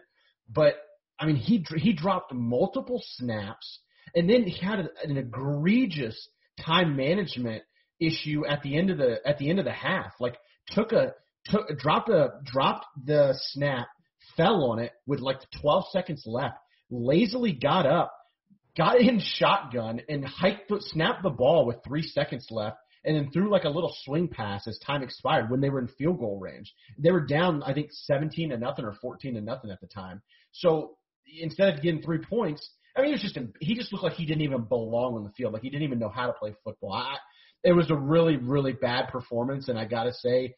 but 0.49 0.75
I 1.19 1.25
mean 1.25 1.35
he 1.35 1.65
he 1.75 1.91
dropped 1.91 2.33
multiple 2.33 3.03
snaps, 3.17 3.79
and 4.15 4.29
then 4.29 4.43
he 4.43 4.65
had 4.65 4.79
an 5.03 5.17
egregious 5.17 6.29
time 6.65 6.95
management 6.95 7.63
issue 7.99 8.45
at 8.45 8.61
the 8.63 8.77
end 8.77 8.89
of 8.89 8.97
the 8.97 9.17
at 9.25 9.37
the 9.37 9.49
end 9.49 9.59
of 9.59 9.65
the 9.65 9.71
half. 9.71 10.13
Like 10.19 10.37
took 10.69 10.91
a 10.93 11.13
took 11.45 11.77
dropped 11.77 12.09
a 12.09 12.29
dropped 12.43 12.85
the 13.05 13.37
snap, 13.51 13.87
fell 14.37 14.71
on 14.71 14.79
it 14.79 14.91
with 15.05 15.19
like 15.19 15.39
12 15.61 15.85
seconds 15.91 16.23
left, 16.25 16.57
lazily 16.89 17.53
got 17.53 17.85
up, 17.85 18.11
got 18.77 18.99
in 18.99 19.19
shotgun 19.19 20.01
and 20.09 20.25
hiked 20.25 20.71
snapped 20.79 21.23
the 21.23 21.29
ball 21.29 21.65
with 21.65 21.77
3 21.85 22.01
seconds 22.03 22.47
left 22.49 22.77
and 23.03 23.15
then 23.15 23.29
threw 23.31 23.51
like 23.51 23.65
a 23.65 23.69
little 23.69 23.95
swing 24.03 24.27
pass 24.27 24.67
as 24.67 24.79
time 24.79 25.03
expired 25.03 25.51
when 25.51 25.61
they 25.61 25.69
were 25.69 25.79
in 25.79 25.87
field 25.87 26.19
goal 26.19 26.39
range. 26.39 26.73
They 26.97 27.11
were 27.11 27.25
down 27.25 27.63
I 27.63 27.73
think 27.73 27.89
17 27.91 28.49
to 28.49 28.57
nothing 28.57 28.85
or 28.85 28.93
14 28.93 29.35
to 29.35 29.41
nothing 29.41 29.71
at 29.71 29.81
the 29.81 29.87
time. 29.87 30.21
So 30.51 30.97
instead 31.39 31.73
of 31.73 31.83
getting 31.83 32.01
3 32.01 32.19
points, 32.19 32.69
I 32.95 33.01
mean, 33.01 33.07
he 33.09 33.11
was 33.13 33.21
just 33.21 33.37
he 33.59 33.75
just 33.75 33.91
looked 33.91 34.03
like 34.03 34.13
he 34.13 34.25
didn't 34.25 34.43
even 34.43 34.63
belong 34.63 35.15
on 35.15 35.23
the 35.23 35.31
field. 35.31 35.53
Like 35.53 35.63
he 35.63 35.69
didn't 35.69 35.83
even 35.83 35.99
know 35.99 36.09
how 36.09 36.27
to 36.27 36.33
play 36.33 36.55
football. 36.63 36.93
I 36.93 37.17
it 37.65 37.73
was 37.73 37.89
a 37.89 37.95
really, 37.95 38.37
really 38.37 38.73
bad 38.73 39.09
performance, 39.09 39.67
and 39.67 39.77
I 39.77 39.85
got 39.85 40.03
to 40.03 40.13
say, 40.13 40.55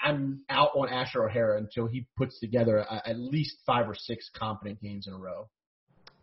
I'm 0.00 0.42
out 0.48 0.70
on 0.76 0.88
Asher 0.88 1.24
O'Hara 1.28 1.58
until 1.58 1.88
he 1.88 2.06
puts 2.16 2.38
together 2.38 2.78
a, 2.78 3.02
at 3.08 3.18
least 3.18 3.56
five 3.66 3.88
or 3.88 3.94
six 3.94 4.30
competent 4.34 4.80
games 4.80 5.08
in 5.08 5.14
a 5.14 5.18
row. 5.18 5.48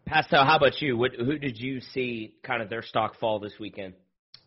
Pastel, 0.05 0.45
how 0.45 0.55
about 0.55 0.81
you? 0.81 0.95
What, 0.97 1.15
who 1.15 1.37
did 1.37 1.59
you 1.59 1.81
see 1.81 2.35
kind 2.43 2.61
of 2.61 2.69
their 2.69 2.81
stock 2.81 3.19
fall 3.19 3.39
this 3.39 3.53
weekend? 3.59 3.95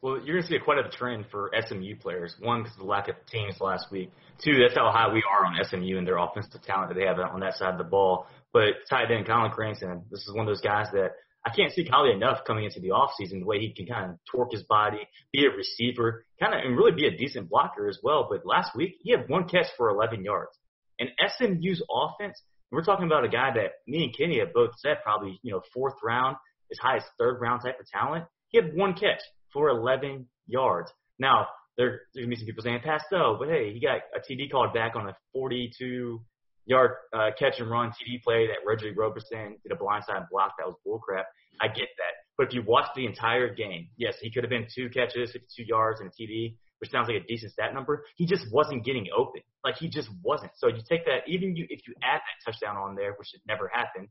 Well, 0.01 0.17
you're 0.19 0.37
going 0.37 0.43
to 0.43 0.49
see 0.49 0.55
a 0.55 0.61
quite 0.61 0.79
a 0.79 0.89
trend 0.89 1.27
for 1.31 1.51
SMU 1.67 1.97
players. 1.97 2.37
One, 2.39 2.63
because 2.63 2.77
of 2.77 2.85
the 2.85 2.89
lack 2.89 3.09
of 3.09 3.17
teams 3.27 3.61
last 3.61 3.91
week. 3.91 4.13
Two, 4.39 4.55
that's 4.61 4.77
how 4.77 4.93
high 4.93 5.13
we 5.13 5.25
are 5.29 5.45
on 5.45 5.65
SMU 5.65 5.99
and 5.99 6.07
their 6.07 6.19
offensive 6.19 6.63
talent 6.63 6.91
that 6.91 6.95
they 6.95 7.05
have 7.05 7.19
on 7.19 7.41
that 7.41 7.55
side 7.55 7.73
of 7.73 7.79
the 7.79 7.85
ball. 7.85 8.27
But 8.53 8.87
tight 8.89 9.11
end 9.11 9.27
Kylen 9.27 9.53
Granson, 9.53 10.05
this 10.11 10.21
is 10.21 10.33
one 10.33 10.47
of 10.47 10.51
those 10.51 10.61
guys 10.61 10.87
that 10.93 11.13
I 11.45 11.51
can't 11.51 11.73
see 11.73 11.85
Kylie 11.85 12.15
enough 12.15 12.45
coming 12.47 12.65
into 12.65 12.79
the 12.79 12.91
offseason, 12.91 13.41
the 13.41 13.47
way 13.47 13.59
he 13.59 13.73
can 13.73 13.87
kind 13.87 14.11
of 14.13 14.19
torque 14.31 14.53
his 14.53 14.63
body, 14.63 14.99
be 15.33 15.47
a 15.47 15.51
receiver, 15.51 16.25
kind 16.39 16.55
of, 16.55 16.61
and 16.65 16.77
really 16.77 16.93
be 16.93 17.07
a 17.07 17.17
decent 17.17 17.49
blocker 17.49 17.89
as 17.89 17.99
well. 18.03 18.29
But 18.31 18.47
last 18.47 18.77
week, 18.77 18.97
he 19.03 19.11
had 19.11 19.29
one 19.29 19.49
catch 19.49 19.67
for 19.77 19.91
11 19.91 20.23
yards. 20.23 20.53
And 21.01 21.11
SMU's 21.27 21.83
offense, 21.91 22.41
we're 22.71 22.85
talking 22.85 23.07
about 23.07 23.25
a 23.25 23.29
guy 23.29 23.51
that 23.55 23.73
me 23.87 24.05
and 24.05 24.17
Kenny 24.17 24.39
have 24.39 24.53
both 24.53 24.71
said 24.79 24.99
probably, 25.03 25.41
you 25.43 25.53
know, 25.53 25.63
fourth 25.75 25.95
round, 26.05 26.37
as 26.71 26.79
high 26.79 26.97
as 26.97 27.05
third 27.19 27.41
round 27.41 27.63
type 27.65 27.81
of 27.81 27.87
talent. 27.89 28.27
He 28.49 28.59
had 28.59 28.75
one 28.77 28.95
catch 28.95 29.21
for 29.53 29.69
11 29.71 30.27
yards. 30.47 30.93
Now, 31.19 31.49
there, 31.77 32.03
there's 32.15 32.27
going 32.27 32.31
to 32.31 32.31
be 32.31 32.37
some 32.37 32.47
people 32.47 32.65
saying, 32.65 32.81
Pastel, 32.85 33.37
but 33.39 33.49
hey, 33.49 33.73
he 33.73 33.81
got 33.81 34.01
a 34.15 34.21
TD 34.21 34.51
called 34.51 34.75
back 34.75 34.97
on 34.97 35.09
a 35.09 35.17
42 35.33 36.21
yard 36.67 36.91
uh, 37.15 37.31
catch 37.39 37.59
and 37.59 37.71
run 37.71 37.91
TD 37.91 38.23
play 38.23 38.47
that 38.47 38.59
Reggie 38.67 38.95
Roberson 38.95 39.57
did 39.63 39.73
a 39.73 39.77
blindside 39.77 40.29
block 40.31 40.55
that 40.59 40.67
was 40.67 40.77
bullcrap. 40.87 41.25
I 41.61 41.69
get 41.69 41.89
that. 41.97 42.15
But 42.37 42.49
if 42.49 42.55
you 42.55 42.63
watch 42.63 42.87
the 42.95 43.07
entire 43.07 43.53
game, 43.53 43.89
yes, 43.97 44.17
he 44.21 44.31
could 44.31 44.45
have 44.45 44.51
been 44.51 44.67
two 44.73 44.89
catches, 44.91 45.33
52 45.33 45.65
yards, 45.65 46.01
and 46.01 46.09
a 46.09 46.13
TD, 46.13 46.57
which 46.79 46.91
sounds 46.91 47.09
like 47.09 47.23
a 47.23 47.27
decent 47.27 47.53
stat 47.53 47.75
number. 47.75 48.05
He 48.17 48.27
just 48.27 48.47
wasn't 48.53 48.85
getting 48.85 49.07
open. 49.17 49.41
Like 49.65 49.77
he 49.77 49.89
just 49.89 50.09
wasn't. 50.23 50.53
So 50.57 50.69
you 50.69 50.83
take 50.89 51.05
that, 51.07 51.27
even 51.27 51.57
you 51.57 51.67
if 51.69 51.81
you 51.89 51.95
add 52.03 52.21
that 52.21 52.53
touchdown 52.53 52.77
on 52.77 52.95
there, 52.95 53.15
which 53.19 53.29
should 53.29 53.41
never 53.49 53.69
happen, 53.73 54.09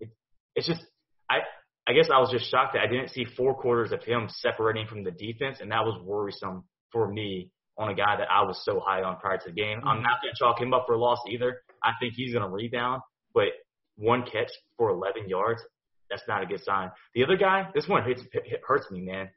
it, 0.00 0.08
it's 0.54 0.66
just 0.66 0.80
I 1.30 1.40
I 1.88 1.92
guess 1.92 2.08
I 2.12 2.18
was 2.18 2.30
just 2.30 2.50
shocked 2.50 2.74
that 2.74 2.82
I 2.82 2.86
didn't 2.86 3.10
see 3.10 3.24
four 3.24 3.54
quarters 3.54 3.92
of 3.92 4.02
him 4.02 4.28
separating 4.28 4.86
from 4.86 5.04
the 5.04 5.12
defense, 5.12 5.58
and 5.60 5.70
that 5.70 5.84
was 5.84 6.00
worrisome 6.04 6.64
for 6.90 7.10
me 7.10 7.50
on 7.78 7.90
a 7.90 7.94
guy 7.94 8.16
that 8.18 8.28
I 8.30 8.42
was 8.42 8.60
so 8.64 8.80
high 8.84 9.02
on 9.02 9.18
prior 9.18 9.38
to 9.38 9.44
the 9.46 9.52
game. 9.52 9.80
I'm 9.84 9.96
mm-hmm. 9.96 10.02
not 10.02 10.22
going 10.22 10.34
to 10.34 10.38
chalk 10.38 10.60
him 10.60 10.72
up 10.74 10.84
for 10.86 10.94
a 10.94 10.98
loss 10.98 11.18
either. 11.30 11.62
I 11.82 11.92
think 12.00 12.14
he's 12.16 12.32
going 12.32 12.44
to 12.44 12.50
rebound, 12.50 13.02
but 13.34 13.48
one 13.96 14.22
catch 14.22 14.50
for 14.76 14.90
11 14.90 15.28
yards, 15.28 15.62
that's 16.10 16.22
not 16.26 16.42
a 16.42 16.46
good 16.46 16.62
sign. 16.64 16.90
The 17.14 17.24
other 17.24 17.36
guy, 17.36 17.68
this 17.74 17.88
one 17.88 18.02
hurts, 18.02 18.22
hurts 18.66 18.90
me, 18.90 19.00
man. 19.00 19.28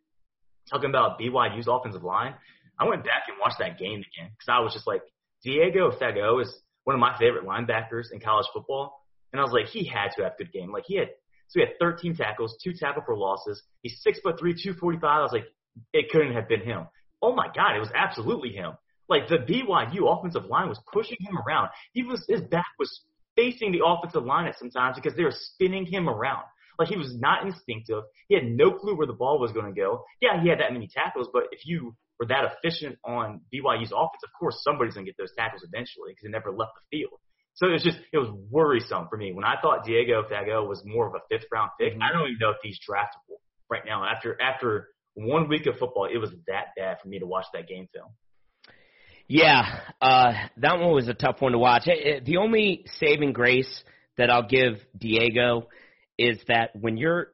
Talking 0.69 0.89
about 0.89 1.19
BYU's 1.19 1.67
offensive 1.67 2.03
line, 2.03 2.35
I 2.79 2.87
went 2.87 3.03
back 3.03 3.23
and 3.27 3.37
watched 3.39 3.59
that 3.59 3.77
game 3.77 3.99
again 3.99 4.31
because 4.31 4.47
I 4.47 4.59
was 4.59 4.73
just 4.73 4.87
like, 4.87 5.01
Diego 5.43 5.91
Fagot 5.91 6.41
is 6.41 6.53
one 6.83 6.95
of 6.95 6.99
my 6.99 7.17
favorite 7.17 7.45
linebackers 7.45 8.11
in 8.11 8.19
college 8.19 8.47
football, 8.53 9.05
and 9.31 9.39
I 9.39 9.43
was 9.43 9.53
like, 9.53 9.67
he 9.67 9.85
had 9.85 10.09
to 10.15 10.23
have 10.23 10.33
a 10.33 10.43
good 10.43 10.51
game. 10.51 10.71
Like 10.71 10.85
he 10.87 10.97
had, 10.97 11.09
so 11.49 11.59
he 11.59 11.65
had 11.65 11.79
13 11.79 12.15
tackles, 12.15 12.57
two 12.63 12.73
tackle 12.73 13.01
for 13.05 13.17
losses. 13.17 13.61
He's 13.81 13.99
six 14.01 14.19
foot 14.19 14.39
three, 14.39 14.53
245. 14.53 15.03
I 15.03 15.21
was 15.21 15.31
like, 15.31 15.45
it 15.93 16.09
couldn't 16.11 16.33
have 16.33 16.47
been 16.47 16.61
him. 16.61 16.87
Oh 17.21 17.35
my 17.35 17.47
God, 17.53 17.75
it 17.75 17.79
was 17.79 17.89
absolutely 17.93 18.51
him. 18.51 18.73
Like 19.09 19.27
the 19.27 19.37
BYU 19.37 20.05
offensive 20.07 20.45
line 20.45 20.69
was 20.69 20.79
pushing 20.93 21.17
him 21.19 21.37
around. 21.37 21.69
He 21.93 22.03
was 22.03 22.23
his 22.29 22.41
back 22.41 22.67
was 22.77 23.01
facing 23.35 23.71
the 23.71 23.81
offensive 23.83 24.23
line 24.23 24.47
at 24.47 24.59
sometimes 24.59 24.95
because 24.95 25.17
they 25.17 25.23
were 25.23 25.33
spinning 25.35 25.85
him 25.85 26.07
around. 26.07 26.43
Like 26.77 26.89
he 26.89 26.97
was 26.97 27.17
not 27.19 27.45
instinctive. 27.45 28.03
He 28.27 28.35
had 28.35 28.45
no 28.45 28.71
clue 28.71 28.95
where 28.95 29.07
the 29.07 29.13
ball 29.13 29.39
was 29.39 29.51
going 29.51 29.73
to 29.73 29.79
go. 29.79 30.05
Yeah, 30.21 30.41
he 30.41 30.49
had 30.49 30.59
that 30.59 30.71
many 30.71 30.87
tackles, 30.87 31.27
but 31.33 31.43
if 31.51 31.65
you 31.65 31.95
were 32.19 32.27
that 32.27 32.53
efficient 32.53 32.99
on 33.03 33.41
BYU's 33.51 33.91
offense, 33.91 34.23
of 34.23 34.29
course 34.39 34.61
somebody's 34.63 34.93
going 34.93 35.05
to 35.05 35.11
get 35.11 35.17
those 35.17 35.33
tackles 35.35 35.63
eventually 35.63 36.11
because 36.11 36.23
he 36.23 36.29
never 36.29 36.51
left 36.51 36.73
the 36.75 36.97
field. 36.97 37.19
So 37.59 37.67
it 37.67 37.73
was 37.73 37.83
just 37.83 37.97
it 38.13 38.17
was 38.17 38.29
worrisome 38.49 39.07
for 39.09 39.17
me 39.17 39.33
when 39.33 39.43
I 39.43 39.55
thought 39.61 39.83
Diego 39.83 40.23
Fagot 40.23 40.65
was 40.65 40.81
more 40.85 41.07
of 41.07 41.13
a 41.13 41.19
fifth 41.29 41.47
round 41.51 41.71
pick. 41.77 41.93
Mm-hmm. 41.93 42.01
I 42.01 42.13
don't 42.13 42.27
even 42.27 42.37
know 42.39 42.51
if 42.51 42.57
he's 42.63 42.79
draftable 42.79 43.39
right 43.69 43.81
now. 43.85 44.05
After 44.05 44.41
after 44.41 44.87
one 45.15 45.49
week 45.49 45.65
of 45.65 45.75
football, 45.77 46.07
it 46.11 46.17
was 46.19 46.29
that 46.47 46.67
bad 46.77 46.99
for 47.03 47.09
me 47.09 47.19
to 47.19 47.25
watch 47.25 47.43
that 47.53 47.67
game 47.67 47.89
film. 47.93 48.07
Yeah, 49.27 49.81
uh, 50.01 50.33
that 50.57 50.79
one 50.79 50.93
was 50.93 51.09
a 51.09 51.13
tough 51.13 51.41
one 51.41 51.51
to 51.51 51.57
watch. 51.57 51.83
The 51.85 52.37
only 52.37 52.85
saving 52.97 53.33
grace 53.33 53.83
that 54.17 54.29
I'll 54.29 54.47
give 54.47 54.79
Diego 54.97 55.67
is 56.17 56.39
that 56.47 56.71
when 56.79 56.95
your 56.97 57.27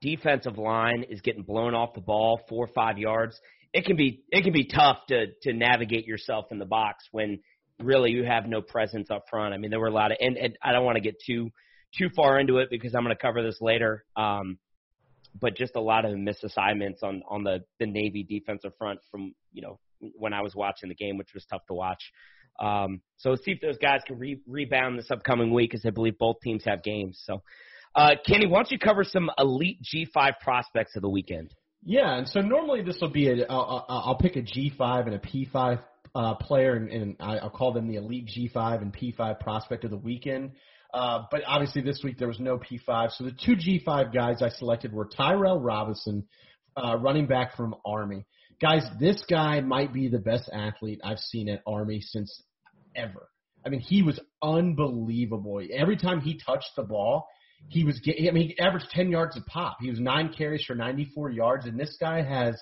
defensive 0.00 0.58
line 0.58 1.04
is 1.10 1.20
getting 1.22 1.42
blown 1.42 1.74
off 1.74 1.92
the 1.94 2.00
ball 2.00 2.40
four 2.48 2.66
or 2.66 2.70
five 2.72 2.98
yards, 2.98 3.38
it 3.72 3.84
can 3.84 3.96
be 3.96 4.22
it 4.30 4.44
can 4.44 4.52
be 4.52 4.66
tough 4.66 4.98
to 5.08 5.26
to 5.42 5.52
navigate 5.52 6.06
yourself 6.06 6.46
in 6.52 6.60
the 6.60 6.64
box 6.64 7.04
when 7.10 7.40
really 7.80 8.10
you 8.10 8.24
have 8.24 8.46
no 8.46 8.60
presence 8.60 9.10
up 9.10 9.24
front. 9.28 9.54
I 9.54 9.58
mean, 9.58 9.70
there 9.70 9.80
were 9.80 9.88
a 9.88 9.92
lot 9.92 10.12
of 10.12 10.18
and, 10.20 10.36
and 10.36 10.58
I 10.62 10.72
don't 10.72 10.84
want 10.84 10.96
to 10.96 11.02
get 11.02 11.16
too 11.24 11.50
too 11.96 12.08
far 12.14 12.38
into 12.38 12.58
it 12.58 12.68
because 12.70 12.94
I'm 12.94 13.04
going 13.04 13.14
to 13.14 13.20
cover 13.20 13.42
this 13.42 13.58
later. 13.60 14.04
Um, 14.16 14.58
but 15.38 15.56
just 15.56 15.76
a 15.76 15.80
lot 15.80 16.04
of 16.04 16.12
misassignments 16.12 17.02
on 17.02 17.22
on 17.28 17.44
the 17.44 17.60
the 17.78 17.86
Navy 17.86 18.24
defensive 18.28 18.72
front 18.78 19.00
from 19.10 19.34
you 19.52 19.62
know 19.62 19.78
when 19.98 20.32
I 20.32 20.42
was 20.42 20.54
watching 20.54 20.88
the 20.88 20.94
game, 20.94 21.18
which 21.18 21.32
was 21.34 21.44
tough 21.46 21.66
to 21.68 21.74
watch. 21.74 22.02
Um, 22.58 23.02
so 23.18 23.34
see 23.34 23.52
if 23.52 23.60
those 23.60 23.78
guys 23.78 24.00
can 24.06 24.18
re- 24.18 24.40
rebound 24.46 24.98
this 24.98 25.10
upcoming 25.10 25.52
week, 25.52 25.74
as 25.74 25.82
I 25.86 25.90
believe 25.90 26.18
both 26.18 26.36
teams 26.42 26.64
have 26.64 26.82
games. 26.82 27.20
So, 27.24 27.42
uh, 27.94 28.12
Kenny, 28.26 28.46
why 28.46 28.58
don't 28.58 28.70
you 28.70 28.78
cover 28.78 29.04
some 29.04 29.30
elite 29.38 29.78
G5 29.82 30.32
prospects 30.40 30.96
of 30.96 31.02
the 31.02 31.08
weekend? 31.08 31.52
Yeah, 31.84 32.16
and 32.16 32.26
so 32.28 32.40
normally 32.40 32.82
this 32.82 32.98
will 33.00 33.10
be 33.10 33.28
a 33.28 33.46
I'll, 33.48 33.84
I'll 33.88 34.18
pick 34.18 34.36
a 34.36 34.42
G5 34.42 35.06
and 35.06 35.14
a 35.14 35.18
P5 35.18 35.80
uh, 36.16 36.34
player, 36.34 36.74
and, 36.74 36.90
and 36.90 37.16
I'll 37.20 37.50
call 37.50 37.72
them 37.72 37.88
the 37.88 37.96
elite 37.96 38.30
G5 38.34 38.80
and 38.80 38.92
P5 38.92 39.38
prospect 39.38 39.84
of 39.84 39.90
the 39.90 39.98
weekend. 39.98 40.52
Uh, 40.94 41.24
but 41.30 41.42
obviously 41.46 41.82
this 41.82 42.00
week 42.02 42.18
there 42.18 42.28
was 42.28 42.40
no 42.40 42.58
P5, 42.58 43.12
so 43.12 43.24
the 43.24 43.32
two 43.32 43.54
G5 43.54 44.14
guys 44.14 44.40
I 44.40 44.48
selected 44.48 44.94
were 44.94 45.04
Tyrell 45.04 45.60
Robinson, 45.60 46.24
uh, 46.74 46.96
running 46.96 47.26
back 47.26 47.54
from 47.54 47.74
Army. 47.84 48.24
Guys, 48.62 48.82
this 48.98 49.22
guy 49.28 49.60
might 49.60 49.92
be 49.92 50.08
the 50.08 50.18
best 50.18 50.48
athlete 50.50 51.00
I've 51.04 51.18
seen 51.18 51.50
at 51.50 51.60
Army 51.66 52.00
since 52.00 52.42
ever. 52.94 53.28
I 53.64 53.68
mean, 53.68 53.80
he 53.80 54.00
was 54.00 54.18
unbelievable. 54.42 55.60
Every 55.70 55.98
time 55.98 56.22
he 56.22 56.40
touched 56.46 56.70
the 56.76 56.84
ball, 56.84 57.28
he 57.68 57.84
was 57.84 57.98
getting, 58.00 58.28
I 58.28 58.30
mean, 58.30 58.48
he 58.48 58.58
averaged 58.58 58.86
10 58.90 59.10
yards 59.10 59.36
a 59.36 59.42
pop. 59.42 59.78
He 59.82 59.90
was 59.90 60.00
nine 60.00 60.32
carries 60.32 60.64
for 60.64 60.74
94 60.74 61.30
yards, 61.30 61.66
and 61.66 61.78
this 61.78 61.94
guy 62.00 62.22
has 62.22 62.58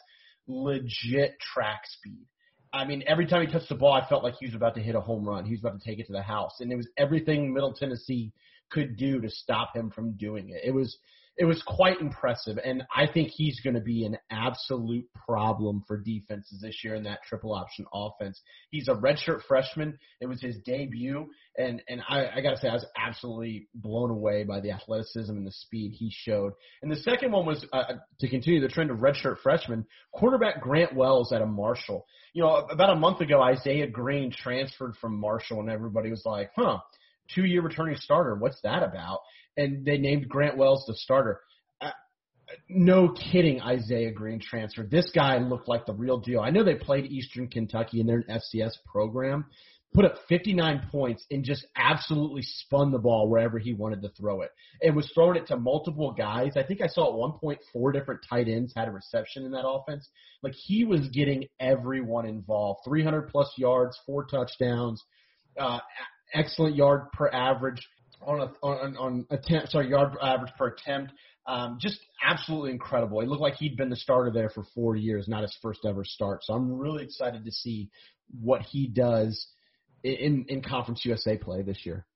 legit 0.49 1.37
track 1.39 1.83
speed. 1.87 2.27
I 2.75 2.85
mean, 2.85 3.05
every 3.07 3.25
time 3.25 3.47
he 3.47 3.53
touched 3.53 3.69
the 3.69 3.77
ball, 3.77 3.93
I 3.93 4.05
felt 4.09 4.25
like 4.25 4.35
he 4.35 4.47
was 4.47 4.57
about 4.57 4.75
to 4.75 4.83
hit 4.83 4.97
a 4.97 5.01
home 5.01 5.25
run. 5.25 5.45
He 5.45 5.53
was 5.53 5.61
about 5.61 5.81
to 5.81 5.85
take 5.85 6.01
it 6.01 6.07
to 6.07 6.13
the 6.13 6.23
house, 6.23 6.61
and 6.61 6.73
it 6.73 6.77
was 6.77 6.89
everything 6.97 7.55
Middle 7.55 7.73
Tennessee 7.73 8.33
could 8.69 8.97
do 8.97 9.21
to 9.21 9.31
stop 9.31 9.77
him 9.77 9.91
from 9.91 10.17
doing 10.17 10.49
it. 10.49 10.63
It 10.65 10.73
was 10.73 10.99
it 11.37 11.45
was 11.45 11.63
quite 11.67 12.01
impressive. 12.01 12.59
And 12.65 12.85
I 12.95 13.07
think 13.07 13.29
he's 13.29 13.61
going 13.61 13.75
to 13.75 13.81
be 13.81 14.05
an 14.05 14.17
absolute 14.31 15.07
problem 15.13 15.83
for 15.87 15.97
defenses 15.97 16.61
this 16.61 16.85
year 16.85 16.95
in 16.95 17.05
that 17.05 17.23
triple 17.29 17.53
option 17.53 17.87
offense. 17.93 18.41
He's 18.71 18.89
a 18.89 18.95
redshirt 18.95 19.43
freshman. 19.49 19.99
It 20.21 20.27
was 20.27 20.41
his 20.41 20.57
debut. 20.65 21.27
And, 21.59 21.83
and 21.89 22.03
I, 22.09 22.27
I 22.37 22.41
got 22.41 22.51
to 22.51 22.57
say, 22.59 22.69
I 22.69 22.75
was 22.75 22.87
absolutely 22.97 23.69
blown 23.75 24.11
away 24.11 24.45
by 24.45 24.61
the 24.61 24.71
athleticism 24.71 25.33
and 25.33 25.47
the 25.47 25.53
speed 25.53 25.93
he 25.93 26.11
showed. 26.13 26.53
And 26.83 26.91
the 26.91 26.97
second 26.97 27.33
one 27.33 27.47
was 27.47 27.65
uh, 27.73 27.95
to 28.21 28.29
continue 28.29 28.61
the 28.61 28.69
trend 28.69 28.91
of 28.91 28.99
redshirt 28.99 29.39
freshmen, 29.43 29.87
quarterback 30.13 30.61
Grant 30.61 30.95
Wells 30.95 31.33
at 31.33 31.43
a 31.43 31.47
Marshall. 31.47 32.07
You 32.33 32.43
know, 32.43 32.55
about 32.57 32.91
a 32.91 32.97
month 32.97 33.21
ago, 33.21 33.41
Isaiah 33.41 33.89
Green 33.89 34.31
transferred 34.31 34.97
from 35.01 35.19
Marshall, 35.19 35.61
and 35.61 35.71
everybody 35.71 36.11
was 36.11 36.23
like, 36.25 36.51
huh, 36.57 36.79
two 37.35 37.45
year 37.45 37.63
returning 37.63 37.97
starter. 37.97 38.35
What's 38.35 38.61
that 38.63 38.83
about? 38.83 39.21
And 39.57 39.85
they 39.85 39.99
named 39.99 40.29
Grant 40.29 40.57
Wells 40.57 40.85
the 40.87 40.95
starter. 40.95 41.41
No 42.69 43.09
kidding, 43.09 43.61
Isaiah 43.61 44.13
Green 44.13 44.41
transfer. 44.41 44.83
This 44.83 45.11
guy 45.15 45.39
looked 45.39 45.69
like 45.69 45.87
the 45.87 45.95
real 45.95 46.19
deal. 46.19 46.41
I 46.41 46.51
know 46.51 46.63
they 46.63 46.75
played 46.75 47.07
Eastern 47.07 47.49
Kentucky 47.49 48.01
in 48.01 48.07
their 48.07 48.23
FCS 48.23 48.73
program, 48.87 49.47
put 49.95 50.05
up 50.05 50.17
59 50.29 50.89
points 50.91 51.25
and 51.31 51.45
just 51.45 51.67
absolutely 51.77 52.43
spun 52.43 52.91
the 52.91 52.99
ball 52.99 53.29
wherever 53.29 53.59
he 53.59 53.73
wanted 53.73 54.03
to 54.03 54.11
throw 54.11 54.43
it 54.43 54.51
and 54.83 54.95
was 54.95 55.11
throwing 55.15 55.37
it 55.37 55.47
to 55.47 55.57
multiple 55.57 56.13
guys. 56.13 56.53
I 56.57 56.65
think 56.65 56.81
I 56.81 56.89
saw 56.89 57.09
at 57.09 57.19
one 57.19 57.39
point 57.39 57.61
four 57.73 57.93
different 57.93 58.21
tight 58.29 58.49
ends 58.49 58.73
had 58.77 58.89
a 58.89 58.93
reception 58.93 59.45
in 59.45 59.53
that 59.53 59.67
offense. 59.67 60.09
Like 60.43 60.55
he 60.55 60.85
was 60.85 61.09
getting 61.09 61.45
everyone 61.61 62.27
involved. 62.27 62.81
300 62.85 63.29
plus 63.29 63.53
yards, 63.57 63.99
four 64.05 64.27
touchdowns, 64.27 65.03
uh, 65.59 65.79
excellent 66.35 66.77
yard 66.77 67.13
per 67.13 67.29
average 67.29 67.89
on 68.27 68.41
a, 68.41 68.67
on, 68.67 68.97
on 68.97 69.27
attempt, 69.31 69.71
sorry, 69.71 69.89
yard 69.89 70.15
average 70.23 70.53
per 70.59 70.69
attempt. 70.69 71.13
Um, 71.47 71.79
just 71.81 71.99
absolutely 72.25 72.71
incredible. 72.71 73.21
It 73.21 73.29
looked 73.29 73.43
like 73.43 73.55
he'd 73.55 73.77
been 73.77 73.91
the 73.91 73.97
starter 73.97 74.31
there 74.31 74.49
for 74.49 74.65
four 74.75 74.97
years, 74.97 75.29
not 75.29 75.43
his 75.43 75.57
first 75.61 75.81
ever 75.85 76.05
start. 76.05 76.43
So 76.43 76.55
I'm 76.55 76.73
really 76.73 77.05
excited 77.05 77.45
to 77.45 77.53
see 77.53 77.91
what 78.41 78.63
he 78.63 78.87
does 78.87 79.47
in 80.03 80.47
in 80.49 80.63
Conference 80.63 81.05
USA 81.05 81.37
play 81.37 81.63
this 81.63 81.85
year. 81.85 82.07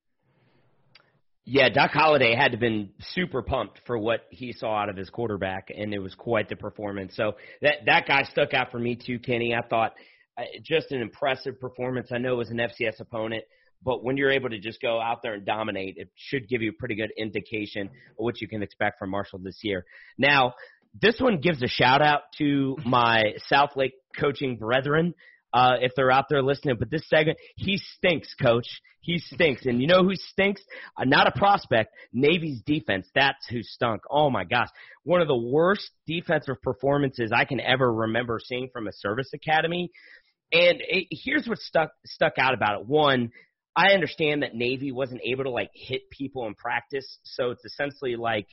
Yeah, 1.45 1.71
Doc 1.71 1.93
Holliday 1.93 2.35
had 2.35 2.49
to 2.49 2.51
have 2.53 2.61
been 2.61 2.91
super 3.15 3.41
pumped 3.41 3.81
for 3.87 3.97
what 3.97 4.27
he 4.31 4.53
saw 4.53 4.83
out 4.83 4.91
of 4.91 4.97
his 4.97 5.09
quarterback, 5.09 5.69
and 5.75 5.95
it 5.95 5.99
was 5.99 6.15
quite 6.15 6.51
the 6.51 6.57
performance. 6.57 7.17
So 7.17 7.37
that 7.63 7.87
that 7.87 8.07
guy 8.07 8.23
stuck 8.25 8.53
out 8.53 8.71
for 8.71 8.79
me 8.79 8.97
too, 8.97 9.19
Kenny. 9.19 9.55
I 9.55 9.67
thought 9.67 9.95
uh, 10.37 10.43
just 10.63 10.93
an 10.93 11.01
impressive 11.01 11.59
performance. 11.59 12.09
I 12.13 12.19
know 12.19 12.35
it 12.35 12.37
was 12.37 12.51
an 12.51 12.59
FCS 12.59 13.01
opponent, 13.01 13.45
but 13.83 14.03
when 14.03 14.17
you're 14.17 14.31
able 14.31 14.51
to 14.51 14.59
just 14.59 14.81
go 14.81 15.01
out 15.01 15.23
there 15.23 15.35
and 15.35 15.47
dominate, 15.47 15.97
it 15.97 16.11
should 16.17 16.49
give 16.49 16.63
you 16.63 16.71
a 16.71 16.73
pretty 16.73 16.95
good 16.95 17.13
indication 17.17 17.87
of 17.87 17.91
what 18.17 18.41
you 18.41 18.49
can 18.49 18.63
expect 18.63 18.99
from 18.99 19.11
Marshall 19.11 19.39
this 19.39 19.61
year. 19.63 19.85
Now, 20.17 20.55
this 21.01 21.21
one 21.21 21.41
gives 21.41 21.63
a 21.63 21.69
shout 21.69 22.03
out 22.03 22.23
to 22.39 22.77
my 22.85 23.35
South 23.47 23.71
Lake 23.77 23.93
coaching 24.19 24.57
brethren. 24.57 25.15
Uh, 25.53 25.77
if 25.81 25.93
they're 25.97 26.11
out 26.11 26.27
there 26.29 26.43
listening, 26.43 26.77
but 26.79 26.91
this 26.91 27.09
segment, 27.09 27.39
he 27.57 27.79
stinks, 27.79 28.35
coach. 28.35 28.67
He 29.01 29.19
stinks. 29.19 29.65
And 29.65 29.81
you 29.81 29.87
know 29.87 30.03
who 30.03 30.15
stinks? 30.15 30.61
Uh, 30.95 31.05
not 31.05 31.27
a 31.27 31.39
prospect. 31.39 31.95
Navy's 32.13 32.61
defense. 32.67 33.07
That's 33.15 33.47
who 33.49 33.63
stunk. 33.63 34.03
Oh 34.11 34.29
my 34.29 34.45
gosh. 34.45 34.69
One 35.05 35.23
of 35.23 35.29
the 35.29 35.37
worst 35.37 35.91
defensive 36.07 36.61
performances 36.63 37.33
I 37.35 37.47
can 37.47 37.61
ever 37.61 37.91
remember 37.91 38.39
seeing 38.45 38.69
from 38.71 38.87
a 38.87 38.93
service 38.93 39.31
academy. 39.33 39.91
And 40.53 40.83
it, 40.87 41.07
here's 41.11 41.47
what 41.47 41.59
stuck 41.59 41.91
stuck 42.05 42.35
out 42.39 42.53
about 42.53 42.81
it. 42.81 42.87
One, 42.87 43.31
I 43.79 43.93
understand 43.95 44.43
that 44.43 44.57
Navy 44.57 44.91
wasn't 44.91 45.21
able 45.25 45.45
to 45.45 45.51
like 45.51 45.71
hit 45.73 46.11
people 46.11 46.49
in 46.49 46.55
practice, 46.57 47.21
so 47.23 47.53
it's 47.53 47.65
essentially 47.65 48.17
like 48.17 48.49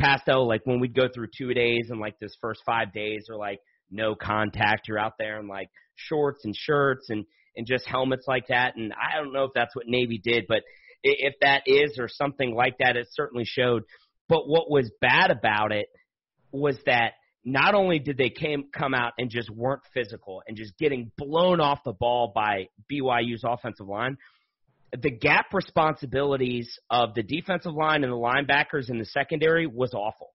Pasto, 0.00 0.40
like 0.44 0.62
when 0.64 0.80
we'd 0.80 0.94
go 0.94 1.06
through 1.14 1.28
two 1.36 1.52
days 1.52 1.88
and 1.90 2.00
like 2.00 2.18
this 2.18 2.34
first 2.40 2.62
five 2.64 2.90
days 2.94 3.26
are 3.28 3.36
like 3.36 3.60
no 3.90 4.14
contact. 4.14 4.88
You're 4.88 4.98
out 4.98 5.18
there 5.18 5.38
in 5.38 5.48
like 5.48 5.68
shorts 5.96 6.46
and 6.46 6.56
shirts 6.56 7.10
and 7.10 7.26
and 7.54 7.66
just 7.66 7.86
helmets 7.86 8.24
like 8.26 8.46
that. 8.48 8.74
And 8.76 8.94
I 8.94 9.18
don't 9.18 9.34
know 9.34 9.44
if 9.44 9.50
that's 9.54 9.76
what 9.76 9.84
Navy 9.86 10.18
did, 10.18 10.46
but 10.48 10.62
if 11.02 11.34
that 11.42 11.64
is 11.66 11.98
or 11.98 12.08
something 12.08 12.54
like 12.54 12.78
that, 12.78 12.96
it 12.96 13.08
certainly 13.10 13.44
showed. 13.44 13.82
But 14.30 14.48
what 14.48 14.70
was 14.70 14.90
bad 14.98 15.30
about 15.30 15.72
it 15.72 15.88
was 16.52 16.78
that 16.86 17.12
not 17.44 17.74
only 17.74 17.98
did 17.98 18.16
they 18.16 18.30
came 18.30 18.64
come 18.72 18.94
out 18.94 19.12
and 19.18 19.28
just 19.28 19.50
weren't 19.50 19.82
physical 19.92 20.42
and 20.48 20.56
just 20.56 20.76
getting 20.78 21.12
blown 21.18 21.60
off 21.60 21.80
the 21.84 21.92
ball 21.92 22.32
by 22.34 22.68
BYU's 22.90 23.44
offensive 23.44 23.86
line, 23.86 24.16
the 25.00 25.10
gap 25.10 25.46
responsibilities 25.52 26.78
of 26.90 27.14
the 27.14 27.22
defensive 27.22 27.74
line 27.74 28.04
and 28.04 28.12
the 28.12 28.16
linebackers 28.16 28.90
in 28.90 28.98
the 28.98 29.04
secondary 29.06 29.66
was 29.66 29.92
awful. 29.94 30.30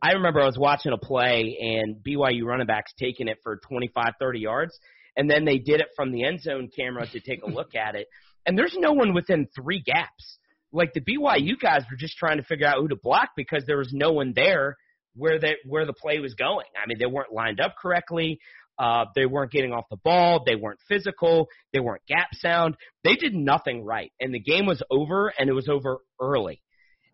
I 0.00 0.12
remember 0.12 0.40
I 0.40 0.46
was 0.46 0.58
watching 0.58 0.92
a 0.92 0.98
play 0.98 1.56
and 1.60 1.96
BYU 1.96 2.44
running 2.44 2.66
backs 2.66 2.92
taking 2.98 3.28
it 3.28 3.38
for 3.42 3.56
25, 3.68 4.12
30 4.20 4.38
yards, 4.38 4.78
and 5.16 5.30
then 5.30 5.44
they 5.44 5.58
did 5.58 5.80
it 5.80 5.88
from 5.96 6.12
the 6.12 6.24
end 6.24 6.40
zone 6.42 6.68
camera 6.76 7.06
to 7.06 7.20
take 7.20 7.42
a 7.42 7.50
look 7.50 7.74
at 7.74 7.94
it, 7.94 8.06
and 8.46 8.58
there's 8.58 8.76
no 8.78 8.92
one 8.92 9.14
within 9.14 9.48
three 9.54 9.82
gaps. 9.82 10.38
Like 10.72 10.92
the 10.92 11.00
BYU 11.00 11.58
guys 11.60 11.82
were 11.90 11.96
just 11.96 12.16
trying 12.16 12.36
to 12.36 12.42
figure 12.42 12.66
out 12.66 12.78
who 12.78 12.88
to 12.88 12.96
block 12.96 13.30
because 13.36 13.64
there 13.66 13.78
was 13.78 13.92
no 13.92 14.12
one 14.12 14.32
there 14.34 14.76
where 15.16 15.38
they 15.38 15.54
where 15.64 15.86
the 15.86 15.92
play 15.92 16.18
was 16.18 16.34
going. 16.34 16.66
I 16.76 16.86
mean, 16.86 16.98
they 16.98 17.06
weren't 17.06 17.32
lined 17.32 17.60
up 17.60 17.76
correctly. 17.80 18.40
Uh, 18.78 19.04
they 19.14 19.26
weren't 19.26 19.52
getting 19.52 19.72
off 19.72 19.84
the 19.90 19.96
ball. 19.96 20.42
They 20.44 20.56
weren't 20.56 20.80
physical. 20.88 21.48
They 21.72 21.80
weren't 21.80 22.02
gap 22.08 22.28
sound. 22.34 22.76
They 23.04 23.14
did 23.14 23.34
nothing 23.34 23.84
right. 23.84 24.12
And 24.20 24.34
the 24.34 24.40
game 24.40 24.66
was 24.66 24.82
over, 24.90 25.32
and 25.38 25.48
it 25.48 25.52
was 25.52 25.68
over 25.68 25.98
early. 26.20 26.60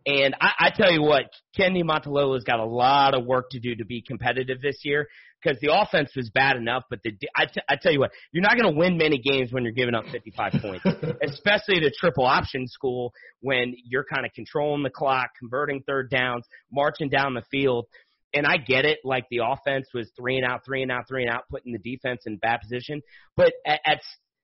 And 0.07 0.35
I, 0.41 0.53
I 0.59 0.71
tell 0.75 0.91
you 0.91 1.03
what, 1.03 1.25
Kenny 1.57 1.83
Niumatalolo's 1.83 2.45
got 2.45 2.59
a 2.59 2.65
lot 2.65 3.15
of 3.15 3.27
work 3.27 3.51
to 3.51 3.61
do 3.61 3.75
to 3.77 3.85
be 3.85 4.03
competitive 4.03 4.63
this 4.63 4.79
year 4.83 5.07
because 5.43 5.59
the 5.61 5.75
offense 5.75 6.11
was 6.17 6.31
bad 6.31 6.57
enough. 6.57 6.85
But 6.89 7.01
the 7.03 7.13
I, 7.37 7.47
t- 7.47 7.61
I 7.69 7.77
tell 7.77 7.93
you 7.93 8.01
what, 8.01 8.13
you're 8.33 8.43
not 8.43 8.59
going 8.59 8.73
to 8.73 8.79
win 8.79 8.97
many 8.97 9.19
games 9.19 9.53
when 9.53 9.65
you're 9.65 9.73
giving 9.73 9.95
up 9.95 10.05
55 10.11 10.53
points, 10.63 10.87
especially 11.23 11.77
at 11.77 11.83
a 11.83 11.91
triple 11.91 12.25
option 12.25 12.67
school 12.67 13.13
when 13.41 13.75
you're 13.85 14.05
kind 14.05 14.25
of 14.25 14.33
controlling 14.33 14.83
the 14.83 14.91
clock, 14.91 15.31
converting 15.39 15.83
third 15.87 16.11
downs, 16.11 16.47
marching 16.73 17.11
down 17.11 17.35
the 17.35 17.45
field 17.51 17.87
and 18.33 18.47
I 18.47 18.57
get 18.59 18.85
it, 18.85 18.99
like 19.05 19.27
the 19.31 19.41
offense 19.45 19.89
was 19.93 20.11
three 20.17 20.37
and 20.37 20.45
out, 20.45 20.65
three 20.65 20.83
and 20.83 20.91
out, 20.91 21.09
three 21.09 21.23
and 21.23 21.33
out, 21.33 21.45
putting 21.51 21.73
the 21.73 21.79
defense 21.79 22.23
in 22.27 22.37
bad 22.37 22.61
position. 22.61 23.03
But 23.37 23.53
at 23.67 23.81
at, 23.85 24.01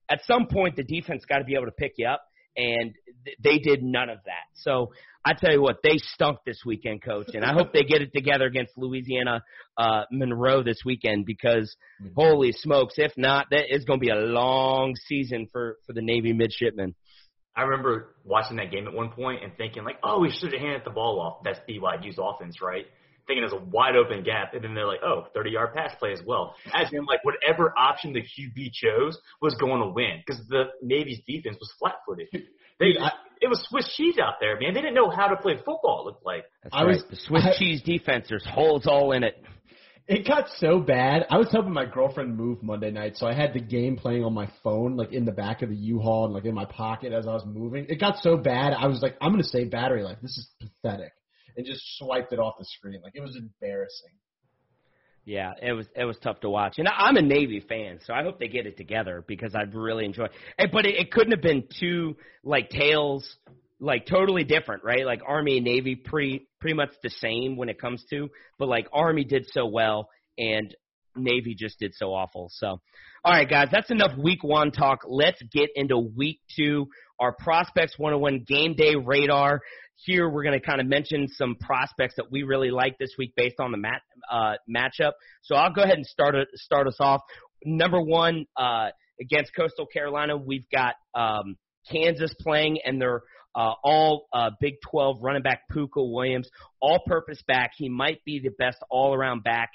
at 0.09 0.21
some 0.27 0.47
point, 0.47 0.77
the 0.77 0.85
defense 0.85 1.25
got 1.29 1.39
to 1.39 1.45
be 1.45 1.55
able 1.55 1.67
to 1.67 1.73
pick 1.73 1.95
you 1.97 2.07
up, 2.09 2.23
and 2.57 2.95
th- 3.25 3.37
they 3.43 3.59
did 3.59 3.83
none 3.83 4.09
of 4.09 4.19
that. 4.27 4.47
So 4.55 4.93
I 5.25 5.35
tell 5.35 5.53
you 5.53 5.61
what, 5.61 5.79
they 5.83 5.99
stunk 5.99 6.39
this 6.47 6.61
weekend, 6.65 7.03
coach, 7.03 7.31
and 7.35 7.45
I 7.45 7.53
hope 7.53 7.73
they 7.73 7.83
get 7.83 8.03
it 8.03 8.13
together 8.15 8.45
against 8.47 8.73
Louisiana 8.77 9.43
uh, 9.77 10.03
Monroe 10.11 10.63
this 10.63 10.83
weekend 10.85 11.27
because 11.27 11.75
holy 12.15 12.53
smokes, 12.53 12.95
if 12.97 13.13
not, 13.17 13.47
that 13.51 13.75
is 13.75 13.85
going 13.85 13.99
to 14.01 14.05
be 14.05 14.11
a 14.11 14.17
long 14.17 14.95
season 15.07 15.49
for 15.51 15.77
for 15.87 15.93
the 15.93 16.03
Navy 16.03 16.33
midshipmen. 16.33 16.95
I 17.57 17.63
remember 17.63 18.15
watching 18.23 18.59
that 18.59 18.71
game 18.71 18.87
at 18.87 18.93
one 18.93 19.11
point 19.11 19.43
and 19.43 19.57
thinking 19.57 19.83
like, 19.83 19.97
oh, 20.05 20.21
we 20.21 20.31
should 20.31 20.53
have 20.53 20.61
handed 20.61 20.83
the 20.85 20.91
ball 20.91 21.19
off. 21.21 21.43
That's 21.43 21.59
BYU's 21.69 22.19
offense, 22.19 22.61
right? 22.61 22.85
Thinking 23.27 23.43
it 23.43 23.53
was 23.53 23.61
a 23.61 23.65
wide 23.65 23.97
open 23.97 24.23
gap, 24.23 24.55
and 24.55 24.63
then 24.63 24.75
they're 24.75 24.87
like, 24.87 25.03
oh, 25.05 25.27
30 25.35 25.51
yard 25.51 25.75
pass 25.75 25.95
play 25.99 26.13
as 26.13 26.21
well. 26.27 26.55
As 26.73 26.93
in, 26.93 27.05
like, 27.05 27.25
whatever 27.25 27.75
option 27.77 28.13
the 28.13 28.23
QB 28.23 28.73
chose 28.73 29.19
was 29.41 29.55
going 29.57 29.81
to 29.81 29.89
win 29.89 30.23
because 30.25 30.43
the 30.49 30.65
Navy's 30.83 31.21
defense 31.27 31.57
was 31.61 31.73
flat 31.79 31.97
footed. 32.07 32.29
They, 32.79 32.95
I, 33.01 33.11
it 33.41 33.49
was 33.49 33.65
Swiss 33.71 33.91
cheese 33.97 34.19
out 34.23 34.35
there, 34.39 34.61
man. 34.61 34.75
They 34.75 34.83
didn't 34.83 34.97
know 34.97 35.09
how 35.09 35.29
to 35.29 35.37
play 35.37 35.57
football. 35.57 36.03
It 36.03 36.05
looked 36.05 36.27
like. 36.27 36.45
That's 36.63 36.75
I 36.75 36.85
right. 36.85 36.89
Was, 36.89 37.05
the 37.09 37.17
Swiss 37.17 37.47
I, 37.47 37.59
cheese 37.59 37.81
defense. 37.83 38.27
There's 38.29 38.45
holes 38.47 38.87
all 38.87 39.13
in 39.13 39.25
it. 39.25 39.43
It 40.09 40.29
got 40.29 40.49
so 40.59 40.79
bad. 40.81 41.25
I 41.31 41.39
was 41.39 41.51
helping 41.51 41.73
my 41.73 41.87
girlfriend 41.87 42.37
move 42.37 42.63
Monday 42.63 42.91
night, 42.91 43.17
so 43.17 43.27
I 43.27 43.33
had 43.33 43.55
the 43.55 43.61
game 43.61 43.97
playing 43.97 44.25
on 44.25 44.35
my 44.35 44.49
phone, 44.63 44.97
like 44.97 45.13
in 45.13 45.25
the 45.25 45.33
back 45.33 45.63
of 45.63 45.71
the 45.71 45.75
U-Haul 45.75 46.27
and 46.27 46.35
like 46.35 46.45
in 46.45 46.55
my 46.55 46.67
pocket 46.67 47.15
as 47.15 47.27
I 47.27 47.33
was 47.33 47.47
moving. 47.47 47.87
It 47.89 47.99
got 47.99 48.19
so 48.19 48.37
bad. 48.37 48.75
I 48.75 48.89
was 48.89 49.01
like, 49.01 49.17
I'm 49.23 49.33
going 49.33 49.43
to 49.43 49.49
save 49.49 49.71
battery 49.71 50.03
life. 50.03 50.19
This 50.21 50.37
is 50.37 50.49
pathetic 50.61 51.13
and 51.57 51.67
just 51.67 51.83
swiped 51.99 52.33
it 52.33 52.39
off 52.39 52.55
the 52.59 52.65
screen. 52.65 53.01
Like 53.03 53.15
it 53.15 53.21
was 53.23 53.37
embarrassing. 53.37 54.13
Yeah, 55.25 55.55
it 55.61 55.73
was 55.73 55.87
it 55.97 56.05
was 56.05 56.17
tough 56.23 56.41
to 56.41 56.49
watch, 56.49 56.75
and 56.79 56.89
I'm 56.89 57.17
a 57.17 57.23
Navy 57.23 57.59
fan, 57.59 57.99
so 58.07 58.15
I 58.15 58.23
hope 58.23 58.39
they 58.39 58.47
get 58.47 58.67
it 58.67 58.77
together 58.77 59.25
because 59.27 59.57
I'd 59.57 59.75
really 59.75 60.05
enjoy. 60.05 60.27
It. 60.57 60.71
But 60.73 60.87
it, 60.87 60.95
it 60.95 61.11
couldn't 61.11 61.33
have 61.33 61.43
been 61.43 61.65
two 61.81 62.17
like 62.45 62.71
tales, 62.71 63.29
like 63.81 64.07
totally 64.07 64.45
different, 64.45 64.85
right? 64.85 65.05
Like 65.05 65.23
Army 65.27 65.57
and 65.57 65.67
Navy 65.67 65.97
pretty 65.97 66.47
pretty 66.61 66.77
much 66.77 66.91
the 67.03 67.11
same 67.11 67.57
when 67.57 67.69
it 67.69 67.81
comes 67.81 68.05
to, 68.11 68.31
but 68.57 68.69
like 68.69 68.87
Army 68.93 69.25
did 69.25 69.47
so 69.51 69.67
well 69.67 70.09
and 70.39 70.75
Navy 71.17 71.55
just 71.55 71.79
did 71.79 71.95
so 71.95 72.13
awful. 72.15 72.51
So, 72.53 72.81
all 73.25 73.33
right, 73.33 73.49
guys, 73.49 73.69
that's 73.73 73.91
enough 73.91 74.17
Week 74.17 74.45
One 74.45 74.71
talk. 74.71 75.01
Let's 75.07 75.43
get 75.53 75.71
into 75.75 75.99
Week 75.99 76.41
Two. 76.57 76.89
Our 77.19 77.33
prospects 77.33 77.99
101 77.99 78.45
game 78.47 78.75
day 78.77 78.95
radar. 78.95 79.61
Here 79.97 80.29
we're 80.29 80.43
going 80.43 80.59
to 80.59 80.65
kind 80.65 80.81
of 80.81 80.87
mention 80.87 81.27
some 81.29 81.57
prospects 81.57 82.15
that 82.17 82.31
we 82.31 82.43
really 82.43 82.71
like 82.71 82.99
this 82.99 83.15
week 83.19 83.33
based 83.37 83.57
on 83.59 83.73
the 83.73 83.79
mat, 83.79 84.03
uh, 84.31 84.55
matchup. 84.69 85.13
So 85.43 85.57
I'll 85.57 85.73
go 85.73 85.83
ahead 85.83 85.97
and 85.97 86.07
start 86.07 86.35
start 86.55 86.87
us 86.87 86.97
off. 87.01 87.23
Number 87.65 88.01
one 88.01 88.47
uh, 88.57 88.89
against 89.21 89.55
Coastal 89.55 89.87
Carolina, 89.87 90.37
we've 90.37 90.69
got 90.71 90.95
um, 91.15 91.57
Kansas 91.91 92.35
playing, 92.41 92.79
and 92.85 93.01
they're 93.01 93.23
uh, 93.55 93.73
all 93.83 94.29
uh, 94.33 94.51
Big 94.61 94.75
12 94.91 95.19
running 95.23 95.43
back 95.43 95.63
Pooka 95.73 95.89
Williams, 95.97 96.49
all 96.81 97.01
purpose 97.07 97.43
back. 97.49 97.71
He 97.77 97.89
might 97.89 98.23
be 98.25 98.39
the 98.39 98.51
best 98.59 98.79
all 98.91 99.15
around 99.15 99.43
back 99.45 99.71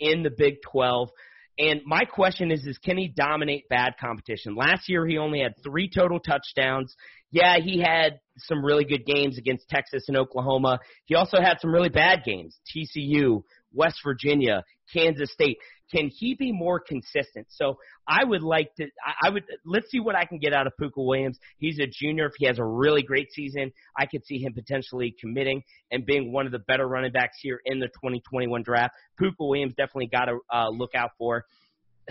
in 0.00 0.22
the 0.22 0.30
Big 0.36 0.56
12. 0.70 1.10
And 1.58 1.82
my 1.84 2.04
question 2.04 2.50
is, 2.50 2.66
is 2.66 2.78
can 2.78 2.96
he 2.96 3.08
dominate 3.08 3.68
bad 3.68 3.94
competition? 4.00 4.56
Last 4.56 4.88
year 4.88 5.06
he 5.06 5.18
only 5.18 5.40
had 5.40 5.54
three 5.62 5.88
total 5.88 6.18
touchdowns. 6.18 6.96
Yeah, 7.30 7.58
he 7.58 7.80
had 7.80 8.20
some 8.38 8.64
really 8.64 8.84
good 8.84 9.04
games 9.04 9.38
against 9.38 9.68
Texas 9.68 10.04
and 10.08 10.16
Oklahoma. 10.16 10.80
He 11.04 11.14
also 11.14 11.38
had 11.40 11.58
some 11.60 11.72
really 11.72 11.88
bad 11.88 12.24
games. 12.24 12.58
TCU, 12.74 13.42
West 13.72 14.00
Virginia, 14.04 14.64
Kansas 14.92 15.32
State. 15.32 15.58
Can 15.94 16.08
he 16.08 16.34
be 16.34 16.52
more 16.52 16.80
consistent? 16.80 17.46
So 17.50 17.78
I 18.06 18.24
would 18.24 18.42
like 18.42 18.74
to. 18.76 18.86
I 19.22 19.30
would 19.30 19.42
let's 19.64 19.90
see 19.90 19.98
what 19.98 20.14
I 20.14 20.24
can 20.24 20.38
get 20.38 20.52
out 20.52 20.68
of 20.68 20.72
Pooka 20.80 21.04
Williams. 21.04 21.38
He's 21.58 21.80
a 21.80 21.86
junior. 21.86 22.26
If 22.26 22.32
he 22.38 22.46
has 22.46 22.60
a 22.60 22.64
really 22.64 23.02
great 23.02 23.32
season, 23.32 23.72
I 23.98 24.06
could 24.06 24.24
see 24.24 24.38
him 24.38 24.52
potentially 24.52 25.14
committing 25.20 25.62
and 25.90 26.06
being 26.06 26.32
one 26.32 26.46
of 26.46 26.52
the 26.52 26.60
better 26.60 26.86
running 26.86 27.10
backs 27.10 27.38
here 27.42 27.60
in 27.64 27.80
the 27.80 27.88
2021 27.88 28.62
draft. 28.62 28.94
Pooka 29.20 29.34
Williams 29.40 29.74
definitely 29.76 30.08
got 30.12 30.26
to 30.26 30.38
uh, 30.52 30.68
look 30.68 30.94
out 30.94 31.10
for. 31.18 31.44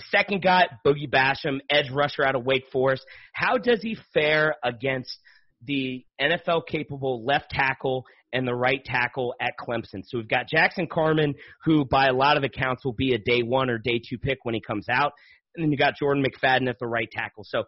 Second 0.10 0.42
guy, 0.42 0.68
Boogie 0.86 1.10
Basham, 1.10 1.60
edge 1.70 1.90
rusher 1.92 2.24
out 2.24 2.36
of 2.36 2.44
Wake 2.46 2.66
Forest. 2.72 3.04
How 3.34 3.58
does 3.58 3.82
he 3.82 3.98
fare 4.14 4.56
against 4.64 5.18
the 5.66 6.06
NFL 6.22 6.68
capable 6.68 7.26
left 7.26 7.50
tackle 7.50 8.06
and 8.32 8.48
the 8.48 8.54
right 8.54 8.84
tackle 8.84 9.34
at 9.42 9.54
Clemson. 9.60 10.04
So 10.06 10.18
we've 10.18 10.28
got 10.28 10.48
Jackson 10.48 10.88
Carman, 10.88 11.36
who 11.64 11.86
by 11.86 12.08
a 12.08 12.14
lot 12.14 12.38
of 12.38 12.44
accounts 12.44 12.86
will 12.86 12.94
be 12.94 13.14
a 13.14 13.18
day 13.18 13.42
one 13.42 13.70
or 13.70 13.78
day 13.78 14.00
two 14.08 14.18
pick 14.18 14.40
when 14.44 14.54
he 14.54 14.62
comes 14.62 14.88
out. 14.90 15.14
And 15.56 15.64
then 15.64 15.72
you 15.72 15.78
got 15.78 15.96
Jordan 15.96 16.24
McFadden 16.24 16.70
at 16.70 16.78
the 16.80 16.88
right 16.88 17.10
tackle. 17.12 17.44
So 17.44 17.64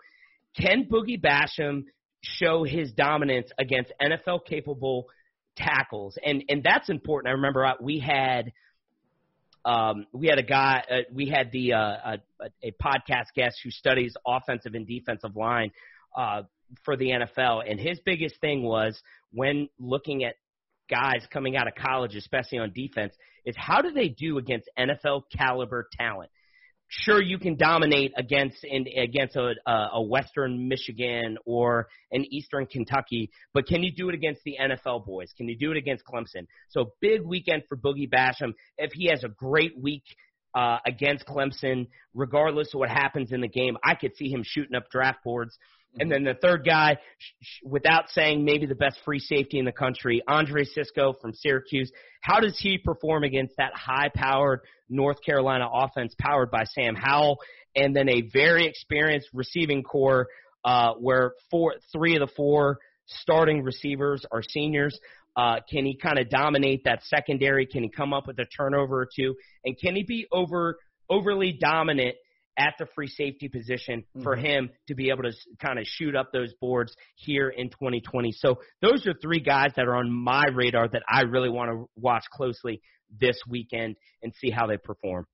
can 0.58 0.88
Boogie 0.90 1.22
Basham 1.22 1.86
show 2.24 2.64
his 2.64 2.92
dominance 2.94 3.50
against 3.58 3.92
NFL 4.02 4.46
capable 4.46 5.08
tackles? 5.58 6.18
And 6.24 6.44
and 6.48 6.64
that's 6.64 6.90
important. 6.90 7.30
I 7.30 7.36
remember 7.36 7.66
uh, 7.66 7.74
we 7.82 8.00
had 8.00 8.52
um, 9.66 10.08
we 10.12 10.28
had 10.28 10.40
a 10.40 10.44
guy, 10.44 10.84
uh, 10.90 10.96
we 11.14 11.30
had 11.30 11.52
the 11.52 11.74
uh, 11.74 11.78
a, 11.80 12.20
a 12.64 12.72
podcast 12.84 13.28
guest 13.36 13.60
who 13.64 13.70
studies 13.72 14.16
offensive 14.26 14.74
and 14.74 14.88
defensive 14.88 15.36
line 15.36 15.72
uh, 16.18 16.44
for 16.84 16.96
the 16.96 17.10
NFL, 17.10 17.70
and 17.70 17.80
his 17.80 18.00
biggest 18.06 18.40
thing 18.42 18.64
was 18.64 19.02
when 19.32 19.70
looking 19.80 20.24
at 20.24 20.36
guys 20.90 21.26
coming 21.32 21.56
out 21.56 21.68
of 21.68 21.76
college, 21.76 22.16
especially 22.16 22.60
on 22.60 22.72
defense, 22.74 23.14
is 23.46 23.56
how 23.58 23.82
do 23.82 23.92
they 23.92 24.10
do 24.10 24.38
against 24.38 24.70
NFL 24.78 25.24
caliber 25.36 25.88
talent? 25.98 26.30
Sure, 26.94 27.22
you 27.22 27.40
can 27.40 27.56
dominate 27.56 28.12
against 28.18 28.66
in, 28.66 28.86
against 28.98 29.38
a, 29.38 29.54
a 29.66 30.02
Western 30.02 30.68
Michigan 30.68 31.38
or 31.46 31.88
an 32.12 32.26
Eastern 32.30 32.66
Kentucky, 32.66 33.32
but 33.54 33.66
can 33.66 33.82
you 33.82 33.94
do 33.94 34.10
it 34.10 34.14
against 34.14 34.42
the 34.44 34.58
NFL 34.62 35.06
boys? 35.06 35.32
Can 35.38 35.48
you 35.48 35.58
do 35.58 35.72
it 35.72 35.78
against 35.78 36.04
Clemson? 36.06 36.48
So 36.68 36.92
big 37.00 37.22
weekend 37.22 37.64
for 37.70 37.78
Boogie 37.78 38.10
Basham. 38.12 38.56
If 38.78 38.92
he 38.92 39.08
has 39.08 39.24
a 39.24 39.30
great 39.30 39.82
week 39.82 40.04
uh, 40.54 40.80
against 40.86 41.26
Clemson, 41.26 41.88
regardless 42.14 42.74
of 42.74 42.80
what 42.82 42.90
happens 42.90 43.32
in 43.32 43.40
the 43.40 43.48
game, 43.48 43.78
I 43.86 43.96
could 43.96 44.18
see 44.18 44.30
him 44.30 44.44
shooting 44.44 44.76
up 44.76 44.90
draft 44.92 45.24
boards. 45.24 45.58
And 46.00 46.12
then 46.12 46.24
the 46.24 46.36
third 46.36 46.66
guy, 46.66 46.98
without 47.64 48.10
saying 48.10 48.46
maybe 48.46 48.66
the 48.66 48.76
best 48.76 49.00
free 49.04 49.20
safety 49.20 49.60
in 49.60 49.66
the 49.66 49.74
country, 49.74 50.22
Andre 50.26 50.64
Cisco 50.64 51.14
from 51.22 51.34
Syracuse. 51.34 51.92
How 52.22 52.40
does 52.40 52.58
he 52.58 52.78
perform 52.78 53.24
against 53.24 53.58
that 53.58 53.74
high-powered 53.76 54.62
North 54.90 55.18
Carolina 55.26 55.68
offense 55.72 56.16
powered 56.20 56.50
by 56.50 56.64
Sam 56.64 56.96
Howell, 56.96 57.40
and 57.76 57.96
then 57.96 58.08
a 58.08 58.22
very 58.22 58.68
experienced 58.68 59.30
receiving 59.34 59.84
core 59.84 60.28
uh, 60.64 60.94
where 60.94 61.34
four, 61.50 61.76
three 61.92 62.16
of 62.16 62.22
the 62.22 62.34
four 62.36 62.78
starting 63.08 63.62
receivers 63.62 64.26
are 64.32 64.44
seniors? 64.48 64.98
Uh, 65.36 65.58
can 65.70 65.86
he 65.86 65.98
kind 65.98 66.20
of 66.20 66.30
dominate 66.30 66.84
that 66.86 67.04
secondary? 67.04 67.66
Can 67.66 67.84
he 67.84 67.90
come 67.90 68.14
up 68.14 68.28
with 68.28 68.40
a 68.40 68.46
turnover 68.46 69.02
or 69.02 69.10
two? 69.14 69.36
And 69.66 69.78
can 69.78 69.96
he 69.96 70.04
be 70.04 70.28
over 70.32 70.78
overly 71.10 71.52
dominant– 71.52 72.16
at 72.58 72.74
the 72.80 72.86
free 72.96 73.08
safety 73.08 73.48
position 73.48 74.04
for 74.24 74.36
mm-hmm. 74.36 74.46
him 74.46 74.70
to 74.88 74.96
be 74.96 75.10
able 75.10 75.24
to 75.24 75.32
kind 75.62 75.80
of 75.80 75.86
shoot 75.86 76.16
up 76.16 76.32
those 76.32 76.54
boards 76.60 76.94
here 77.16 77.50
in 77.50 77.70
2020. 77.70 78.32
So 78.34 78.60
those 78.82 79.06
are 79.08 79.14
three 79.22 79.40
guys 79.40 79.72
that 79.76 79.88
are 79.88 79.96
on 79.96 80.12
my 80.12 80.46
radar 80.54 80.88
that 80.90 81.04
I 81.10 81.22
really 81.22 81.50
want 81.50 81.72
to 81.72 81.90
watch 81.96 82.26
closely 82.32 82.82
this 83.20 83.38
weekend 83.48 83.96
and 84.22 84.34
see 84.36 84.50
how 84.50 84.68
they 84.68 84.78
perform. 84.78 85.28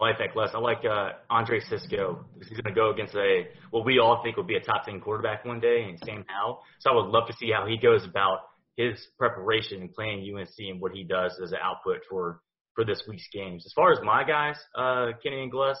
I 0.00 0.04
like 0.04 0.18
that, 0.18 0.34
Les. 0.34 0.50
I 0.54 0.58
like 0.58 0.82
uh, 0.90 1.10
Andre 1.28 1.60
Cisco 1.60 2.24
because 2.32 2.48
he's 2.48 2.58
going 2.58 2.74
to 2.74 2.78
go 2.80 2.90
against 2.90 3.14
a 3.14 3.48
what 3.70 3.84
we 3.84 3.98
all 3.98 4.22
think 4.22 4.36
will 4.36 4.44
be 4.44 4.56
a 4.56 4.60
top 4.60 4.86
ten 4.86 4.98
quarterback 4.98 5.44
one 5.44 5.60
day, 5.60 5.84
and 5.88 5.98
Sam 6.06 6.24
Howell. 6.26 6.62
So 6.78 6.90
I 6.90 6.94
would 6.94 7.10
love 7.10 7.28
to 7.28 7.34
see 7.34 7.50
how 7.54 7.66
he 7.66 7.76
goes 7.76 8.06
about 8.06 8.38
his 8.78 8.98
preparation 9.18 9.82
and 9.82 9.92
playing 9.92 10.24
UNC 10.34 10.48
and 10.58 10.80
what 10.80 10.92
he 10.92 11.04
does 11.04 11.38
as 11.44 11.52
an 11.52 11.58
output 11.62 11.98
for 12.08 12.40
for 12.74 12.84
this 12.84 13.02
week's 13.08 13.28
games. 13.30 13.64
As 13.66 13.74
far 13.74 13.92
as 13.92 13.98
my 14.02 14.24
guys, 14.24 14.56
uh, 14.74 15.08
Kenny 15.22 15.42
and 15.42 15.52
Gless, 15.52 15.76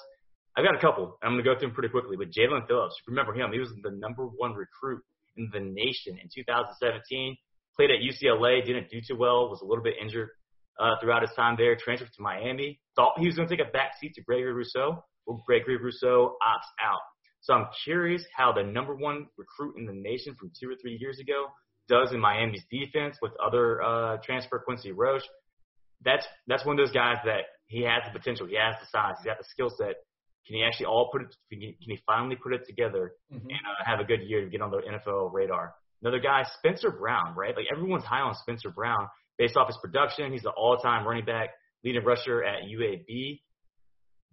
I've 0.60 0.66
got 0.66 0.76
a 0.76 0.80
couple. 0.80 1.16
I'm 1.22 1.32
going 1.32 1.42
to 1.42 1.48
go 1.48 1.58
through 1.58 1.68
them 1.68 1.74
pretty 1.74 1.88
quickly. 1.88 2.18
But 2.18 2.28
Jaelan 2.28 2.68
Phillips, 2.68 2.94
remember 3.08 3.32
him? 3.32 3.50
He 3.50 3.58
was 3.58 3.72
the 3.82 3.92
number 3.92 4.24
one 4.26 4.52
recruit 4.52 5.02
in 5.38 5.48
the 5.54 5.60
nation 5.60 6.20
in 6.20 6.28
2017. 6.28 7.34
Played 7.76 7.90
at 7.90 8.04
UCLA, 8.04 8.62
didn't 8.66 8.90
do 8.90 9.00
too 9.00 9.16
well, 9.16 9.48
was 9.48 9.62
a 9.62 9.64
little 9.64 9.82
bit 9.82 9.94
injured 9.98 10.28
uh, 10.78 10.96
throughout 11.00 11.22
his 11.22 11.30
time 11.34 11.54
there. 11.56 11.76
Transferred 11.76 12.12
to 12.14 12.22
Miami. 12.22 12.78
Thought 12.94 13.14
he 13.18 13.24
was 13.24 13.36
going 13.36 13.48
to 13.48 13.56
take 13.56 13.66
a 13.66 13.70
back 13.70 13.92
seat 13.98 14.12
to 14.16 14.22
Gregory 14.22 14.52
Rousseau. 14.52 15.02
Well, 15.24 15.42
Gregory 15.46 15.78
Rousseau 15.78 16.36
opts 16.46 16.68
out. 16.84 17.00
So 17.40 17.54
I'm 17.54 17.68
curious 17.84 18.22
how 18.36 18.52
the 18.52 18.62
number 18.62 18.94
one 18.94 19.28
recruit 19.38 19.76
in 19.78 19.86
the 19.86 19.94
nation 19.94 20.36
from 20.38 20.50
two 20.60 20.68
or 20.68 20.74
three 20.82 20.98
years 21.00 21.18
ago 21.20 21.46
does 21.88 22.12
in 22.12 22.20
Miami's 22.20 22.64
defense 22.70 23.16
with 23.22 23.32
other 23.42 23.80
uh, 23.80 24.18
transfer 24.22 24.58
Quincy 24.58 24.92
Roche. 24.92 25.24
That's 26.04 26.26
that's 26.48 26.66
one 26.66 26.78
of 26.78 26.86
those 26.86 26.94
guys 26.94 27.16
that 27.24 27.44
he 27.66 27.80
has 27.84 28.02
the 28.04 28.18
potential. 28.18 28.46
He 28.46 28.56
has 28.56 28.74
the 28.78 28.86
size. 28.92 29.14
He's 29.18 29.26
got 29.26 29.38
the 29.38 29.44
skill 29.48 29.70
set 29.70 29.96
can 30.46 30.56
he 30.56 30.64
actually 30.64 30.86
all 30.86 31.10
put 31.12 31.22
it? 31.22 31.34
Can 31.50 31.60
he, 31.60 31.66
can 31.66 31.96
he 31.96 32.00
finally 32.06 32.36
put 32.36 32.52
it 32.52 32.66
together 32.66 33.12
mm-hmm. 33.32 33.48
and 33.48 33.58
uh, 33.58 33.84
have 33.84 34.00
a 34.00 34.04
good 34.04 34.22
year 34.22 34.44
to 34.44 34.50
get 34.50 34.60
on 34.60 34.70
the 34.70 34.78
NFL 34.78 35.32
radar? 35.32 35.74
Another 36.02 36.18
guy, 36.18 36.44
Spencer 36.58 36.90
Brown, 36.90 37.34
right? 37.36 37.54
Like 37.54 37.66
everyone's 37.70 38.04
high 38.04 38.20
on 38.20 38.34
Spencer 38.34 38.70
Brown 38.70 39.08
based 39.38 39.56
off 39.56 39.68
his 39.68 39.76
production. 39.82 40.32
He's 40.32 40.42
the 40.42 40.50
all-time 40.50 41.06
running 41.06 41.24
back, 41.24 41.50
leading 41.84 42.04
rusher 42.04 42.42
at 42.42 42.64
UAB. 42.64 43.40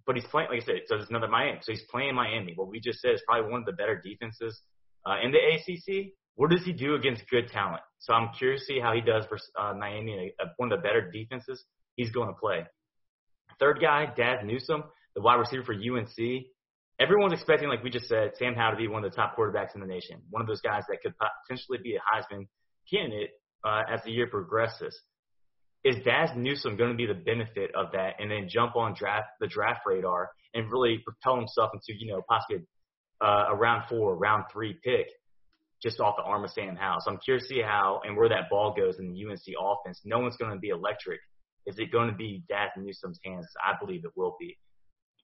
But 0.06 0.16
he's 0.16 0.26
playing, 0.26 0.50
like 0.50 0.64
I 0.64 0.66
said, 0.66 0.76
so 0.88 0.96
it's 0.96 1.10
another 1.10 1.28
Miami. 1.28 1.60
So 1.62 1.74
he's 1.74 1.84
playing 1.92 2.16
Miami. 2.16 2.54
What 2.56 2.70
we 2.70 2.80
just 2.80 3.00
said 3.00 3.12
is 3.12 3.22
probably 3.28 3.52
one 3.52 3.60
of 3.60 3.66
the 3.66 3.74
better 3.74 4.02
defenses 4.02 4.62
uh, 5.06 5.18
in 5.22 5.32
the 5.32 5.38
ACC. 5.38 6.14
What 6.36 6.52
does 6.52 6.64
he 6.64 6.72
do 6.72 6.96
against 6.96 7.30
good 7.30 7.50
talent? 7.50 7.82
So 8.00 8.14
I'm 8.14 8.30
curious 8.38 8.62
to 8.62 8.66
see 8.66 8.80
how 8.80 8.94
he 8.94 9.02
does 9.02 9.26
versus 9.30 9.50
uh, 9.60 9.74
Miami, 9.74 10.34
one 10.56 10.72
of 10.72 10.80
the 10.80 10.84
better 10.84 11.12
defenses 11.12 11.66
he's 11.96 12.12
going 12.12 12.30
to 12.30 12.34
play. 12.34 12.66
Third 13.60 13.80
guy, 13.82 14.06
Dazz 14.16 14.40
Newsome 14.46 14.84
the 15.18 15.24
wide 15.24 15.36
receiver 15.36 15.64
for 15.64 15.74
UNC. 15.74 16.46
Everyone's 17.00 17.34
expecting, 17.34 17.68
like 17.68 17.84
we 17.84 17.90
just 17.90 18.08
said, 18.08 18.32
Sam 18.38 18.54
Howell 18.54 18.74
to 18.74 18.78
be 18.78 18.88
one 18.88 19.04
of 19.04 19.12
the 19.12 19.16
top 19.16 19.36
quarterbacks 19.36 19.74
in 19.74 19.82
the 19.82 19.88
nation, 19.88 20.22
one 20.30 20.42
of 20.42 20.48
those 20.48 20.62
guys 20.62 20.84
that 20.90 21.02
could 21.02 21.14
potentially 21.48 21.80
be 21.84 21.96
a 21.96 22.00
Heisman 22.00 22.46
candidate 22.92 23.32
uh, 23.66 23.82
as 23.92 24.00
the 24.06 24.12
year 24.12 24.28
progresses. 24.28 24.98
Is 25.84 25.96
Dazz 26.06 26.30
Newsome 26.36 26.78
going 26.78 26.92
to 26.92 26.98
be 26.98 27.08
the 27.08 27.14
benefit 27.14 27.72
of 27.76 27.92
that, 27.94 28.16
and 28.20 28.30
then 28.30 28.48
jump 28.50 28.76
on 28.76 28.94
draft 28.94 29.28
the 29.40 29.48
draft 29.48 29.82
radar 29.86 30.30
and 30.54 30.72
really 30.72 31.00
propel 31.04 31.38
himself 31.38 31.72
into 31.74 31.98
you 32.00 32.12
know 32.12 32.22
possibly 32.28 32.66
uh, 33.22 33.46
a 33.50 33.56
round 33.56 33.84
four, 33.90 34.16
round 34.16 34.46
three 34.52 34.78
pick 34.84 35.08
just 35.82 36.00
off 36.00 36.16
the 36.18 36.24
arm 36.24 36.44
of 36.44 36.52
Sam 36.52 36.76
Howell? 36.76 37.02
So 37.02 37.12
I'm 37.12 37.20
curious 37.24 37.48
to 37.48 37.56
see 37.56 37.62
how 37.62 38.02
and 38.04 38.18
where 38.18 38.30
that 38.30 38.50
ball 38.50 38.76
goes 38.76 39.00
in 39.00 39.14
the 39.14 39.26
UNC 39.26 39.56
offense. 39.60 40.02
No 40.04 40.20
one's 40.20 40.38
going 40.38 40.52
to 40.52 40.60
be 40.60 40.70
electric. 40.70 41.20
Is 41.66 41.78
it 41.80 41.92
going 41.92 42.10
to 42.10 42.16
be 42.16 42.44
Dazz 42.50 42.70
Newsome's 42.78 43.20
hands? 43.24 43.48
I 43.64 43.74
believe 43.80 44.04
it 44.04 44.12
will 44.16 44.36
be. 44.40 44.58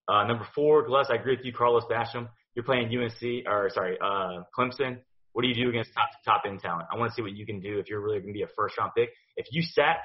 Uh, 0.08 0.26
number 0.26 0.46
four, 0.54 0.86
Gless, 0.86 1.08
I 1.10 1.16
agree 1.16 1.36
with 1.36 1.46
you, 1.46 1.54
Carlos 1.54 1.84
Basham. 1.90 2.28
You're 2.56 2.66
playing 2.66 2.88
UNC, 2.88 3.48
or 3.48 3.70
sorry, 3.74 3.98
uh, 4.00 4.44
Clemson. 4.58 5.00
What 5.32 5.42
do 5.42 5.48
you 5.48 5.56
do 5.56 5.70
against 5.70 5.92
top 5.94 6.10
top 6.24 6.44
end 6.48 6.60
talent? 6.60 6.88
I 6.92 6.98
want 6.98 7.12
to 7.12 7.16
see 7.16 7.22
what 7.24 7.36
you 7.36 7.46
can 7.46 7.60
do 7.60 7.80
if 7.80 7.90
you're 7.90 8.02
really 8.02 8.20
going 8.20 8.34
to 8.34 8.38
be 8.38 8.44
a 8.44 8.48
first 8.56 8.78
round 8.78 8.92
pick. 8.96 9.10
If 9.36 9.48
you 9.52 9.64
sack 9.64 9.98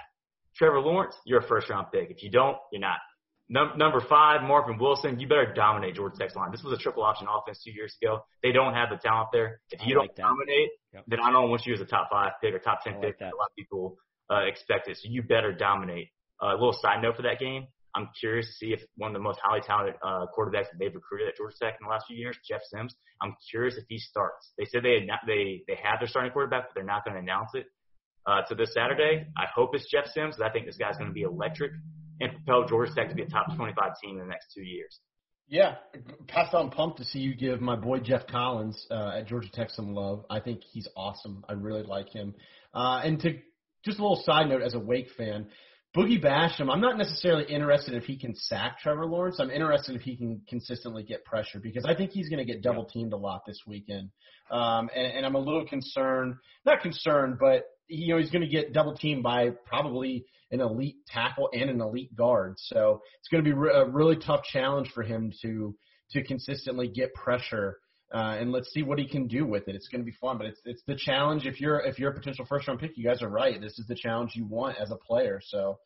Trevor 0.56 0.80
Lawrence, 0.80 1.14
you're 1.26 1.40
a 1.40 1.46
first 1.46 1.68
round 1.68 1.88
pick. 1.92 2.10
If 2.10 2.22
you 2.22 2.30
don't, 2.30 2.56
you're 2.72 2.80
not. 2.80 2.98
Num- 3.50 3.78
number 3.78 4.00
five, 4.00 4.42
Marvin 4.42 4.78
Wilson. 4.78 5.20
You 5.20 5.26
better 5.26 5.52
dominate 5.54 5.94
Georgia 5.94 6.16
Tech's 6.18 6.36
line. 6.36 6.50
This 6.50 6.62
was 6.62 6.72
a 6.72 6.76
triple 6.76 7.02
option 7.02 7.26
offense 7.30 7.62
two 7.64 7.72
years 7.72 7.94
ago. 8.02 8.24
They 8.42 8.52
don't 8.52 8.74
have 8.74 8.90
the 8.90 8.96
talent 8.96 9.28
there. 9.32 9.60
If 9.70 9.86
you 9.86 9.98
like 9.98 10.14
don't 10.14 10.16
that. 10.16 10.22
dominate, 10.22 10.70
yep. 10.92 11.04
then 11.08 11.20
I 11.20 11.30
don't 11.30 11.48
want 11.48 11.64
you 11.66 11.74
as 11.74 11.80
a 11.80 11.86
top 11.86 12.08
five 12.10 12.32
pick 12.42 12.54
or 12.54 12.58
top 12.58 12.82
ten 12.84 12.94
like 12.94 13.02
pick. 13.02 13.18
That. 13.20 13.32
A 13.32 13.36
lot 13.36 13.50
of 13.50 13.56
people 13.56 13.96
uh, 14.30 14.44
expect 14.46 14.88
it, 14.88 14.98
so 14.98 15.08
you 15.08 15.22
better 15.22 15.52
dominate. 15.52 16.08
Uh, 16.42 16.52
a 16.52 16.58
little 16.58 16.76
side 16.80 17.02
note 17.02 17.16
for 17.16 17.22
that 17.22 17.38
game: 17.38 17.66
I'm 17.94 18.08
curious 18.18 18.46
to 18.46 18.52
see 18.52 18.72
if 18.72 18.80
one 18.96 19.10
of 19.10 19.14
the 19.14 19.22
most 19.22 19.38
highly 19.42 19.60
talented 19.60 19.94
uh, 20.02 20.26
quarterbacks 20.36 20.70
that 20.70 20.78
they've 20.78 20.94
recruited 20.94 21.28
at 21.28 21.36
Georgia 21.36 21.56
Tech 21.60 21.78
in 21.80 21.86
the 21.86 21.90
last 21.90 22.06
few 22.06 22.16
years, 22.16 22.36
Jeff 22.46 22.60
Sims. 22.70 22.94
I'm 23.22 23.34
curious 23.50 23.76
if 23.76 23.84
he 23.88 23.98
starts. 23.98 24.52
They 24.58 24.64
said 24.66 24.82
they 24.84 25.04
not, 25.04 25.20
they 25.26 25.62
they 25.66 25.78
have 25.82 26.00
their 26.00 26.08
starting 26.08 26.32
quarterback, 26.32 26.68
but 26.68 26.74
they're 26.74 26.84
not 26.84 27.04
going 27.04 27.14
to 27.14 27.20
announce 27.20 27.50
it 27.54 27.66
uh, 28.26 28.42
to 28.48 28.54
this 28.54 28.74
Saturday. 28.74 29.26
I 29.36 29.46
hope 29.52 29.74
it's 29.74 29.90
Jeff 29.90 30.06
Sims. 30.14 30.36
I 30.40 30.50
think 30.50 30.66
this 30.66 30.76
guy's 30.76 30.96
going 30.96 31.08
to 31.08 31.14
be 31.14 31.22
electric 31.22 31.72
and 32.20 32.32
propel 32.32 32.66
Georgia 32.68 32.92
Tech 32.94 33.08
to 33.08 33.14
be 33.14 33.22
a 33.22 33.28
top 33.28 33.56
25 33.56 33.92
team 34.02 34.18
in 34.18 34.18
the 34.18 34.30
next 34.30 34.52
two 34.54 34.62
years. 34.62 34.98
Yeah, 35.50 35.76
passed 36.26 36.52
on 36.52 36.70
pumped 36.70 36.98
to 36.98 37.04
see 37.04 37.20
you 37.20 37.34
give 37.34 37.62
my 37.62 37.74
boy 37.74 38.00
Geoff 38.00 38.26
Collins 38.26 38.86
uh, 38.90 39.12
at 39.16 39.28
Georgia 39.28 39.48
Tech 39.50 39.70
some 39.70 39.94
love. 39.94 40.26
I 40.28 40.40
think 40.40 40.60
he's 40.62 40.86
awesome. 40.94 41.42
I 41.48 41.54
really 41.54 41.84
like 41.84 42.10
him. 42.10 42.34
Uh, 42.74 43.00
and 43.02 43.18
to 43.20 43.38
just 43.82 43.98
a 43.98 44.02
little 44.02 44.22
side 44.26 44.48
note 44.48 44.60
as 44.60 44.74
a 44.74 44.78
Wake 44.78 45.08
fan, 45.16 45.46
Boogie 45.96 46.22
Basham, 46.22 46.70
I'm 46.70 46.82
not 46.82 46.98
necessarily 46.98 47.44
interested 47.44 47.94
if 47.94 48.04
he 48.04 48.18
can 48.18 48.34
sack 48.34 48.78
Trevor 48.78 49.06
Lawrence. 49.06 49.38
I'm 49.40 49.50
interested 49.50 49.96
if 49.96 50.02
he 50.02 50.16
can 50.16 50.42
consistently 50.46 51.02
get 51.02 51.24
pressure 51.24 51.60
because 51.60 51.86
I 51.86 51.94
think 51.94 52.10
he's 52.10 52.28
going 52.28 52.44
to 52.46 52.52
get 52.52 52.62
double 52.62 52.84
teamed 52.84 53.14
a 53.14 53.16
lot 53.16 53.40
this 53.46 53.62
weekend. 53.66 54.10
Um, 54.50 54.90
and, 54.94 55.06
and 55.06 55.26
I'm 55.26 55.34
a 55.34 55.38
little 55.40 55.66
concerned, 55.66 56.34
not 56.66 56.82
concerned, 56.82 57.38
but 57.40 57.64
you 57.88 58.12
know 58.12 58.20
he's 58.20 58.30
going 58.30 58.42
to 58.42 58.48
get 58.48 58.74
double 58.74 58.94
teamed 58.96 59.22
by 59.22 59.50
probably 59.64 60.26
an 60.50 60.60
elite 60.60 60.96
tackle 61.06 61.48
and 61.54 61.70
an 61.70 61.80
elite 61.80 62.14
guard. 62.14 62.54
So 62.58 63.00
it's 63.20 63.28
going 63.28 63.42
to 63.42 63.50
be 63.50 63.56
a 63.56 63.88
really 63.88 64.16
tough 64.16 64.44
challenge 64.44 64.90
for 64.94 65.02
him 65.02 65.32
to 65.42 65.74
to 66.12 66.22
consistently 66.22 66.88
get 66.88 67.14
pressure. 67.14 67.78
Uh, 68.12 68.38
and 68.40 68.52
let's 68.52 68.72
see 68.72 68.82
what 68.82 68.98
he 68.98 69.06
can 69.06 69.26
do 69.26 69.44
with 69.44 69.68
it. 69.68 69.74
It's 69.74 69.88
going 69.88 70.00
to 70.00 70.04
be 70.04 70.16
fun, 70.18 70.38
but 70.38 70.46
it's 70.46 70.60
it's 70.64 70.82
the 70.86 70.96
challenge. 70.96 71.44
If 71.46 71.60
you're 71.60 71.80
if 71.80 71.98
you're 71.98 72.10
a 72.10 72.14
potential 72.14 72.46
first 72.48 72.66
round 72.66 72.80
pick, 72.80 72.96
you 72.96 73.04
guys 73.04 73.22
are 73.22 73.28
right. 73.28 73.60
This 73.60 73.78
is 73.78 73.86
the 73.86 73.94
challenge 73.94 74.32
you 74.34 74.46
want 74.46 74.78
as 74.80 74.90
a 74.90 74.96
player. 74.96 75.40
So 75.44 75.78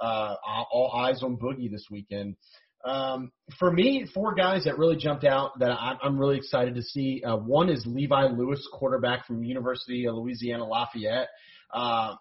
uh, 0.00 0.34
all 0.72 0.92
eyes 0.94 1.22
on 1.22 1.36
Boogie 1.36 1.70
this 1.70 1.86
weekend. 1.90 2.36
Um, 2.84 3.32
for 3.58 3.72
me, 3.72 4.06
four 4.14 4.34
guys 4.34 4.64
that 4.64 4.78
really 4.78 4.96
jumped 4.96 5.24
out 5.24 5.58
that 5.58 5.70
I'm 5.70 6.18
really 6.18 6.36
excited 6.36 6.74
to 6.76 6.82
see. 6.82 7.22
Uh, 7.24 7.36
one 7.36 7.68
is 7.68 7.84
Levi 7.86 8.28
Lewis, 8.28 8.66
quarterback 8.72 9.26
from 9.26 9.42
University 9.42 10.06
of 10.06 10.14
Louisiana 10.14 10.64
Lafayette. 10.64 11.28
Uh, 11.72 12.14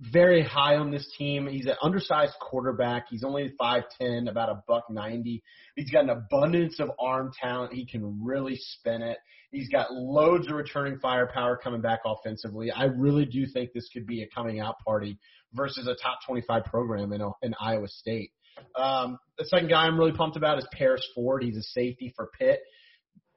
very 0.00 0.42
high 0.42 0.76
on 0.76 0.90
this 0.90 1.10
team. 1.16 1.46
He's 1.46 1.66
an 1.66 1.76
undersized 1.82 2.34
quarterback. 2.40 3.06
He's 3.08 3.24
only 3.24 3.52
5'10", 3.60 4.28
about 4.28 4.50
a 4.50 4.62
buck 4.68 4.84
90. 4.90 5.42
He's 5.74 5.90
got 5.90 6.04
an 6.04 6.10
abundance 6.10 6.78
of 6.80 6.90
arm 7.00 7.32
talent. 7.40 7.72
He 7.72 7.86
can 7.86 8.24
really 8.24 8.56
spin 8.56 9.02
it. 9.02 9.18
He's 9.50 9.68
got 9.68 9.92
loads 9.92 10.48
of 10.48 10.54
returning 10.54 10.98
firepower 10.98 11.56
coming 11.56 11.80
back 11.80 12.00
offensively. 12.04 12.70
I 12.70 12.84
really 12.84 13.24
do 13.24 13.46
think 13.46 13.72
this 13.72 13.88
could 13.92 14.06
be 14.06 14.22
a 14.22 14.28
coming 14.28 14.60
out 14.60 14.78
party 14.84 15.18
versus 15.54 15.86
a 15.86 15.94
top 16.02 16.18
25 16.26 16.64
program 16.64 17.12
in, 17.12 17.22
in 17.42 17.54
Iowa 17.58 17.88
State. 17.88 18.32
Um, 18.74 19.18
the 19.38 19.44
second 19.46 19.68
guy 19.68 19.86
I'm 19.86 19.98
really 19.98 20.12
pumped 20.12 20.36
about 20.36 20.58
is 20.58 20.66
Paris 20.72 21.06
Ford. 21.14 21.42
He's 21.42 21.56
a 21.56 21.62
safety 21.62 22.12
for 22.16 22.30
Pitt 22.38 22.60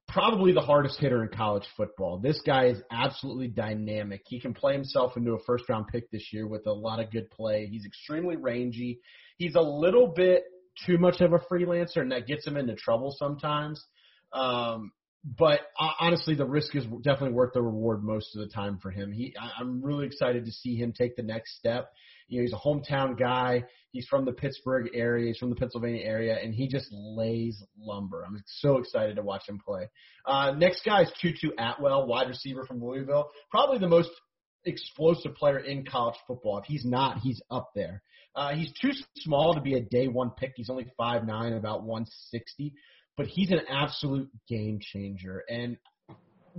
probably 0.10 0.52
the 0.52 0.62
hardest 0.62 1.00
hitter 1.00 1.24
in 1.24 1.30
college 1.30 1.66
football. 1.78 2.18
This 2.18 2.42
guy 2.46 2.66
is 2.66 2.82
absolutely 2.92 3.48
dynamic. 3.48 4.24
He 4.26 4.40
can 4.40 4.54
play 4.54 4.74
himself 4.74 5.16
into 5.16 5.34
a 5.34 5.44
first 5.46 5.70
round 5.70 5.88
pick 5.88 6.10
this 6.12 6.34
year 6.34 6.48
with 6.48 6.66
a 6.68 6.74
lot 6.74 7.00
of 7.00 7.12
good 7.12 7.30
play. 7.32 7.68
He's 7.68 7.86
extremely 7.86 8.36
rangy. 8.36 9.00
He's 9.38 9.56
a 9.56 9.62
little 9.62 10.08
bit 10.08 10.44
too 10.86 10.98
much 10.98 11.22
of 11.22 11.34
a 11.34 11.40
freelancer, 11.40 11.98
and 11.98 12.12
that 12.12 12.28
gets 12.28 12.46
him 12.46 12.58
into 12.58 12.76
trouble 12.76 13.16
sometimes. 13.18 13.84
Um, 14.34 14.92
but 15.38 15.62
uh, 15.80 15.92
honestly, 16.00 16.36
the 16.36 16.46
risk 16.46 16.76
is 16.76 16.86
definitely 17.04 17.34
worth 17.34 17.54
the 17.54 17.62
reward 17.62 18.04
most 18.04 18.36
of 18.36 18.42
the 18.42 18.54
time 18.54 18.80
for 18.82 18.90
him. 18.90 19.12
He, 19.12 19.36
I'm 19.60 19.84
really 19.84 20.06
excited 20.06 20.46
to 20.46 20.52
see 20.52 20.76
him 20.76 20.94
take 20.94 21.16
the 21.16 21.24
next 21.24 21.58
step. 21.58 21.92
You 22.28 22.40
know, 22.40 22.44
he's 22.44 22.54
a 22.54 22.56
hometown 22.56 23.20
guy. 23.20 23.66
He's 23.92 24.08
from 24.08 24.26
the 24.26 24.32
Pittsburgh 24.32 24.90
area. 24.94 25.28
He's 25.28 25.38
from 25.38 25.50
the 25.50 25.56
Pennsylvania 25.56 26.04
area, 26.04 26.38
and 26.42 26.54
he 26.54 26.68
just 26.68 26.88
lays 26.92 27.64
lumber. 27.78 28.24
I'm 28.26 28.42
so 28.46 28.78
excited 28.78 29.16
to 29.16 29.24
watch 29.24 29.48
him 29.48 29.60
play. 29.60 29.90
Uh, 30.26 30.52
next 30.52 30.84
guy 30.86 31.02
is 31.02 31.12
Tutu 31.22 31.50
Atwell, 31.58 32.06
wide 32.06 32.28
receiver 32.28 32.66
from 32.66 32.84
Louisville. 32.84 33.30
Probably 33.50 33.80
the 33.80 33.88
most 33.88 34.12
explosive 34.66 35.36
player 35.36 35.60
in 35.60 35.86
college 35.86 36.18
football. 36.28 36.60
If 36.60 36.66
he's 36.66 36.86
not, 36.86 37.20
he's 37.20 37.42
up 37.50 37.72
there. 37.76 38.04
Uh, 38.36 38.54
he's 38.54 38.72
too 38.80 38.92
small 39.18 39.56
to 39.56 39.62
be 39.62 39.74
a 39.74 39.82
day 39.82 40.08
one 40.08 40.32
pick. 40.32 40.54
He's 40.56 40.70
only 40.70 40.88
five 40.98 41.26
nine, 41.26 41.54
about 41.54 41.84
160, 41.84 42.74
but 43.18 43.28
he's 43.28 43.52
an 43.52 43.62
absolute 43.70 44.30
game 44.48 44.80
changer. 44.82 45.44
And 45.50 45.78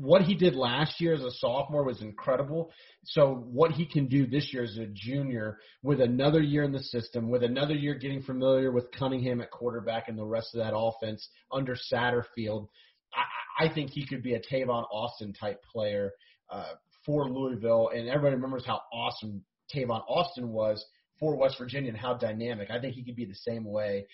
what 0.01 0.23
he 0.23 0.35
did 0.35 0.55
last 0.55 0.99
year 0.99 1.13
as 1.13 1.21
a 1.21 1.31
sophomore 1.31 1.85
was 1.85 2.01
incredible. 2.01 2.73
So 3.05 3.35
what 3.35 3.73
he 3.73 3.85
can 3.85 4.07
do 4.07 4.27
this 4.27 4.51
year 4.53 4.65
as 4.65 4.79
a 4.79 4.87
junior 4.87 5.59
with 5.83 6.01
another 6.01 6.41
year 6.41 6.63
in 6.63 6.73
the 6.73 6.83
system, 6.83 7.29
with 7.29 7.43
another 7.43 7.75
year 7.75 7.95
getting 7.95 8.23
familiar 8.23 8.73
with 8.73 8.91
Cunningham 8.93 9.43
at 9.43 9.51
quarterback 9.51 10.09
and 10.09 10.19
the 10.19 10.25
rest 10.25 10.55
of 10.55 10.61
that 10.61 10.75
offense 10.75 11.29
under 11.53 11.77
Satterfield, 11.93 12.69
I, 13.15 13.67
I 13.67 13.75
think 13.75 13.91
he 13.91 14.07
could 14.07 14.23
be 14.23 14.35
a 14.35 14.41
Tavon 14.41 14.87
Austin 14.91 15.35
type 15.35 15.63
player 15.71 16.13
uh, 16.49 16.73
for 17.05 17.29
Louisville. 17.29 17.91
And 17.95 18.09
everybody 18.09 18.37
remembers 18.37 18.65
how 18.65 18.81
awesome 18.93 19.45
Tavon 19.75 20.03
Austin 20.09 20.49
was 20.49 20.83
for 21.19 21.37
West 21.37 21.57
Virginia 21.59 21.91
and 21.91 21.99
how 21.99 22.15
dynamic. 22.15 22.71
I 22.71 22.81
think 22.81 22.95
he 22.95 23.05
could 23.05 23.17
be 23.17 23.27
the 23.27 23.35
same 23.35 23.65
way. 23.65 24.07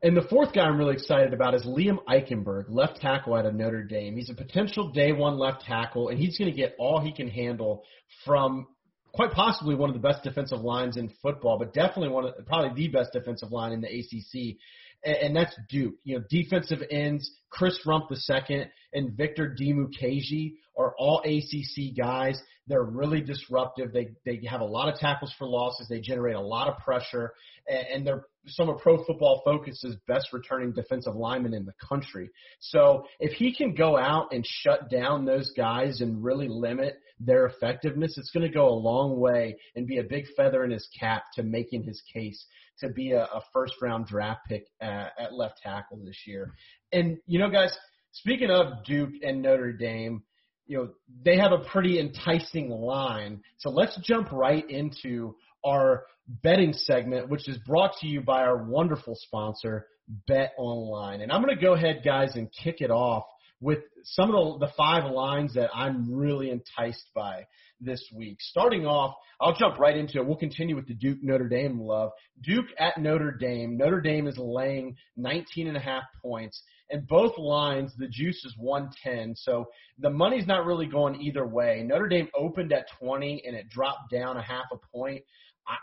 And 0.00 0.16
the 0.16 0.22
fourth 0.22 0.52
guy 0.52 0.62
I'm 0.62 0.78
really 0.78 0.94
excited 0.94 1.34
about 1.34 1.54
is 1.54 1.64
Liam 1.64 1.98
Eichenberg, 2.08 2.66
left 2.68 3.00
tackle 3.00 3.34
out 3.34 3.46
of 3.46 3.54
Notre 3.54 3.82
Dame. 3.82 4.16
He's 4.16 4.30
a 4.30 4.34
potential 4.34 4.92
day 4.92 5.12
one 5.12 5.38
left 5.38 5.62
tackle, 5.62 6.08
and 6.08 6.18
he's 6.18 6.38
going 6.38 6.50
to 6.50 6.56
get 6.56 6.76
all 6.78 7.00
he 7.00 7.12
can 7.12 7.28
handle 7.28 7.82
from 8.24 8.68
quite 9.12 9.32
possibly 9.32 9.74
one 9.74 9.90
of 9.90 9.94
the 9.94 10.06
best 10.06 10.22
defensive 10.22 10.60
lines 10.60 10.96
in 10.96 11.10
football, 11.20 11.58
but 11.58 11.72
definitely 11.72 12.10
one 12.10 12.26
of 12.26 12.46
probably 12.46 12.70
the 12.74 12.88
best 12.88 13.12
defensive 13.12 13.50
line 13.50 13.72
in 13.72 13.80
the 13.80 13.88
ACC, 13.88 14.56
and, 15.04 15.34
that's 15.34 15.56
Duke. 15.68 15.94
You 16.04 16.18
know, 16.18 16.24
defensive 16.28 16.80
ends 16.90 17.30
Chris 17.50 17.80
Rumph 17.86 18.10
II 18.10 18.66
and 18.92 19.16
Victor 19.16 19.56
Dimukeje 19.60 20.54
are 20.76 20.94
all 20.98 21.22
ACC 21.24 21.96
guys. 21.96 22.40
They're 22.68 22.84
really 22.84 23.20
disruptive. 23.20 23.92
They 23.92 24.10
they 24.24 24.40
have 24.48 24.60
a 24.60 24.66
lot 24.66 24.88
of 24.88 24.98
tackles 24.98 25.32
for 25.38 25.48
losses. 25.48 25.88
They 25.88 26.00
generate 26.00 26.36
a 26.36 26.40
lot 26.40 26.68
of 26.68 26.78
pressure, 26.78 27.32
and, 27.66 27.86
and 27.86 28.06
they're 28.06 28.26
some 28.46 28.68
of 28.68 28.78
Pro 28.78 29.02
Football 29.04 29.42
Focus's 29.44 29.96
best 30.06 30.32
returning 30.32 30.72
defensive 30.72 31.14
linemen 31.14 31.54
in 31.54 31.64
the 31.64 31.74
country. 31.86 32.30
So 32.60 33.06
if 33.20 33.32
he 33.32 33.54
can 33.54 33.74
go 33.74 33.98
out 33.98 34.32
and 34.32 34.44
shut 34.46 34.90
down 34.90 35.24
those 35.24 35.52
guys 35.56 36.00
and 36.00 36.22
really 36.22 36.48
limit 36.48 36.98
their 37.20 37.46
effectiveness, 37.46 38.16
it's 38.16 38.30
going 38.30 38.46
to 38.46 38.52
go 38.52 38.68
a 38.68 38.74
long 38.74 39.18
way 39.18 39.56
and 39.74 39.86
be 39.86 39.98
a 39.98 40.04
big 40.04 40.26
feather 40.36 40.64
in 40.64 40.70
his 40.70 40.88
cap 40.98 41.24
to 41.34 41.42
making 41.42 41.84
his 41.84 42.02
case 42.12 42.44
to 42.80 42.88
be 42.88 43.12
a, 43.12 43.24
a 43.24 43.42
first 43.52 43.74
round 43.82 44.06
draft 44.06 44.40
pick 44.48 44.66
at, 44.80 45.12
at 45.18 45.34
left 45.34 45.60
tackle 45.62 45.98
this 46.04 46.22
year. 46.26 46.52
And 46.92 47.18
you 47.26 47.38
know, 47.38 47.50
guys, 47.50 47.76
speaking 48.12 48.50
of 48.50 48.84
Duke 48.84 49.14
and 49.22 49.42
Notre 49.42 49.72
Dame, 49.72 50.22
you 50.68 50.76
know, 50.76 50.88
they 51.24 51.38
have 51.38 51.50
a 51.50 51.58
pretty 51.58 51.98
enticing 51.98 52.68
line. 52.68 53.42
So 53.56 53.70
let's 53.70 53.98
jump 54.02 54.30
right 54.30 54.68
into 54.70 55.34
our 55.66 56.04
betting 56.28 56.74
segment, 56.74 57.28
which 57.28 57.48
is 57.48 57.56
brought 57.66 57.92
to 58.00 58.06
you 58.06 58.20
by 58.20 58.42
our 58.42 58.64
wonderful 58.64 59.16
sponsor, 59.16 59.86
Bet 60.28 60.52
Online. 60.58 61.22
And 61.22 61.32
I'm 61.32 61.42
going 61.42 61.56
to 61.56 61.60
go 61.60 61.74
ahead, 61.74 62.02
guys, 62.04 62.36
and 62.36 62.48
kick 62.62 62.76
it 62.80 62.90
off 62.90 63.24
with 63.60 63.78
some 64.04 64.32
of 64.32 64.60
the, 64.60 64.66
the 64.66 64.72
five 64.76 65.10
lines 65.10 65.54
that 65.54 65.70
I'm 65.74 66.14
really 66.14 66.50
enticed 66.50 67.10
by 67.14 67.46
this 67.80 68.04
week. 68.14 68.36
Starting 68.40 68.86
off, 68.86 69.14
I'll 69.40 69.54
jump 69.54 69.78
right 69.78 69.96
into 69.96 70.18
it. 70.18 70.26
We'll 70.26 70.36
continue 70.36 70.76
with 70.76 70.86
the 70.86 70.94
Duke 70.94 71.18
Notre 71.22 71.48
Dame 71.48 71.80
love. 71.80 72.10
Duke 72.42 72.66
at 72.78 72.98
Notre 72.98 73.32
Dame. 73.32 73.76
Notre 73.76 74.00
Dame 74.00 74.26
is 74.26 74.36
laying 74.36 74.96
19 75.16 75.68
and 75.68 75.76
a 75.76 75.80
half 75.80 76.02
points. 76.22 76.62
And 76.90 77.06
both 77.06 77.36
lines, 77.36 77.92
the 77.98 78.08
juice 78.08 78.44
is 78.44 78.54
110. 78.58 79.34
So 79.36 79.66
the 79.98 80.10
money's 80.10 80.46
not 80.46 80.64
really 80.64 80.86
going 80.86 81.20
either 81.20 81.46
way. 81.46 81.82
Notre 81.84 82.08
Dame 82.08 82.28
opened 82.34 82.72
at 82.72 82.86
20 82.98 83.42
and 83.46 83.54
it 83.54 83.68
dropped 83.68 84.10
down 84.10 84.36
a 84.36 84.42
half 84.42 84.64
a 84.72 84.76
point. 84.96 85.22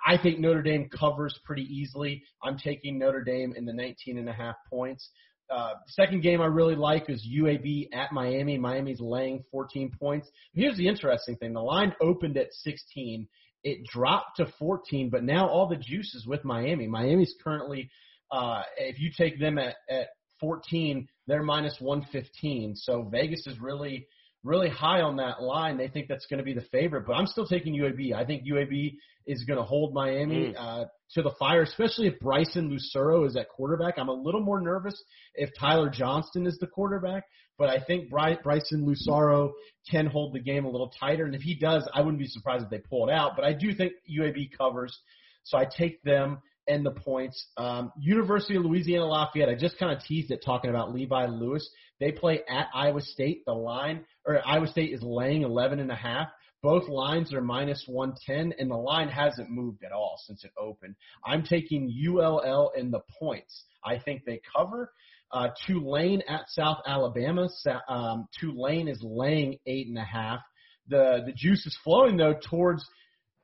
I 0.06 0.18
think 0.18 0.40
Notre 0.40 0.64
Dame 0.64 0.90
covers 0.90 1.40
pretty 1.44 1.64
easily. 1.64 2.24
I'm 2.44 2.58
taking 2.58 2.98
Notre 2.98 3.24
Dame 3.24 3.54
in 3.56 3.66
the 3.66 3.74
19 3.74 4.18
and 4.18 4.28
a 4.28 4.34
half 4.34 4.56
points. 4.68 5.10
Uh, 5.50 5.74
second 5.88 6.24
game 6.24 6.42
I 6.42 6.48
really 6.48 6.76
like 6.76 7.08
is 7.08 7.28
UAB 7.32 7.90
at 7.94 8.12
Miami. 8.12 8.58
Miami's 8.58 9.00
laying 9.00 9.44
14 9.52 9.92
points. 10.00 10.28
Here's 10.54 10.76
the 10.76 10.88
interesting 10.88 11.36
thing: 11.36 11.54
the 11.54 11.62
line 11.62 11.94
opened 12.02 12.36
at 12.38 12.52
16, 12.52 13.28
it 13.64 13.86
dropped 13.86 14.38
to 14.38 14.52
14, 14.58 15.10
but 15.10 15.24
now 15.24 15.48
all 15.48 15.68
the 15.68 15.76
juice 15.76 16.16
is 16.16 16.26
with 16.26 16.44
Miami. 16.44 16.88
Miami's 16.88 17.36
currently, 17.44 17.90
uh, 18.32 18.64
if 18.78 19.00
you 19.00 19.12
take 19.16 19.40
them 19.40 19.60
at 19.60 19.76
at 19.88 20.08
14, 20.40 21.08
they're 21.28 21.44
minus 21.44 21.78
115. 21.80 22.76
So 22.76 23.04
Vegas 23.12 23.46
is 23.48 23.60
really 23.60 24.08
really 24.46 24.70
high 24.70 25.02
on 25.02 25.18
that 25.18 25.42
line. 25.42 25.76
They 25.76 25.88
think 25.88 26.08
that's 26.08 26.28
going 26.28 26.38
to 26.38 26.44
be 26.44 26.54
the 26.54 26.66
favorite, 26.72 27.06
but 27.08 27.14
I'm 27.14 27.26
still 27.26 27.48
taking 27.48 27.74
UAB. 27.74 28.14
I 28.14 28.24
think 28.24 28.44
UAB 28.48 28.94
is 29.26 29.44
going 29.44 29.58
to 29.58 29.66
hold 29.66 29.94
Miami 29.94 30.54
mm. 30.54 30.56
uh, 30.56 30.86
to 31.14 31.24
the 31.24 31.32
fire, 31.40 31.64
especially 31.64 32.08
if 32.08 32.20
Bryson 32.20 32.70
Lucero 32.70 33.26
is 33.26 33.36
at 33.36 33.50
quarterback. 33.50 33.96
I'm 33.98 34.08
a 34.08 34.14
little 34.14 34.42
more 34.42 34.62
nervous 34.62 35.04
if 35.34 35.50
Tyler 35.60 35.90
Johnston 35.90 36.46
is 36.46 36.60
the 36.60 36.68
quarterback, 36.68 37.24
but 37.58 37.70
I 37.70 37.80
think 37.80 38.12
Bry- 38.12 38.38
Bryson 38.42 38.86
Lucero 38.86 39.54
can 39.90 40.06
hold 40.06 40.34
the 40.34 40.40
game 40.40 40.66
a 40.66 40.70
little 40.70 40.92
tighter. 41.00 41.26
And 41.26 41.34
if 41.34 41.42
he 41.42 41.56
does, 41.56 41.90
I 41.94 42.02
wouldn't 42.02 42.20
be 42.20 42.28
surprised 42.28 42.66
if 42.66 42.70
they 42.70 42.82
pull 42.88 43.10
it 43.10 43.12
out. 43.12 43.36
But 43.36 43.46
I 43.46 43.54
do 43.54 43.74
think 43.74 43.94
UAB 44.10 44.56
covers, 44.56 44.96
so 45.44 45.58
I 45.58 45.66
take 45.66 46.04
them 46.04 46.38
and 46.68 46.86
the 46.86 46.92
points. 46.92 47.48
Um, 47.58 47.92
University 48.00 48.56
of 48.56 48.66
Louisiana 48.66 49.06
Lafayette. 49.06 49.50
I 49.50 49.56
just 49.56 49.78
kind 49.78 49.96
of 49.96 50.04
teased 50.04 50.32
it 50.32 50.42
talking 50.44 50.70
about 50.70 50.94
Levi 50.94 51.26
Lewis. 51.28 51.68
They 52.00 52.12
play 52.12 52.42
at 52.50 52.68
Iowa 52.74 53.02
State. 53.02 53.44
The 53.46 53.54
line 53.54 54.06
or 54.26 54.42
Iowa 54.46 54.68
State 54.68 54.94
is 54.94 55.02
laying 55.04 55.44
11 55.44 55.80
and 55.80 55.92
a 55.92 55.96
half, 55.96 56.28
Both 56.62 56.90
lines 56.90 57.34
are 57.34 57.42
minus 57.42 57.84
110, 57.88 58.58
and 58.60 58.72
the 58.72 58.76
line 58.76 59.08
hasn't 59.08 59.50
moved 59.50 59.84
at 59.84 59.92
all 59.92 60.20
since 60.26 60.44
it 60.44 60.52
opened. 60.58 60.96
I'm 61.24 61.44
taking 61.44 61.94
ULL 62.08 62.72
in 62.76 62.92
the 62.92 63.02
points. 63.20 63.66
I 63.84 64.00
think 64.00 64.26
they 64.26 64.42
cover. 64.56 64.92
Uh, 65.32 65.50
Tulane 65.68 66.24
at 66.28 66.50
South 66.50 66.80
Alabama. 66.88 67.50
Um, 67.88 68.28
Tulane 68.40 68.88
is 68.88 69.00
laying 69.04 69.60
eight 69.66 69.88
and 69.88 69.98
a 69.98 70.04
half. 70.04 70.40
The 70.88 71.24
the 71.26 71.34
juice 71.34 71.66
is 71.66 71.78
flowing 71.84 72.16
though 72.16 72.36
towards 72.50 72.86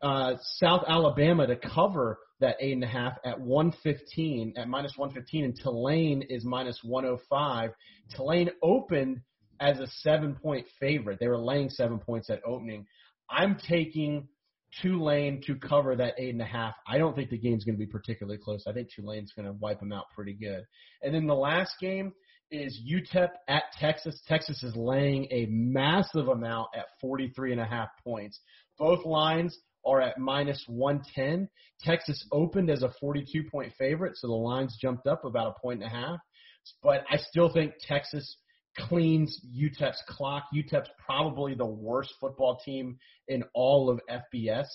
uh, 0.02 0.36
South 0.58 0.84
Alabama 0.88 1.48
to 1.48 1.56
cover 1.56 2.20
that 2.40 2.58
eight 2.60 2.74
and 2.74 2.84
a 2.84 2.88
half 2.88 3.14
at 3.24 3.40
115 3.40 4.54
at 4.58 4.68
minus 4.68 4.94
115, 4.98 5.46
and 5.46 5.60
Tulane 5.62 6.24
is 6.24 6.44
minus 6.44 6.80
105. 6.84 7.72
Tulane 8.16 8.50
opened 8.64 9.22
as 9.60 9.80
a 9.80 9.88
seven 9.88 10.36
point 10.36 10.66
favorite. 10.80 11.20
They 11.20 11.28
were 11.28 11.38
laying 11.38 11.70
seven 11.70 12.00
points 12.00 12.30
at 12.30 12.42
opening. 12.46 12.88
I'm 13.30 13.58
taking 13.68 14.28
Tulane 14.82 15.42
to 15.46 15.56
cover 15.56 15.96
that 15.96 16.16
eight 16.18 16.34
and 16.34 16.42
a 16.42 16.46
half. 16.46 16.74
I 16.88 16.98
don't 16.98 17.16
think 17.16 17.30
the 17.30 17.38
game's 17.38 17.64
going 17.64 17.76
to 17.76 17.86
be 17.86 17.92
particularly 17.92 18.40
close. 18.40 18.66
I 18.68 18.74
think 18.74 18.90
Tulane's 18.94 19.34
going 19.34 19.46
to 19.46 19.54
wipe 19.54 19.80
them 19.80 19.92
out 19.92 20.06
pretty 20.16 20.34
good. 20.34 20.66
And 21.04 21.14
then 21.14 21.28
the 21.28 21.36
last 21.36 21.74
game 21.80 22.14
is 22.50 22.80
UTEP 22.90 23.30
at 23.48 23.64
Texas. 23.80 24.20
Texas 24.28 24.64
is 24.64 24.76
laying 24.76 25.28
a 25.32 25.46
massive 25.50 26.28
amount 26.28 26.70
at 26.76 26.86
43 27.00 27.54
and 27.54 27.62
a 27.62 27.66
half 27.66 27.90
points. 28.04 28.40
Both 28.78 29.06
lines 29.06 29.58
are 29.86 30.02
at 30.02 30.18
minus 30.18 30.64
110. 30.68 31.50
Texas 31.80 32.26
opened 32.32 32.70
as 32.70 32.84
a 32.84 32.94
42 33.00 33.44
point 33.52 33.74
favorite, 33.78 34.18
so 34.18 34.28
the 34.28 34.34
lines 34.34 34.78
jumped 34.82 35.08
up 35.08 35.26
about 35.26 35.56
a 35.56 35.60
point 35.62 35.84
and 35.84 35.92
a 35.92 35.96
half. 35.96 36.20
But 36.84 37.04
I 37.10 37.18
still 37.18 37.52
think 37.52 37.74
Texas 37.80 38.38
cleans 38.78 39.40
UTEP's 39.56 40.02
clock. 40.08 40.44
UTEP's 40.56 40.90
probably 41.04 41.56
the 41.56 41.66
worst 41.66 42.14
football 42.20 42.60
team 42.64 42.98
in 43.28 43.44
all 43.54 43.90
of 43.90 44.00
FBS. 44.10 44.68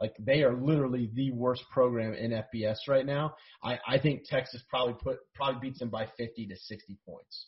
Like 0.00 0.14
they 0.18 0.42
are 0.42 0.54
literally 0.54 1.10
the 1.14 1.30
worst 1.30 1.62
program 1.70 2.14
in 2.14 2.32
FBS 2.32 2.76
right 2.88 3.06
now. 3.06 3.34
I, 3.62 3.78
I 3.86 3.98
think 3.98 4.22
Texas 4.28 4.62
probably 4.68 4.94
put 4.94 5.18
probably 5.34 5.60
beats 5.68 5.78
them 5.78 5.88
by 5.88 6.06
50 6.16 6.46
to 6.46 6.56
60 6.56 6.98
points. 7.06 7.46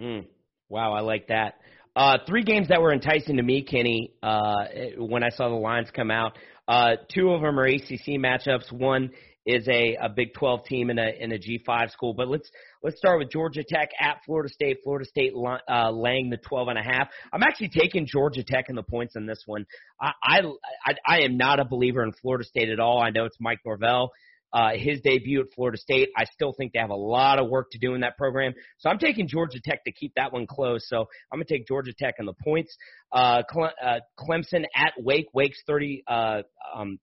Mm. 0.00 0.26
Wow, 0.68 0.92
I 0.92 1.00
like 1.00 1.28
that. 1.28 1.54
Uh, 1.96 2.18
three 2.26 2.44
games 2.44 2.68
that 2.68 2.82
were 2.82 2.92
enticing 2.92 3.38
to 3.38 3.42
me, 3.42 3.62
Kenny, 3.62 4.12
uh, 4.22 4.66
when 4.98 5.24
I 5.24 5.30
saw 5.30 5.48
the 5.48 5.54
lines 5.54 5.88
come 5.90 6.10
out. 6.10 6.36
Uh, 6.68 6.96
two 7.08 7.30
of 7.30 7.40
them 7.40 7.58
are 7.58 7.64
ACC 7.64 8.18
matchups. 8.18 8.70
One 8.70 9.12
is 9.46 9.66
a, 9.68 9.96
a 10.02 10.10
Big 10.10 10.34
12 10.34 10.64
team 10.66 10.90
in 10.90 10.98
a 10.98 11.08
in 11.18 11.32
a 11.32 11.38
G5 11.38 11.90
school. 11.92 12.12
But 12.12 12.28
let's 12.28 12.50
let's 12.82 12.98
start 12.98 13.20
with 13.20 13.30
Georgia 13.30 13.64
Tech 13.66 13.90
at 13.98 14.18
Florida 14.26 14.52
State. 14.52 14.78
Florida 14.84 15.06
State 15.08 15.32
uh, 15.70 15.90
laying 15.90 16.28
the 16.28 16.36
12 16.36 16.68
and 16.68 16.78
a 16.78 16.82
half. 16.82 17.08
I'm 17.32 17.42
actually 17.42 17.70
taking 17.70 18.06
Georgia 18.06 18.42
Tech 18.42 18.66
in 18.68 18.74
the 18.74 18.82
points 18.82 19.16
in 19.16 19.24
this 19.24 19.44
one. 19.46 19.64
I 19.98 20.10
I 20.22 20.40
I, 20.84 20.94
I 21.06 21.20
am 21.20 21.38
not 21.38 21.60
a 21.60 21.64
believer 21.64 22.02
in 22.02 22.12
Florida 22.12 22.44
State 22.44 22.68
at 22.68 22.80
all. 22.80 23.00
I 23.00 23.08
know 23.08 23.24
it's 23.24 23.38
Mike 23.40 23.60
Norvell. 23.64 24.10
Uh, 24.52 24.70
his 24.74 25.00
debut 25.02 25.40
at 25.40 25.46
Florida 25.54 25.76
State. 25.76 26.08
I 26.16 26.24
still 26.24 26.54
think 26.56 26.72
they 26.72 26.78
have 26.78 26.90
a 26.90 26.94
lot 26.94 27.38
of 27.38 27.50
work 27.50 27.70
to 27.72 27.78
do 27.78 27.94
in 27.94 28.00
that 28.00 28.16
program. 28.16 28.54
So 28.78 28.88
I'm 28.88 28.98
taking 28.98 29.28
Georgia 29.28 29.58
Tech 29.62 29.84
to 29.84 29.92
keep 29.92 30.12
that 30.16 30.32
one 30.32 30.46
close. 30.46 30.88
So 30.88 31.06
I'm 31.30 31.38
going 31.38 31.46
to 31.46 31.52
take 31.52 31.66
Georgia 31.66 31.92
Tech 31.92 32.14
in 32.18 32.26
the 32.26 32.32
points. 32.32 32.74
Uh, 33.12 33.42
Cle- 33.50 33.72
uh, 33.84 33.98
Clemson 34.18 34.64
at 34.74 34.92
Wake. 34.98 35.26
Wake's 35.34 35.58
30, 35.66 36.04
uh, 36.06 36.42
um, 36.74 36.98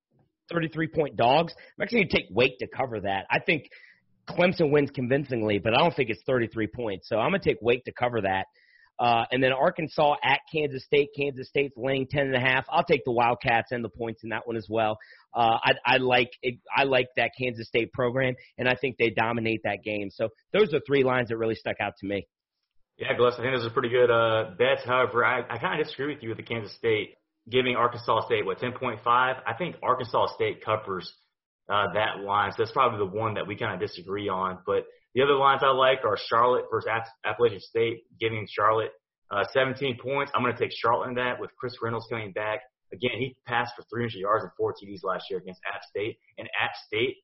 33 0.52 0.88
point 0.88 1.16
dogs. 1.16 1.54
I'm 1.78 1.84
actually 1.84 2.00
going 2.00 2.10
to 2.10 2.18
take 2.18 2.26
Wake 2.32 2.58
to 2.60 2.68
cover 2.68 3.02
that. 3.02 3.26
I 3.30 3.40
think 3.40 3.70
Clemson 4.28 4.72
wins 4.72 4.90
convincingly, 4.92 5.60
but 5.60 5.74
I 5.74 5.78
don't 5.78 5.96
think 5.96 6.10
it's 6.10 6.22
33 6.26 6.68
points. 6.68 7.10
So 7.10 7.18
I'm 7.18 7.32
going 7.32 7.42
to 7.42 7.50
take 7.50 7.60
Wake 7.62 7.84
to 7.86 7.92
cover 7.92 8.22
that. 8.22 8.46
Uh, 9.00 9.26
and 9.32 9.44
then 9.44 9.52
Arkansas 9.52 10.16
at 10.24 10.40
Kansas 10.54 10.84
State. 10.86 11.10
Kansas 11.18 11.48
State's 11.48 11.76
laying 11.76 12.08
ten 12.08 12.28
and 12.28 12.36
a 12.36 12.40
half. 12.40 12.66
I'll 12.70 12.84
take 12.84 13.04
the 13.06 13.12
Wildcats 13.12 13.72
and 13.72 13.84
the 13.84 13.90
points 13.90 14.24
in 14.24 14.30
that 14.30 14.48
one 14.48 14.56
as 14.56 14.68
well. 14.70 14.98
Uh, 15.34 15.58
I, 15.64 15.72
I 15.86 15.98
like 15.98 16.32
it, 16.42 16.60
I 16.76 16.84
like 16.84 17.08
that 17.18 17.32
Kansas 17.38 17.68
State 17.68 17.92
program, 17.92 18.36
and 18.58 18.70
I 18.70 18.76
think 18.76 18.98
they 18.98 19.10
dominate 19.10 19.62
that 19.64 19.84
game. 19.84 20.10
So 20.12 20.30
those 20.52 20.74
are 20.74 20.80
three 20.86 21.04
lines 21.04 21.30
that 21.30 21.38
really 21.38 21.56
stuck 21.56 21.78
out 21.82 21.94
to 22.00 22.08
me. 22.08 22.28
Yeah, 22.98 23.18
Gus, 23.18 23.34
I 23.40 23.42
think 23.42 23.56
those 23.56 23.66
are 23.66 23.72
pretty 23.72 23.90
good 23.90 24.12
uh, 24.12 24.52
bets. 24.58 24.82
However, 24.86 25.26
I, 25.26 25.40
I 25.50 25.58
kind 25.58 25.80
of 25.80 25.88
disagree 25.88 26.14
with 26.14 26.22
you 26.22 26.30
with 26.30 26.38
the 26.38 26.44
Kansas 26.44 26.76
State 26.76 27.16
giving 27.50 27.76
Arkansas 27.76 28.26
State 28.26 28.46
what 28.46 28.60
10.5. 28.60 29.00
I 29.06 29.54
think 29.58 29.76
Arkansas 29.84 30.28
State 30.36 30.64
covers 30.64 31.12
uh, 31.70 31.94
that 31.94 32.24
line, 32.24 32.52
so 32.52 32.58
that's 32.60 32.72
probably 32.72 33.00
the 33.00 33.18
one 33.18 33.36
that 33.36 33.48
we 33.48 33.56
kind 33.56 33.74
of 33.74 33.80
disagree 33.80 34.30
on. 34.30 34.60
But 34.66 34.84
the 35.16 35.22
other 35.22 35.36
lines 35.36 35.62
I 35.64 35.72
like 35.72 36.00
are 36.06 36.18
Charlotte 36.30 36.66
versus 36.72 36.90
Appalachian 37.26 37.60
State, 37.60 38.04
giving 38.20 38.48
Charlotte 38.50 38.92
uh, 39.32 39.44
17 39.54 39.98
points. 40.02 40.32
I'm 40.36 40.44
going 40.44 40.56
to 40.56 40.60
take 40.60 40.72
Charlotte 40.76 41.10
in 41.10 41.16
that 41.16 41.40
with 41.40 41.52
Chris 41.58 41.76
Reynolds 41.82 42.08
coming 42.10 42.32
back. 42.32 42.62
Again, 42.94 43.18
he 43.18 43.36
passed 43.48 43.74
for 43.76 43.84
300 43.90 44.14
yards 44.20 44.44
and 44.44 44.52
four 44.58 44.74
TDs 44.74 45.04
last 45.04 45.26
year 45.30 45.40
against 45.40 45.62
App 45.74 45.82
State. 45.84 46.18
And 46.38 46.48
App 46.62 46.72
State, 46.86 47.18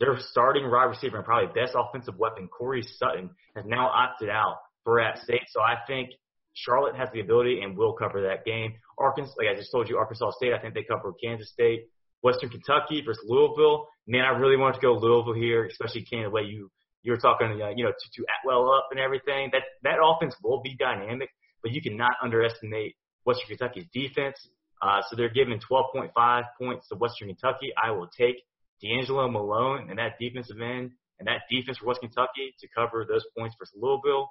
their 0.00 0.16
starting 0.18 0.70
wide 0.70 0.84
receiver 0.84 1.16
and 1.16 1.24
probably 1.24 1.52
best 1.52 1.76
offensive 1.76 2.16
weapon, 2.18 2.48
Corey 2.48 2.82
Sutton, 2.82 3.30
has 3.54 3.64
now 3.66 3.88
opted 3.88 4.30
out 4.30 4.56
for 4.82 5.00
App 5.00 5.18
State. 5.18 5.44
So 5.48 5.60
I 5.60 5.76
think 5.86 6.10
Charlotte 6.54 6.96
has 6.96 7.08
the 7.12 7.20
ability 7.20 7.60
and 7.62 7.76
will 7.76 7.92
cover 7.92 8.22
that 8.22 8.44
game. 8.44 8.74
Arkansas, 8.98 9.34
like 9.36 9.48
I 9.48 9.56
just 9.56 9.72
told 9.72 9.88
you, 9.88 9.98
Arkansas 9.98 10.30
State, 10.32 10.54
I 10.54 10.58
think 10.58 10.74
they 10.74 10.84
cover 10.84 11.12
Kansas 11.22 11.50
State. 11.50 11.88
Western 12.24 12.48
Kentucky 12.48 13.02
versus 13.04 13.22
Louisville. 13.28 13.86
Man, 14.08 14.24
I 14.24 14.30
really 14.30 14.56
want 14.56 14.74
to 14.74 14.80
go 14.80 14.94
Louisville 14.94 15.34
here, 15.34 15.66
especially 15.66 16.06
Ken, 16.08 16.22
the 16.22 16.30
way 16.30 16.42
you 16.42 16.70
you 17.02 17.12
were 17.12 17.18
talking, 17.18 17.60
uh, 17.60 17.68
you 17.76 17.84
know, 17.84 17.92
to, 17.92 18.06
to 18.14 18.26
Atwell 18.40 18.72
up 18.72 18.88
and 18.90 18.98
everything. 18.98 19.50
That 19.52 19.62
that 19.82 20.00
offense 20.02 20.34
will 20.42 20.62
be 20.62 20.74
dynamic, 20.74 21.28
but 21.62 21.72
you 21.72 21.82
cannot 21.82 22.12
underestimate 22.22 22.96
Western 23.24 23.48
Kentucky's 23.48 23.84
defense. 23.92 24.36
Uh, 24.80 25.02
so 25.08 25.16
they're 25.16 25.28
giving 25.28 25.60
12.5 25.70 26.42
points 26.58 26.88
to 26.88 26.96
Western 26.96 27.28
Kentucky. 27.28 27.72
I 27.76 27.90
will 27.90 28.08
take 28.08 28.36
D'Angelo 28.82 29.30
Malone 29.30 29.88
and 29.90 29.98
that 29.98 30.16
defensive 30.18 30.56
end 30.60 30.92
and 31.18 31.28
that 31.28 31.42
defense 31.50 31.78
for 31.78 31.86
West 31.86 32.00
Kentucky 32.00 32.54
to 32.60 32.68
cover 32.74 33.04
those 33.06 33.24
points 33.36 33.54
versus 33.58 33.76
Louisville. 33.76 34.30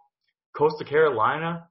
Coastal 0.58 0.86
Carolina, 0.86 1.68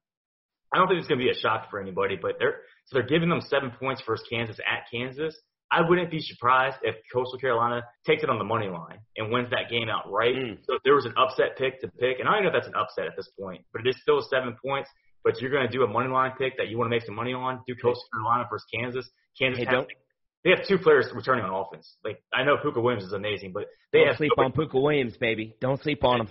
I 0.72 0.78
don't 0.78 0.86
think 0.88 1.00
it's 1.00 1.08
going 1.08 1.20
to 1.20 1.24
be 1.24 1.30
a 1.30 1.40
shock 1.40 1.68
for 1.70 1.80
anybody, 1.80 2.16
but 2.20 2.36
they're 2.38 2.62
so 2.86 2.98
they're 2.98 3.06
giving 3.06 3.28
them 3.28 3.40
seven 3.40 3.72
points 3.78 4.02
versus 4.06 4.26
Kansas 4.30 4.58
at 4.60 4.86
Kansas. 4.90 5.36
I 5.72 5.80
wouldn't 5.88 6.10
be 6.10 6.20
surprised 6.20 6.76
if 6.82 6.96
Coastal 7.10 7.38
Carolina 7.38 7.82
takes 8.06 8.22
it 8.22 8.28
on 8.28 8.36
the 8.36 8.44
money 8.44 8.68
line 8.68 8.98
and 9.16 9.32
wins 9.32 9.48
that 9.50 9.70
game 9.70 9.88
outright. 9.88 10.34
Mm. 10.34 10.58
So 10.66 10.74
if 10.74 10.82
there 10.84 10.94
was 10.94 11.06
an 11.06 11.14
upset 11.16 11.56
pick 11.56 11.80
to 11.80 11.88
pick, 11.88 12.20
and 12.20 12.28
I 12.28 12.34
don't 12.34 12.42
know 12.42 12.48
if 12.50 12.54
that's 12.54 12.66
an 12.66 12.76
upset 12.76 13.06
at 13.06 13.16
this 13.16 13.30
point, 13.40 13.64
but 13.72 13.80
it 13.80 13.88
is 13.88 13.96
still 14.02 14.20
seven 14.20 14.54
points. 14.62 14.90
But 15.24 15.40
you're 15.40 15.52
going 15.52 15.64
to 15.64 15.72
do 15.72 15.84
a 15.84 15.86
money 15.86 16.10
line 16.10 16.32
pick 16.36 16.58
that 16.58 16.68
you 16.68 16.76
want 16.76 16.90
to 16.90 16.90
make 16.90 17.06
some 17.06 17.14
money 17.14 17.32
on. 17.32 17.60
Do 17.66 17.74
Coastal 17.74 18.04
Carolina 18.12 18.44
versus 18.50 18.66
Kansas. 18.74 19.08
Kansas 19.38 19.64
hey, 19.64 19.70
has, 19.70 19.86
they 20.44 20.50
have 20.50 20.66
two 20.66 20.78
players 20.78 21.06
returning 21.14 21.44
on 21.44 21.54
offense. 21.54 21.96
Like 22.04 22.22
I 22.34 22.42
know 22.42 22.56
Pooka 22.56 22.82
Williams 22.82 23.04
is 23.04 23.12
amazing, 23.12 23.52
but 23.52 23.66
they 23.92 24.00
don't 24.00 24.08
have 24.08 24.16
sleep 24.16 24.32
on 24.36 24.52
Pooka 24.52 24.74
Williams, 24.74 25.16
baby. 25.16 25.54
Don't 25.60 25.80
sleep 25.80 26.02
on 26.04 26.22
him. 26.22 26.28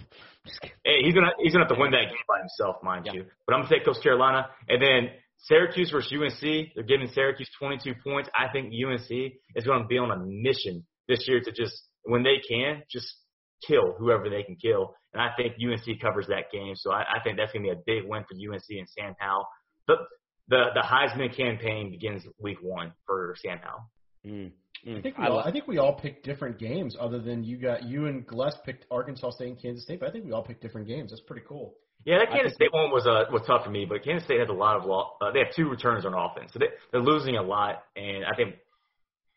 Hey, 0.84 1.04
he's 1.04 1.14
gonna 1.14 1.32
he's 1.40 1.54
gonna 1.54 1.66
have 1.66 1.74
to 1.74 1.80
win 1.80 1.92
that 1.92 2.08
game 2.10 2.26
by 2.28 2.40
himself, 2.40 2.84
mind 2.84 3.06
yeah. 3.06 3.14
you. 3.14 3.26
But 3.48 3.56
I'm 3.56 3.62
gonna 3.62 3.74
take 3.74 3.86
Coastal 3.86 4.04
Carolina, 4.04 4.50
and 4.68 4.82
then 4.82 5.10
Syracuse 5.44 5.92
versus 5.92 6.14
UNC. 6.14 6.70
They're 6.76 6.84
giving 6.84 7.08
Syracuse 7.14 7.50
22 7.60 7.94
points. 8.04 8.30
I 8.38 8.52
think 8.52 8.74
UNC 8.74 9.10
is 9.56 9.66
going 9.66 9.82
to 9.82 9.88
be 9.88 9.98
on 9.98 10.12
a 10.12 10.18
mission 10.26 10.86
this 11.08 11.28
year 11.28 11.42
to 11.42 11.52
just, 11.52 11.74
when 12.04 12.24
they 12.24 12.42
can, 12.48 12.84
just 12.92 13.08
kill 13.68 13.94
whoever 13.98 14.30
they 14.30 14.44
can 14.44 14.56
kill. 14.56 14.94
And 15.14 15.22
I 15.22 15.30
think 15.36 15.56
UNC 15.62 16.00
covers 16.02 16.28
that 16.28 16.52
game. 16.52 16.76
So 16.76 16.92
I, 16.92 17.02
I 17.02 17.24
think 17.24 17.38
that's 17.38 17.52
going 17.52 17.66
to 17.66 17.74
be 17.74 17.78
a 17.78 17.84
big 17.86 18.10
win 18.10 18.24
for 18.24 18.36
UNC 18.36 18.64
and 18.70 18.88
Sam 18.90 19.16
Howell. 19.20 19.48
The, 19.88 19.96
the, 20.48 20.66
the 20.76 20.82
Heisman 20.82 21.36
campaign 21.36 21.92
begins 21.92 22.24
week 22.40 22.58
one 22.62 22.94
for 23.06 23.36
Sam 23.42 23.60
Howell. 23.64 23.90
Mm. 24.26 24.52
Mm. 24.88 25.00
I 25.00 25.02
think 25.02 25.18
we 25.18 25.24
I, 25.24 25.28
all, 25.28 25.40
I 25.40 25.52
think 25.52 25.68
we 25.68 25.78
all 25.78 25.94
picked 25.94 26.26
different 26.26 26.58
games, 26.58 26.96
other 27.00 27.20
than 27.20 27.44
you 27.44 27.58
got 27.58 27.84
you 27.84 28.08
and 28.08 28.26
Gless 28.26 28.56
picked 28.66 28.86
Arkansas 28.90 29.32
State 29.32 29.50
and 29.50 29.62
Kansas 29.62 29.84
State. 29.84 30.00
But 30.00 30.10
I 30.10 30.12
think 30.12 30.26
we 30.26 30.32
all 30.32 30.44
picked 30.44 30.62
different 30.62 30.88
games. 30.88 31.12
That's 31.12 31.22
pretty 31.22 31.44
cool. 31.48 31.76
Yeah, 32.06 32.18
that 32.20 32.32
Kansas 32.32 32.56
State 32.56 32.74
one 32.74 32.90
was 32.90 33.06
uh, 33.06 33.32
was 33.32 33.44
tough 33.46 33.64
for 33.64 33.70
me, 33.70 33.86
but 33.86 34.04
Kansas 34.04 34.26
State 34.26 34.40
has 34.40 34.50
a 34.50 34.54
lot 34.54 34.78
of 34.78 34.90
uh, 34.90 35.32
they 35.32 35.40
have 35.40 35.54
two 35.56 35.70
returns 35.70 36.06
on 36.06 36.14
offense, 36.14 36.52
so 36.54 36.60
they, 36.60 36.68
they're 36.92 37.02
losing 37.02 37.36
a 37.36 37.44
lot, 37.44 37.84
and 37.96 38.26
I 38.26 38.36
think 38.36 38.56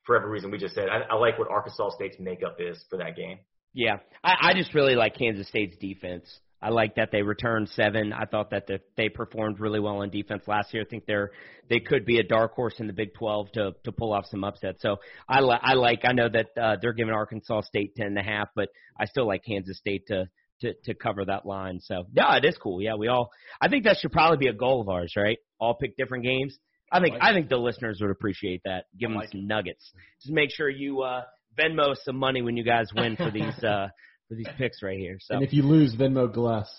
for 0.04 0.16
every 0.16 0.30
reason 0.30 0.50
we 0.50 0.58
just 0.58 0.74
said, 0.74 0.88
I, 0.88 1.14
I 1.14 1.16
like 1.16 1.38
what 1.38 1.50
Arkansas 1.50 1.90
State's 1.90 2.16
makeup 2.18 2.56
is 2.58 2.82
for 2.90 2.98
that 2.98 3.16
game. 3.16 3.38
Yeah, 3.72 3.96
I, 4.22 4.50
I 4.50 4.54
just 4.54 4.74
really 4.74 4.94
like 4.94 5.16
Kansas 5.16 5.48
State's 5.48 5.76
defense. 5.76 6.24
I 6.62 6.70
like 6.70 6.94
that 6.94 7.10
they 7.12 7.20
returned 7.20 7.68
seven. 7.70 8.14
I 8.14 8.24
thought 8.24 8.50
that 8.50 8.66
the, 8.66 8.80
they 8.96 9.10
performed 9.10 9.60
really 9.60 9.80
well 9.80 9.98
on 9.98 10.08
defense 10.08 10.44
last 10.46 10.72
year. 10.72 10.84
I 10.84 10.88
think 10.88 11.04
they're 11.04 11.32
they 11.68 11.80
could 11.80 12.06
be 12.06 12.18
a 12.18 12.22
dark 12.22 12.54
horse 12.54 12.74
in 12.78 12.86
the 12.86 12.94
Big 12.94 13.12
12 13.14 13.52
to 13.52 13.72
to 13.84 13.92
pull 13.92 14.14
off 14.14 14.24
some 14.30 14.44
upsets. 14.44 14.80
So 14.80 14.96
I 15.28 15.40
li- 15.40 15.58
I 15.60 15.74
like 15.74 16.00
I 16.04 16.12
know 16.12 16.28
that 16.30 16.46
uh, 16.58 16.76
they're 16.80 16.94
giving 16.94 17.12
Arkansas 17.12 17.62
State 17.62 17.94
ten 17.96 18.06
and 18.06 18.18
a 18.18 18.22
half, 18.22 18.48
but 18.54 18.70
I 18.98 19.04
still 19.04 19.26
like 19.26 19.44
Kansas 19.44 19.76
State 19.76 20.06
to 20.06 20.26
to 20.64 20.74
to 20.84 20.94
cover 20.94 21.24
that 21.24 21.46
line. 21.46 21.80
So 21.80 22.06
yeah, 22.12 22.36
it 22.36 22.44
is 22.44 22.56
cool. 22.56 22.82
Yeah, 22.82 22.94
we 22.94 23.08
all. 23.08 23.30
I 23.60 23.68
think 23.68 23.84
that 23.84 23.98
should 23.98 24.12
probably 24.12 24.38
be 24.38 24.48
a 24.48 24.52
goal 24.52 24.80
of 24.80 24.88
ours, 24.88 25.14
right? 25.16 25.38
All 25.58 25.74
pick 25.74 25.96
different 25.96 26.24
games. 26.24 26.56
I 26.90 27.00
think 27.00 27.14
I, 27.14 27.18
like 27.18 27.22
I 27.22 27.32
think 27.32 27.48
the 27.48 27.56
listeners 27.56 27.98
would 28.00 28.10
appreciate 28.10 28.62
that. 28.64 28.84
Give 28.98 29.10
them 29.10 29.16
like 29.16 29.30
some 29.30 29.40
it. 29.40 29.46
nuggets. 29.46 29.90
Just 30.22 30.32
make 30.32 30.50
sure 30.50 30.68
you 30.68 31.02
uh, 31.02 31.22
Venmo 31.58 31.94
some 32.04 32.16
money 32.16 32.42
when 32.42 32.56
you 32.56 32.64
guys 32.64 32.88
win 32.94 33.16
for 33.16 33.30
these 33.30 33.64
uh, 33.64 33.88
for 34.28 34.34
these 34.34 34.48
picks 34.58 34.82
right 34.82 34.98
here. 34.98 35.18
So 35.20 35.34
and 35.34 35.44
if 35.44 35.52
you 35.52 35.62
lose, 35.62 35.94
Venmo 35.94 36.32
Glass. 36.32 36.70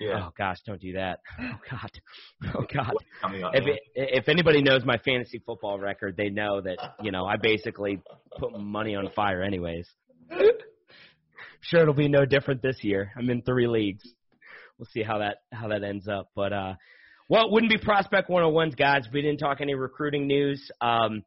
Yeah. 0.00 0.26
Oh 0.26 0.30
gosh, 0.36 0.56
don't 0.66 0.80
do 0.80 0.94
that. 0.94 1.20
Oh 1.40 1.58
God. 1.70 1.90
Oh 2.54 2.64
God. 2.72 2.92
What's 2.92 3.06
coming 3.20 3.42
If 3.52 3.64
man? 3.64 3.74
it, 3.74 3.80
if 3.94 4.28
anybody 4.28 4.62
knows 4.62 4.84
my 4.84 4.98
fantasy 4.98 5.40
football 5.44 5.78
record, 5.78 6.16
they 6.16 6.28
know 6.28 6.60
that 6.60 6.78
you 7.02 7.12
know 7.12 7.24
I 7.24 7.36
basically 7.36 8.00
put 8.38 8.58
money 8.58 8.96
on 8.96 9.10
fire, 9.14 9.42
anyways. 9.42 9.86
Sure, 11.62 11.82
it'll 11.82 11.94
be 11.94 12.08
no 12.08 12.24
different 12.24 12.60
this 12.60 12.82
year. 12.82 13.12
I'm 13.16 13.30
in 13.30 13.42
three 13.42 13.66
leagues. 13.66 14.02
We'll 14.78 14.88
see 14.92 15.02
how 15.02 15.18
that 15.18 15.38
how 15.52 15.68
that 15.68 15.84
ends 15.84 16.08
up. 16.08 16.30
But 16.34 16.52
uh, 16.52 16.74
well, 17.28 17.46
it 17.46 17.52
wouldn't 17.52 17.70
be 17.70 17.78
prospect 17.78 18.28
101s, 18.28 18.76
guys. 18.76 19.04
We 19.12 19.22
didn't 19.22 19.38
talk 19.38 19.60
any 19.60 19.74
recruiting 19.74 20.26
news. 20.26 20.70
Um, 20.80 21.22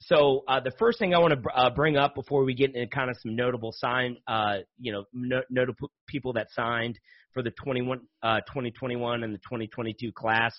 so 0.00 0.44
uh, 0.46 0.60
the 0.60 0.70
first 0.78 0.98
thing 0.98 1.14
I 1.14 1.18
want 1.18 1.32
to 1.32 1.36
br- 1.36 1.50
uh, 1.54 1.70
bring 1.70 1.96
up 1.96 2.14
before 2.14 2.44
we 2.44 2.54
get 2.54 2.74
into 2.74 2.86
kind 2.86 3.10
of 3.10 3.16
some 3.20 3.34
notable 3.34 3.72
sign, 3.72 4.16
uh, 4.28 4.58
you 4.78 4.92
know, 4.92 5.04
no, 5.12 5.40
notable 5.50 5.90
people 6.06 6.34
that 6.34 6.48
signed 6.52 6.98
for 7.32 7.42
the 7.42 7.50
21, 7.50 8.00
uh, 8.22 8.40
2021 8.46 9.24
and 9.24 9.34
the 9.34 9.38
2022 9.38 10.12
class, 10.12 10.54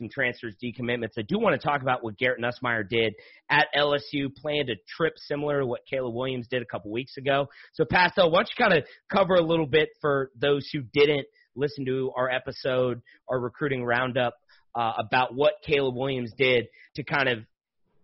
some 0.00 0.08
transfers, 0.08 0.56
decommitments. 0.62 1.12
I 1.16 1.22
do 1.22 1.38
want 1.38 1.60
to 1.60 1.64
talk 1.64 1.82
about 1.82 2.02
what 2.02 2.18
Garrett 2.18 2.40
Nussmeier 2.40 2.88
did 2.88 3.14
at 3.48 3.68
LSU, 3.76 4.34
planned 4.34 4.70
a 4.70 4.74
trip 4.88 5.12
similar 5.16 5.60
to 5.60 5.66
what 5.66 5.82
Caleb 5.88 6.14
Williams 6.14 6.48
did 6.48 6.62
a 6.62 6.64
couple 6.64 6.90
weeks 6.90 7.16
ago. 7.16 7.48
So, 7.74 7.84
Pastel, 7.84 8.30
why 8.30 8.38
don't 8.38 8.48
you 8.48 8.64
kind 8.64 8.78
of 8.78 8.84
cover 9.12 9.34
a 9.34 9.42
little 9.42 9.66
bit 9.66 9.90
for 10.00 10.30
those 10.34 10.68
who 10.72 10.80
didn't 10.92 11.26
listen 11.54 11.84
to 11.84 12.10
our 12.16 12.28
episode, 12.30 13.02
our 13.28 13.38
recruiting 13.38 13.84
roundup, 13.84 14.34
uh, 14.74 14.92
about 14.98 15.34
what 15.34 15.54
Caleb 15.64 15.94
Williams 15.96 16.32
did 16.36 16.66
to 16.96 17.04
kind 17.04 17.28
of 17.28 17.40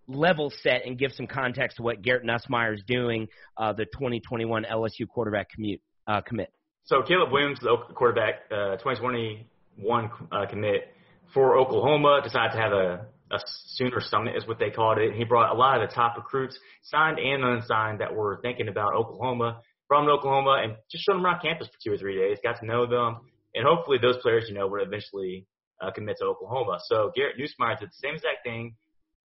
level 0.08 0.52
set 0.62 0.86
and 0.86 0.98
give 0.98 1.12
some 1.12 1.26
context 1.26 1.78
to 1.78 1.82
what 1.82 2.02
Garrett 2.02 2.24
Nussmeier 2.24 2.74
is 2.74 2.82
doing, 2.86 3.28
uh, 3.56 3.72
the 3.72 3.86
2021 3.86 4.64
LSU 4.70 5.08
quarterback 5.08 5.50
commute, 5.50 5.80
uh, 6.06 6.20
commit. 6.20 6.52
So 6.84 7.02
Caleb 7.02 7.32
Williams, 7.32 7.58
the 7.60 7.76
quarterback, 7.94 8.42
uh, 8.50 8.76
2021 8.76 10.10
uh, 10.30 10.46
commit 10.46 10.92
for 11.32 11.58
Oklahoma, 11.58 12.20
decided 12.22 12.52
to 12.52 12.58
have 12.58 12.72
a, 12.72 13.06
a 13.30 13.38
Sooner 13.74 14.00
Summit, 14.00 14.36
is 14.36 14.46
what 14.46 14.58
they 14.58 14.70
called 14.70 14.98
it. 14.98 15.14
He 15.14 15.24
brought 15.24 15.54
a 15.54 15.58
lot 15.58 15.80
of 15.80 15.88
the 15.88 15.94
top 15.94 16.16
recruits, 16.16 16.58
signed 16.82 17.18
and 17.18 17.44
unsigned, 17.44 18.00
that 18.00 18.14
were 18.14 18.38
thinking 18.42 18.68
about 18.68 18.94
Oklahoma, 18.94 19.60
from 19.88 20.08
Oklahoma, 20.08 20.62
and 20.62 20.76
just 20.90 21.04
showed 21.04 21.14
them 21.14 21.24
around 21.24 21.40
campus 21.40 21.68
for 21.68 21.78
two 21.82 21.94
or 21.94 21.98
three 21.98 22.16
days, 22.16 22.38
got 22.42 22.58
to 22.60 22.66
know 22.66 22.86
them, 22.86 23.20
and 23.54 23.64
hopefully 23.66 23.98
those 24.00 24.16
players, 24.22 24.46
you 24.48 24.54
know, 24.54 24.66
would 24.66 24.82
eventually 24.82 25.46
uh, 25.80 25.90
commit 25.90 26.16
to 26.18 26.26
Oklahoma. 26.26 26.78
So 26.84 27.12
Garrett 27.14 27.36
Nussmeier 27.38 27.78
did 27.78 27.88
the 27.88 28.00
same 28.02 28.14
exact 28.14 28.44
thing 28.44 28.74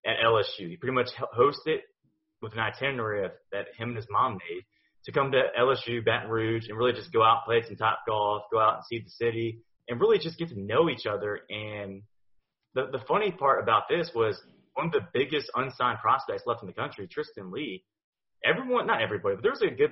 at 0.05 0.15
LSU. 0.25 0.69
He 0.69 0.77
pretty 0.77 0.95
much 0.95 1.09
hosted 1.37 1.79
with 2.41 2.53
an 2.53 2.59
itinerary 2.59 3.25
of, 3.25 3.31
that 3.51 3.67
him 3.77 3.89
and 3.89 3.97
his 3.97 4.07
mom 4.09 4.33
made 4.33 4.63
to 5.05 5.11
come 5.11 5.31
to 5.31 5.41
LSU, 5.59 6.03
Baton 6.03 6.29
Rouge, 6.29 6.67
and 6.69 6.77
really 6.77 6.93
just 6.93 7.11
go 7.11 7.23
out, 7.23 7.45
play 7.45 7.63
some 7.67 7.75
top 7.75 7.99
golf, 8.07 8.43
go 8.51 8.59
out 8.59 8.75
and 8.75 8.83
see 8.85 8.99
the 8.99 9.09
city, 9.09 9.59
and 9.87 9.99
really 9.99 10.19
just 10.19 10.37
get 10.37 10.49
to 10.49 10.59
know 10.59 10.89
each 10.89 11.05
other. 11.05 11.41
And 11.49 12.03
the 12.75 12.87
the 12.91 13.03
funny 13.07 13.31
part 13.31 13.61
about 13.61 13.83
this 13.89 14.11
was 14.15 14.41
one 14.73 14.87
of 14.87 14.91
the 14.91 15.07
biggest 15.13 15.49
unsigned 15.55 15.99
prospects 15.99 16.43
left 16.45 16.61
in 16.61 16.67
the 16.67 16.73
country, 16.73 17.07
Tristan 17.07 17.51
Leigh. 17.51 17.83
Everyone, 18.43 18.87
not 18.87 19.01
everybody, 19.01 19.35
but 19.35 19.43
there 19.43 19.51
was 19.51 19.61
a 19.61 19.69
good 19.69 19.91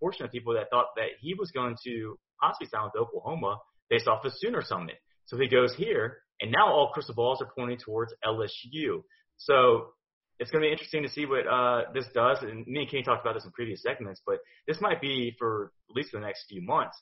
portion 0.00 0.24
of 0.24 0.32
people 0.32 0.54
that 0.54 0.68
thought 0.70 0.86
that 0.96 1.10
he 1.20 1.34
was 1.34 1.52
going 1.52 1.76
to 1.84 2.18
possibly 2.40 2.66
sign 2.66 2.84
with 2.84 3.00
Oklahoma 3.00 3.58
based 3.88 4.08
off 4.08 4.24
the 4.24 4.32
Sooner 4.34 4.62
Summit. 4.62 4.96
So 5.26 5.38
he 5.38 5.48
goes 5.48 5.74
here, 5.76 6.18
and 6.40 6.50
now 6.50 6.66
all 6.66 6.90
crystal 6.92 7.14
balls 7.14 7.40
are 7.40 7.52
pointing 7.56 7.78
towards 7.78 8.12
LSU. 8.24 9.02
So 9.36 9.90
it's 10.38 10.50
going 10.50 10.62
to 10.62 10.68
be 10.68 10.72
interesting 10.72 11.02
to 11.04 11.08
see 11.08 11.26
what 11.26 11.46
uh, 11.46 11.92
this 11.92 12.06
does. 12.12 12.38
And 12.42 12.66
me 12.66 12.80
and 12.80 12.90
Kenny 12.90 13.02
talked 13.02 13.24
about 13.24 13.34
this 13.34 13.44
in 13.44 13.52
previous 13.52 13.82
segments, 13.82 14.20
but 14.26 14.38
this 14.66 14.80
might 14.80 15.00
be 15.00 15.34
for 15.38 15.72
at 15.88 15.96
least 15.96 16.10
the 16.12 16.20
next 16.20 16.46
few 16.48 16.62
months. 16.62 17.00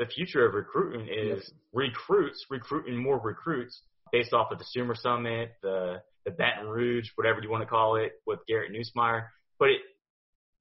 The 0.00 0.06
future 0.06 0.46
of 0.46 0.54
recruiting 0.54 1.08
is 1.08 1.52
recruits 1.74 2.46
recruiting 2.48 2.96
more 2.96 3.20
recruits 3.20 3.82
based 4.10 4.32
off 4.32 4.50
of 4.50 4.58
the 4.58 4.64
Sooner 4.70 4.94
Summit, 4.94 5.52
the 5.62 6.00
the 6.24 6.30
Baton 6.30 6.68
Rouge, 6.68 7.10
whatever 7.16 7.40
you 7.42 7.50
want 7.50 7.62
to 7.62 7.68
call 7.68 7.96
it, 7.96 8.12
with 8.26 8.40
Garrett 8.48 8.72
Nussmeier. 8.72 9.26
But 9.58 9.68
it 9.68 9.80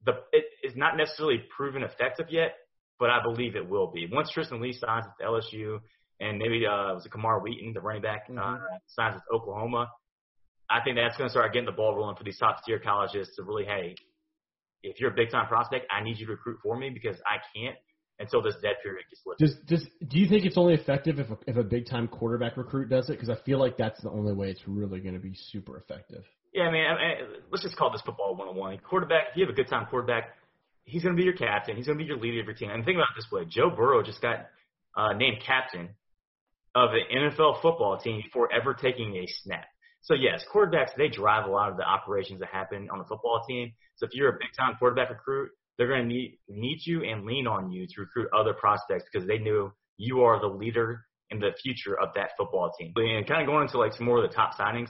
the 0.06 0.12
it 0.34 0.44
is 0.62 0.76
not 0.76 0.98
necessarily 0.98 1.42
proven 1.56 1.84
effective 1.84 2.28
yet, 2.30 2.56
but 3.00 3.10
I 3.10 3.24
believe 3.24 3.56
it 3.56 3.70
will 3.70 3.90
be. 3.90 4.10
Once 4.12 4.30
Tristan 4.30 4.62
Leigh 4.62 4.74
signs 4.74 5.06
with 5.06 5.26
LSU, 5.26 5.80
and 6.20 6.38
maybe 6.38 6.66
uh, 6.66 6.96
was 6.96 7.06
it 7.06 7.12
Camar 7.14 7.40
Wheaton, 7.40 7.72
the 7.72 7.80
running 7.80 8.02
back, 8.02 8.28
uh, 8.30 8.58
signs 8.88 9.16
with 9.16 9.24
Oklahoma. 9.34 9.90
I 10.70 10.82
think 10.84 10.98
that's 10.98 11.18
going 11.18 11.30
to 11.30 11.32
start 11.32 11.54
getting 11.54 11.66
the 11.66 11.72
ball 11.72 11.96
rolling 11.96 12.18
for 12.18 12.26
these 12.26 12.38
top 12.38 12.58
tier 12.66 12.78
colleges 12.78 13.32
to 13.38 13.44
really, 13.44 13.64
hey, 13.64 13.96
if 14.84 15.00
you're 15.00 15.12
a 15.12 15.16
big 15.16 15.32
time 15.32 15.48
prospect, 15.48 15.88
I 15.90 16.04
need 16.04 16.20
you 16.20 16.26
to 16.28 16.34
recruit 16.34 16.60
for 16.62 16.78
me 16.78 16.90
because 16.90 17.16
I 17.26 17.38
can't 17.56 17.78
until 18.20 18.42
this 18.42 18.56
dead 18.62 18.76
period 18.84 19.06
gets 19.10 19.22
lifted. 19.26 19.46
Does 19.46 19.80
does 19.80 19.88
do 20.08 20.20
you 20.20 20.28
think 20.28 20.46
it's 20.46 20.58
only 20.58 20.74
effective 20.74 21.20
if 21.20 21.30
a, 21.30 21.38
if 21.48 21.56
a 21.58 21.64
big 21.64 21.88
time 21.88 22.08
quarterback 22.08 22.58
recruit 22.58 22.90
does 22.90 23.10
it? 23.10 23.14
Because 23.14 23.30
I 23.30 23.38
feel 23.46 23.60
like 23.60 23.78
that's 23.78 24.02
the 24.02 24.10
only 24.10 24.34
way 24.34 24.50
it's 24.50 24.62
really 24.68 25.00
going 25.00 25.16
to 25.16 25.20
be 25.20 25.34
super 25.52 25.78
effective. 25.78 26.24
Yeah, 26.54 26.64
I 26.64 26.72
mean, 26.72 26.84
I 26.84 26.94
mean, 26.96 27.42
let's 27.52 27.64
just 27.64 27.78
call 27.78 27.92
this 27.92 28.02
football 28.02 28.36
101. 28.36 28.80
Quarterback, 28.80 29.28
if 29.32 29.38
you 29.38 29.46
have 29.46 29.54
a 29.54 29.56
good 29.56 29.70
time 29.70 29.86
quarterback, 29.90 30.36
he's 30.84 31.04
going 31.04 31.16
to 31.16 31.20
be 31.20 31.24
your 31.24 31.38
captain. 31.38 31.76
He's 31.76 31.86
going 31.86 31.98
to 31.98 32.04
be 32.04 32.08
your 32.08 32.18
leader 32.18 32.40
of 32.40 32.46
your 32.48 32.56
team. 32.56 32.72
And 32.72 32.84
think 32.84 32.98
about 32.98 33.10
it 33.16 33.22
this 33.22 33.32
way: 33.32 33.46
Joe 33.48 33.70
Burrow 33.70 34.04
just 34.04 34.22
got 34.22 34.48
uh, 34.98 35.14
named 35.14 35.38
captain 35.46 35.90
of 36.76 36.90
the 36.92 37.16
NFL 37.16 37.62
football 37.62 37.98
team 37.98 38.22
before 38.24 38.52
ever 38.52 38.74
taking 38.74 39.16
a 39.16 39.26
snap. 39.44 39.66
So 40.02 40.14
yes, 40.14 40.44
quarterbacks 40.54 40.96
they 40.98 41.10
drive 41.10 41.46
a 41.46 41.52
lot 41.52 41.70
of 41.70 41.78
the 41.78 41.84
operations 41.84 42.40
that 42.40 42.50
happen 42.50 42.90
on 42.92 43.00
the 43.00 43.06
football 43.06 43.44
team. 43.48 43.74
So 43.96 44.06
if 44.06 44.12
you're 44.14 44.30
a 44.30 44.34
big 44.34 44.50
time 44.58 44.76
quarterback 44.80 45.10
recruit, 45.10 45.52
they're 45.80 45.88
going 45.88 46.02
to 46.02 46.08
need 46.08 46.38
need 46.48 46.80
you 46.86 47.04
and 47.04 47.26
lean 47.26 47.48
on 47.48 47.72
you 47.72 47.88
to 47.88 47.94
recruit 48.02 48.28
other 48.38 48.54
prospects 48.54 49.06
because 49.12 49.26
they 49.28 49.40
knew 49.40 49.72
you 49.98 50.22
are 50.22 50.40
the 50.40 50.48
leader 50.48 51.06
in 51.32 51.40
the 51.40 51.52
future 51.64 51.98
of 52.00 52.10
that 52.16 52.32
football 52.38 52.72
team. 52.78 52.94
And 52.96 53.26
kind 53.28 53.42
of 53.42 53.48
going 53.48 53.64
into 53.64 53.80
like 53.80 53.94
some 53.94 54.06
more 54.06 54.24
of 54.24 54.30
the 54.30 54.36
top 54.36 54.54
signings, 54.60 54.90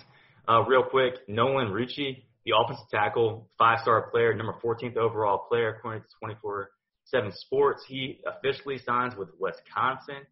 uh, 0.49 0.63
real 0.63 0.83
quick, 0.83 1.13
Nolan 1.27 1.67
Rucci, 1.67 2.23
the 2.45 2.53
offensive 2.59 2.85
tackle, 2.91 3.49
five 3.57 3.79
star 3.81 4.09
player, 4.09 4.33
number 4.33 4.55
14th 4.63 4.97
overall 4.97 5.45
player 5.47 5.75
according 5.75 6.01
to 6.01 6.07
24 6.21 6.71
7 7.05 7.31
Sports. 7.33 7.83
He 7.87 8.21
officially 8.25 8.77
signs 8.79 9.15
with 9.15 9.29
Wisconsin. 9.39 10.25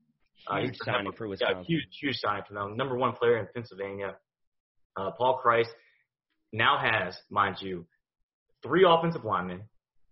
Uh, 0.47 0.59
Huge 0.61 0.75
signing 0.83 1.03
number- 1.05 1.17
for 1.17 1.25
Yeah, 1.25 1.29
Wisconsin. 1.31 1.63
huge, 1.67 1.83
huge 1.99 2.15
signing 2.17 2.43
for 2.47 2.53
them. 2.53 2.75
Number 2.77 2.95
one 2.97 3.13
player 3.13 3.37
in 3.37 3.47
Pennsylvania. 3.53 4.15
Uh, 4.95 5.11
Paul 5.11 5.39
Chryst 5.43 5.69
now 6.53 6.77
has, 6.77 7.19
mind 7.29 7.57
you, 7.61 7.85
three 8.63 8.85
offensive 8.87 9.23
linemen, 9.25 9.63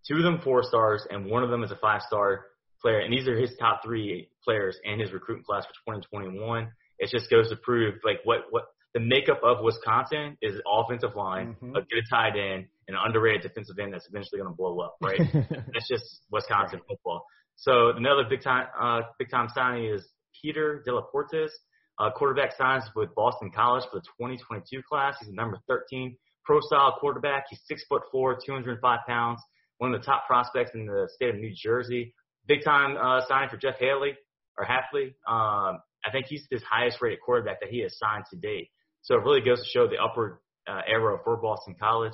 two 0.07 0.17
of 0.17 0.23
them 0.23 0.39
four 0.43 0.63
stars, 0.63 1.05
and 1.09 1.25
one 1.25 1.43
of 1.43 1.49
them 1.49 1.63
is 1.63 1.71
a 1.71 1.75
five 1.77 2.01
star 2.01 2.45
player. 2.81 2.99
And 2.99 3.11
these 3.13 3.27
are 3.27 3.37
his 3.37 3.55
top 3.59 3.81
three 3.83 4.29
players 4.43 4.77
in 4.83 4.99
his 4.99 5.11
recruiting 5.11 5.43
class 5.43 5.65
for 5.65 5.73
2021. 5.93 6.69
It 6.99 7.09
just 7.11 7.29
goes 7.29 7.49
to 7.49 7.55
prove 7.57 7.95
like 8.03 8.19
what 8.23 8.41
what 8.51 8.65
the 8.93 8.99
makeup 9.01 9.41
of 9.43 9.57
Wisconsin 9.61 10.37
is 10.41 10.61
offensive 10.65 11.15
line, 11.15 11.57
Mhm. 11.61 11.71
a 11.77 11.81
good 11.81 12.05
tight 12.09 12.37
end, 12.37 12.67
and 12.87 12.95
an 12.95 13.01
underrated 13.05 13.41
defensive 13.41 13.77
end 13.77 13.93
that's 13.93 14.07
eventually 14.07 14.39
going 14.39 14.49
to 14.49 14.55
blow 14.55 14.79
up, 14.79 14.95
right? 15.01 15.19
That's 15.73 15.87
just 15.89 16.21
Wisconsin 16.31 16.79
football. 16.87 17.25
So 17.57 17.89
another 17.89 18.23
big 18.29 18.41
time 18.41 18.67
uh, 18.79 19.01
big 19.19 19.29
time 19.29 19.49
signing 19.49 19.85
is 19.85 20.07
Peter 20.41 20.81
De 20.85 20.93
La 20.93 21.01
Portes, 21.01 21.51
uh, 21.99 22.11
quarterback 22.11 22.53
signs 22.55 22.83
with 22.95 23.13
Boston 23.15 23.51
College 23.53 23.83
for 23.91 23.99
the 23.99 24.05
2022 24.17 24.81
class. 24.89 25.17
He's 25.19 25.29
a 25.29 25.33
number 25.33 25.57
13 25.67 26.15
pro 26.45 26.59
style 26.61 26.95
quarterback. 26.99 27.45
He's 27.49 27.61
six 27.65 27.83
foot 27.89 28.03
four, 28.11 28.37
205 28.45 28.99
pounds, 29.07 29.41
one 29.77 29.93
of 29.93 29.99
the 29.99 30.05
top 30.05 30.27
prospects 30.27 30.71
in 30.73 30.85
the 30.85 31.09
state 31.13 31.29
of 31.29 31.35
New 31.35 31.53
Jersey. 31.55 32.13
Big 32.47 32.63
time 32.63 32.97
uh, 32.97 33.21
signing 33.27 33.49
for 33.49 33.57
Jeff 33.57 33.77
Haley 33.79 34.15
or 34.57 34.65
Hafley. 34.65 35.13
Um, 35.27 35.79
I 36.05 36.11
think 36.11 36.27
he's 36.27 36.45
his 36.49 36.63
highest 36.63 37.01
rated 37.01 37.19
quarterback 37.21 37.59
that 37.61 37.69
he 37.69 37.81
has 37.81 37.97
signed 37.97 38.25
to 38.31 38.37
date. 38.37 38.69
So 39.01 39.15
it 39.15 39.23
really 39.23 39.41
goes 39.41 39.59
to 39.59 39.69
show 39.69 39.87
the 39.87 39.97
upward 39.97 40.37
uh, 40.67 40.81
arrow 40.87 41.19
for 41.23 41.37
Boston 41.37 41.75
College. 41.79 42.13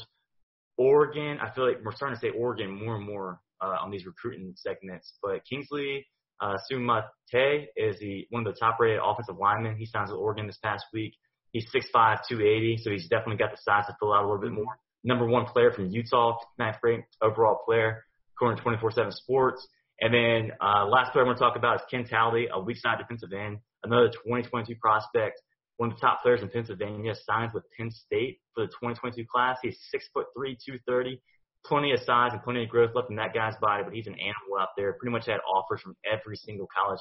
Oregon, 0.78 1.38
I 1.42 1.54
feel 1.54 1.68
like 1.68 1.84
we're 1.84 1.96
starting 1.96 2.18
to 2.18 2.22
say 2.22 2.30
Oregon 2.30 2.84
more 2.84 2.96
and 2.96 3.06
more 3.06 3.40
uh, 3.62 3.78
on 3.82 3.92
these 3.92 4.06
recruiting 4.06 4.54
segments. 4.56 5.14
But 5.22 5.46
Kingsley 5.48 6.08
uh, 6.42 6.58
Sumate 6.70 7.68
is 7.76 8.00
the 8.00 8.26
one 8.30 8.48
of 8.48 8.54
the 8.54 8.60
top 8.60 8.80
rated 8.80 9.00
offensive 9.04 9.38
linemen. 9.38 9.78
He 9.78 9.86
signs 9.86 10.10
with 10.10 10.20
Oregon 10.20 10.48
this 10.48 10.58
past 10.64 10.86
week. 10.94 11.16
He's 11.52 11.66
6'5", 11.66 12.20
280, 12.30 12.78
so 12.78 12.92
he's 12.92 13.10
definitely 13.10 13.36
got 13.36 13.52
the 13.52 13.58
size 13.62 13.86
to 13.88 13.96
fill 14.00 14.14
out 14.14 14.24
a 14.24 14.28
little 14.28 14.42
bit 14.42 14.54
more. 14.54 14.78
Number 15.04 15.26
one 15.26 15.46
player 15.46 15.72
from 15.72 15.90
Utah, 15.90 16.38
ninth 16.60 16.78
ranked 16.84 17.16
overall 17.22 17.60
player, 17.66 18.06
according 18.36 18.58
to 18.58 18.64
24/7 18.64 19.12
Sports. 19.14 19.68
And 20.00 20.14
then 20.14 20.52
uh, 20.60 20.86
last 20.88 21.12
player 21.12 21.26
I 21.26 21.28
want 21.28 21.38
to 21.38 21.44
talk 21.44 21.56
about 21.56 21.76
is 21.76 21.82
Ken 21.90 22.06
Talley, 22.06 22.48
a 22.52 22.60
weak 22.60 22.78
side 22.78 22.98
defensive 22.98 23.34
end, 23.34 23.60
another 23.84 24.10
2022 24.10 24.76
prospect, 24.82 25.42
one 25.78 25.92
of 25.92 25.98
the 25.98 26.02
top 26.02 26.22
players 26.22 26.42
in 26.42 26.50
Pennsylvania, 26.50 27.14
signs 27.26 27.54
with 27.54 27.64
Penn 27.78 27.92
State 27.92 28.40
for 28.54 28.66
the 28.66 28.68
2022 28.68 29.26
class. 29.32 29.58
He's 29.62 29.78
six 29.90 30.08
foot 30.14 30.28
three, 30.36 30.58
230, 30.66 31.22
plenty 31.66 31.92
of 31.92 32.00
size 32.02 32.32
and 32.34 32.42
plenty 32.44 32.64
of 32.64 32.70
growth 32.70 32.92
left 32.96 33.10
in 33.10 33.16
that 33.18 33.34
guy's 33.34 33.56
body, 33.62 33.84
but 33.84 33.94
he's 33.94 34.08
an 34.08 34.16
animal 34.16 34.60
out 34.60 34.70
there. 34.78 34.94
Pretty 34.94 35.12
much 35.12 35.28
had 35.28 35.40
offers 35.42 35.82
from 35.82 35.96
every 36.06 36.36
single 36.36 36.68
college 36.76 37.00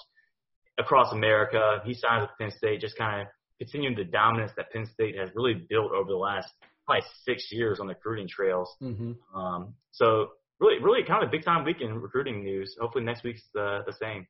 across 0.78 1.12
America. 1.12 1.80
He 1.84 1.94
signed 1.94 2.22
with 2.22 2.30
Penn 2.38 2.51
State, 2.57 2.80
just 2.80 2.96
kind 2.96 3.22
of 3.22 3.28
continuing 3.59 3.96
the 3.96 4.05
dominance 4.05 4.53
that 4.57 4.70
Penn 4.72 4.86
State 4.86 5.16
has 5.16 5.30
really 5.34 5.66
built 5.68 5.92
over 5.92 6.09
the 6.09 6.16
last 6.16 6.48
probably 6.91 7.09
six 7.24 7.49
years 7.53 7.80
on 7.80 7.86
the 7.86 7.95
recruiting 7.95 8.28
trails. 8.28 8.74
hmm 8.80 9.12
Um, 9.34 9.74
so 9.93 10.28
really, 10.59 10.82
really 10.82 11.05
kind 11.07 11.22
of 11.22 11.28
a 11.28 11.32
big 11.32 11.45
time 11.45 11.64
week 11.64 11.80
in 11.80 12.01
recruiting 12.01 12.43
news. 12.45 12.76
Hopefully 12.80 13.05
next 13.05 13.24
week's 13.24 13.43
the, 13.55 13.80
the 13.86 13.93
same. 13.93 14.26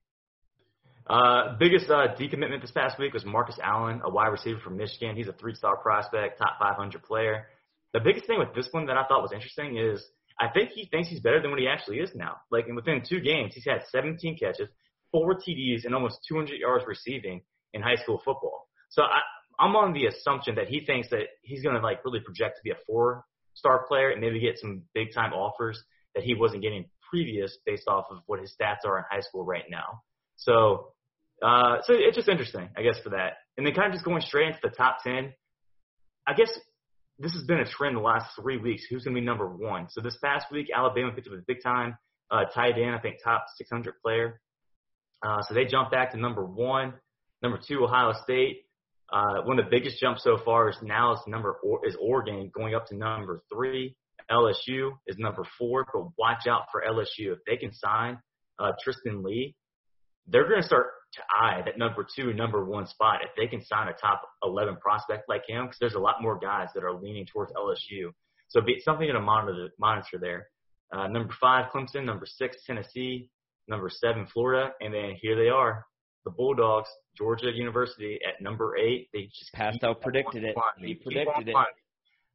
Uh, 1.08 1.56
biggest 1.58 1.90
uh, 1.90 2.14
decommitment 2.18 2.60
this 2.60 2.70
past 2.70 2.98
week 2.98 3.12
was 3.12 3.24
Marcus 3.24 3.58
Allen, 3.62 4.00
a 4.04 4.10
wide 4.10 4.28
receiver 4.28 4.60
from 4.60 4.76
Michigan. 4.76 5.16
He's 5.16 5.26
a 5.26 5.32
three-star 5.32 5.78
prospect, 5.78 6.38
top 6.38 6.58
500 6.60 7.02
player. 7.02 7.46
The 7.92 8.00
biggest 8.00 8.26
thing 8.26 8.38
with 8.38 8.54
this 8.54 8.68
one 8.70 8.86
that 8.86 8.96
I 8.96 9.04
thought 9.06 9.22
was 9.22 9.32
interesting 9.32 9.76
is 9.76 10.04
I 10.38 10.48
think 10.48 10.70
he 10.70 10.86
thinks 10.86 11.08
he's 11.08 11.20
better 11.20 11.40
than 11.42 11.50
what 11.50 11.58
he 11.58 11.66
actually 11.66 11.98
is 11.98 12.10
now. 12.14 12.36
Like 12.50 12.68
in 12.68 12.76
within 12.76 13.02
two 13.06 13.20
games, 13.20 13.54
he's 13.54 13.64
had 13.64 13.82
17 13.90 14.38
catches, 14.38 14.68
four 15.10 15.34
TDs, 15.34 15.84
and 15.84 15.94
almost 15.94 16.20
200 16.28 16.58
yards 16.60 16.84
receiving 16.86 17.42
in 17.74 17.82
high 17.82 17.96
school 17.96 18.18
football. 18.24 18.68
So 18.90 19.02
I, 19.02 19.20
I'm 19.60 19.76
on 19.76 19.92
the 19.92 20.06
assumption 20.06 20.54
that 20.56 20.68
he 20.68 20.80
thinks 20.84 21.10
that 21.10 21.26
he's 21.42 21.62
going 21.62 21.76
to 21.76 21.82
like 21.82 22.04
really 22.04 22.20
project 22.20 22.56
to 22.56 22.62
be 22.64 22.70
a 22.70 22.78
four-star 22.86 23.86
player 23.86 24.10
and 24.10 24.20
maybe 24.20 24.40
get 24.40 24.58
some 24.58 24.82
big-time 24.94 25.32
offers 25.32 25.82
that 26.14 26.24
he 26.24 26.34
wasn't 26.34 26.62
getting 26.62 26.86
previous 27.10 27.58
based 27.66 27.86
off 27.86 28.06
of 28.10 28.18
what 28.26 28.40
his 28.40 28.54
stats 28.58 28.86
are 28.88 28.98
in 28.98 29.04
high 29.10 29.20
school 29.20 29.44
right 29.44 29.64
now. 29.68 30.00
So 30.36 30.92
uh, 31.42 31.78
so 31.84 31.94
it's 31.96 32.16
just 32.16 32.28
interesting, 32.28 32.68
I 32.76 32.82
guess, 32.82 32.98
for 33.02 33.10
that. 33.10 33.34
And 33.56 33.66
then 33.66 33.74
kind 33.74 33.88
of 33.88 33.92
just 33.92 34.04
going 34.04 34.20
straight 34.20 34.48
into 34.48 34.58
the 34.62 34.70
top 34.70 34.98
10, 35.02 35.32
I 36.26 36.34
guess 36.34 36.50
this 37.18 37.32
has 37.32 37.44
been 37.44 37.60
a 37.60 37.64
trend 37.64 37.96
the 37.96 38.00
last 38.00 38.34
three 38.40 38.58
weeks. 38.58 38.84
Who's 38.88 39.04
going 39.04 39.14
to 39.14 39.20
be 39.20 39.24
number 39.24 39.48
one? 39.48 39.88
So 39.90 40.00
this 40.00 40.16
past 40.22 40.46
week, 40.52 40.68
Alabama 40.74 41.12
picked 41.12 41.28
up 41.28 41.34
a 41.34 41.42
big 41.46 41.62
time 41.62 41.96
uh, 42.30 42.44
tight 42.54 42.78
end, 42.78 42.94
I 42.94 42.98
think 42.98 43.16
top 43.22 43.46
600 43.56 43.94
player. 44.02 44.40
Uh, 45.22 45.42
so 45.42 45.54
they 45.54 45.64
jumped 45.64 45.92
back 45.92 46.12
to 46.12 46.18
number 46.18 46.44
one. 46.44 46.94
Number 47.42 47.58
two, 47.66 47.84
Ohio 47.84 48.12
State. 48.22 48.64
Uh, 49.12 49.42
one 49.42 49.58
of 49.58 49.64
the 49.64 49.70
biggest 49.70 50.00
jumps 50.00 50.22
so 50.22 50.38
far 50.44 50.68
is 50.68 50.76
now 50.82 51.14
is 51.14 51.20
number 51.26 51.56
is 51.86 51.96
Oregon 52.00 52.50
going 52.54 52.74
up 52.74 52.86
to 52.86 52.96
number 52.96 53.42
three. 53.52 53.96
LSU 54.30 54.92
is 55.06 55.18
number 55.18 55.42
four, 55.58 55.84
but 55.92 56.06
watch 56.16 56.46
out 56.48 56.66
for 56.70 56.82
LSU 56.88 57.32
if 57.32 57.38
they 57.46 57.56
can 57.56 57.72
sign 57.72 58.18
uh, 58.60 58.72
Tristan 58.82 59.22
Leigh. 59.22 59.56
They're 60.28 60.48
going 60.48 60.60
to 60.60 60.66
start 60.66 60.86
to 61.14 61.20
eye 61.28 61.62
that 61.64 61.78
number 61.78 62.06
two, 62.14 62.32
number 62.32 62.64
one 62.64 62.86
spot 62.86 63.20
if 63.24 63.30
they 63.36 63.48
can 63.48 63.64
sign 63.64 63.88
a 63.88 63.92
top 63.92 64.22
11 64.44 64.76
prospect 64.76 65.28
like 65.28 65.42
him, 65.48 65.64
because 65.64 65.78
there's 65.80 65.94
a 65.94 65.98
lot 65.98 66.22
more 66.22 66.38
guys 66.38 66.68
that 66.74 66.84
are 66.84 66.94
leaning 66.94 67.26
towards 67.26 67.52
LSU. 67.52 68.10
So 68.48 68.60
be 68.60 68.80
something 68.84 69.08
to 69.08 69.20
monitor, 69.20 69.70
monitor 69.78 70.18
there. 70.20 70.46
Uh, 70.92 71.08
number 71.08 71.34
five, 71.40 71.70
Clemson. 71.72 72.04
Number 72.04 72.26
six, 72.26 72.58
Tennessee. 72.66 73.28
Number 73.68 73.88
seven, 73.88 74.26
Florida. 74.26 74.72
And 74.80 74.92
then 74.92 75.16
here 75.20 75.36
they 75.36 75.48
are, 75.48 75.86
the 76.24 76.30
Bulldogs, 76.30 76.88
Georgia 77.16 77.50
University 77.52 78.18
at 78.26 78.42
number 78.42 78.76
eight. 78.76 79.08
They 79.12 79.24
just 79.24 79.52
Pastel 79.52 79.94
predicted 79.94 80.44
it. 80.44 80.54
He 80.78 80.94
predicted 80.94 81.48
it. 81.48 81.56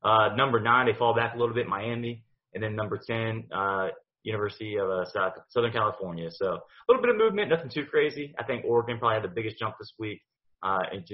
Uh, 0.04 0.36
number 0.36 0.60
nine, 0.60 0.86
they 0.86 0.94
fall 0.94 1.16
back 1.16 1.36
a 1.36 1.38
little 1.38 1.56
bit, 1.56 1.68
Miami. 1.68 2.24
And 2.54 2.64
then 2.64 2.76
number 2.76 2.98
10, 2.98 3.46
uh, 3.54 3.88
University 4.24 4.78
of 4.78 4.90
uh, 4.90 5.06
South, 5.06 5.34
Southern 5.50 5.72
California. 5.72 6.30
So 6.32 6.46
a 6.48 6.86
little 6.88 7.02
bit 7.02 7.12
of 7.12 7.18
movement, 7.18 7.50
nothing 7.50 7.70
too 7.70 7.86
crazy. 7.86 8.34
I 8.40 8.44
think 8.44 8.66
Oregon 8.66 8.98
probably 8.98 9.16
had 9.16 9.24
the 9.24 9.34
biggest 9.34 9.60
jump 9.60 9.76
this 9.80 9.94
week, 10.00 10.22
uh, 10.64 10.80
and 10.92 11.06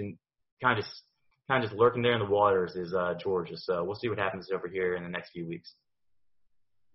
kind 0.61 0.77
of 0.77 0.85
just 0.85 1.03
kind 1.49 1.63
of 1.63 1.69
just 1.69 1.79
lurking 1.79 2.01
there 2.01 2.13
in 2.13 2.19
the 2.19 2.25
waters 2.25 2.75
is 2.75 2.93
uh, 2.93 3.13
Georgia. 3.21 3.55
So 3.57 3.83
we'll 3.83 3.95
see 3.95 4.07
what 4.07 4.17
happens 4.17 4.47
over 4.53 4.67
here 4.67 4.95
in 4.95 5.03
the 5.03 5.09
next 5.09 5.31
few 5.31 5.47
weeks. 5.47 5.73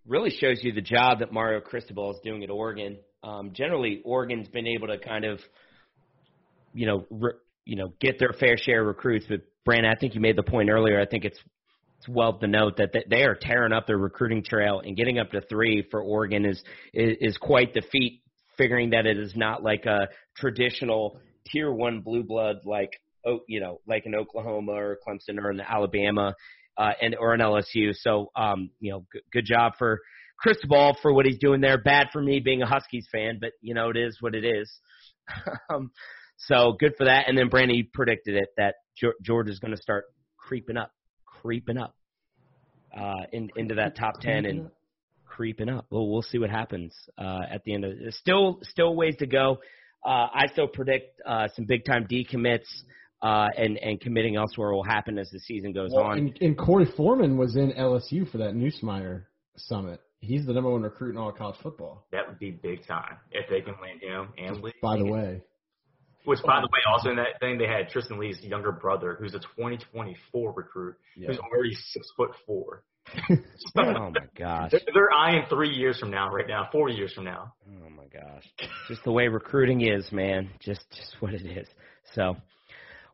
Really 0.07 0.31
shows 0.31 0.63
you 0.63 0.73
the 0.73 0.81
job 0.81 1.19
that 1.19 1.33
Mario 1.33 1.61
Cristobal 1.61 2.13
is 2.13 2.21
doing 2.25 2.43
at 2.45 2.51
Oregon. 2.51 2.97
Um, 3.23 3.51
generally, 3.53 4.01
Oregon's 4.05 4.49
been 4.49 4.67
able 4.67 4.87
to 4.87 4.99
kind 4.99 5.25
of, 5.25 5.41
you 6.77 6.87
know, 6.87 7.07
re, 7.11 7.33
you 7.65 7.77
know, 7.77 7.93
get 8.01 8.19
their 8.19 8.33
fair 8.39 8.57
share 8.57 8.83
of 8.83 8.87
recruits. 8.87 9.27
But 9.29 9.41
Brandon, 9.65 9.91
I 9.91 9.99
think 9.99 10.15
you 10.15 10.21
made 10.21 10.37
the 10.37 10.43
point 10.43 10.71
earlier. 10.71 11.01
I 11.01 11.07
think 11.07 11.25
it's 11.25 11.39
it's 11.99 12.09
well 12.09 12.39
to 12.39 12.47
note 12.47 12.77
that 12.77 12.93
they 13.09 13.23
are 13.25 13.35
tearing 13.35 13.73
up 13.73 13.87
their 13.87 13.97
recruiting 13.97 14.45
trail 14.45 14.83
and 14.85 14.97
getting 14.97 15.19
up 15.19 15.31
to 15.31 15.41
three 15.41 15.87
for 15.91 16.03
Oregon 16.03 16.45
is, 16.45 16.63
is 16.93 17.17
is 17.21 17.37
quite 17.39 17.73
the 17.75 17.83
feat. 17.91 18.23
Figuring 18.59 18.91
that 18.91 19.05
it 19.05 19.19
is 19.19 19.35
not 19.37 19.63
like 19.63 19.85
a 19.85 20.09
traditional 20.37 21.19
tier 21.47 21.71
one 21.71 22.01
blue 22.01 22.23
blood 22.23 22.57
like 22.65 22.91
oh 23.27 23.41
you 23.49 23.61
know 23.61 23.81
like 23.87 24.07
in 24.07 24.15
Oklahoma 24.15 24.73
or 24.73 24.99
Clemson 25.07 25.39
or 25.39 25.51
in 25.51 25.61
Alabama 25.61 26.35
uh, 26.79 26.93
and 27.01 27.15
or 27.17 27.35
an 27.35 27.41
LSU. 27.41 27.95
So 27.95 28.31
um, 28.37 28.71
you 28.81 28.93
know 28.93 29.05
good, 29.13 29.23
good 29.33 29.45
job 29.45 29.73
for 29.79 30.01
Cristobal 30.39 30.97
for 31.01 31.13
what 31.13 31.27
he's 31.27 31.39
doing 31.39 31.61
there. 31.61 31.79
Bad 31.79 32.09
for 32.13 32.23
me 32.23 32.41
being 32.41 32.63
a 32.63 32.67
Huskies 32.67 33.07
fan, 33.11 33.39
but 33.41 33.53
you 33.61 33.75
know 33.75 33.91
it 33.91 33.97
is 33.97 34.19
what 34.21 34.35
it 34.35 34.45
is. 34.45 34.71
um, 35.71 35.91
so 36.37 36.77
good 36.79 36.95
for 36.97 37.05
that. 37.05 37.29
And 37.29 37.37
then 37.37 37.49
Brandy 37.49 37.83
predicted 37.83 38.35
it 38.37 38.49
that 38.57 38.77
George 39.23 39.49
is 39.49 39.59
going 39.59 39.75
to 39.75 39.81
start 39.81 40.05
creeping 40.37 40.77
up 40.77 40.91
creeping 41.25 41.79
up 41.79 41.95
uh, 42.97 43.25
in, 43.33 43.51
into 43.57 43.75
that 43.77 43.97
top 43.97 44.21
ten 44.21 44.47
and 44.47 44.71
creeping 45.25 45.69
up. 45.69 45.87
Well, 45.91 46.09
we'll 46.09 46.23
see 46.23 46.39
what 46.39 46.51
happens 46.51 46.95
uh, 47.19 47.41
at 47.51 47.63
the 47.65 47.75
end 47.75 47.85
of 47.85 47.93
it. 47.93 48.15
Still, 48.15 48.59
still 48.63 48.95
ways 48.95 49.17
to 49.19 49.27
go. 49.27 49.59
Uh, 50.05 50.29
I 50.33 50.47
still 50.53 50.69
predict 50.69 51.21
uh, 51.27 51.49
some 51.55 51.67
big 51.67 51.85
time 51.85 52.07
decommits 52.07 52.67
uh, 53.23 53.49
and 53.57 53.77
and 53.79 54.01
committing 54.01 54.37
elsewhere 54.37 54.73
will 54.73 54.85
happen 54.85 55.19
as 55.19 55.29
the 55.31 55.41
season 55.41 55.73
goes 55.73 55.91
well, 55.93 56.05
on. 56.05 56.19
And, 56.19 56.39
and 56.41 56.59
Korey 56.59 56.95
Foreman 56.97 57.37
was 57.37 57.57
in 57.57 57.73
LSU 57.73 58.31
for 58.31 58.39
that 58.39 58.55
Nussmeier 58.55 59.25
summit. 59.57 60.01
He's 60.21 60.47
the 60.47 60.53
number 60.53 60.71
one 60.71 60.83
recruit 60.83 61.11
in 61.11 61.19
all 61.19 61.29
of 61.29 61.37
college 61.37 61.57
football. 61.63 62.07
That 62.13 62.27
would 62.29 62.39
be 62.39 62.51
big 62.51 62.87
time 62.87 63.17
if 63.31 63.49
they 63.49 63.61
can 63.61 63.75
land 63.81 64.01
him 64.03 64.33
and 64.39 64.63
Leigh. 64.63 64.73
By 64.83 64.97
the 64.97 65.07
way, 65.07 65.43
which, 66.27 66.43
by 66.43 66.61
the 66.61 66.67
way, 66.67 66.81
also 66.93 67.11
in 67.11 67.17
that 67.17 67.41
thing 67.41 67.59
they 67.59 67.67
had 67.67 67.89
Tristan 67.89 68.19
Leigh's 68.19 68.41
younger 68.43 68.73
brother, 68.73 69.17
who's 69.19 69.35
a 69.35 69.39
2024 69.39 70.53
recruit, 70.53 70.97
yeah. 71.17 71.29
who's 71.29 71.39
already 71.39 71.75
six 71.75 72.09
foot 72.17 72.31
four. 72.47 72.83
so, 73.29 73.37
oh 73.77 74.11
my 74.11 74.27
gosh! 74.37 74.73
They're, 74.73 74.81
they're 74.93 75.13
eyeing 75.13 75.45
three 75.49 75.71
years 75.71 75.99
from 75.99 76.11
now, 76.11 76.29
right 76.29 76.47
now, 76.49 76.69
four 76.73 76.89
years 76.89 77.13
from 77.13 77.25
now. 77.25 77.55
Oh 77.69 77.91
my 77.91 78.07
gosh! 78.13 78.43
Just 78.89 79.05
the 79.05 79.13
way 79.13 79.29
recruiting 79.29 79.87
is, 79.87 80.11
man. 80.11 80.51
Just, 80.61 80.83
just 80.91 81.15
what 81.21 81.33
it 81.33 81.47
is. 81.47 81.69
So, 82.15 82.37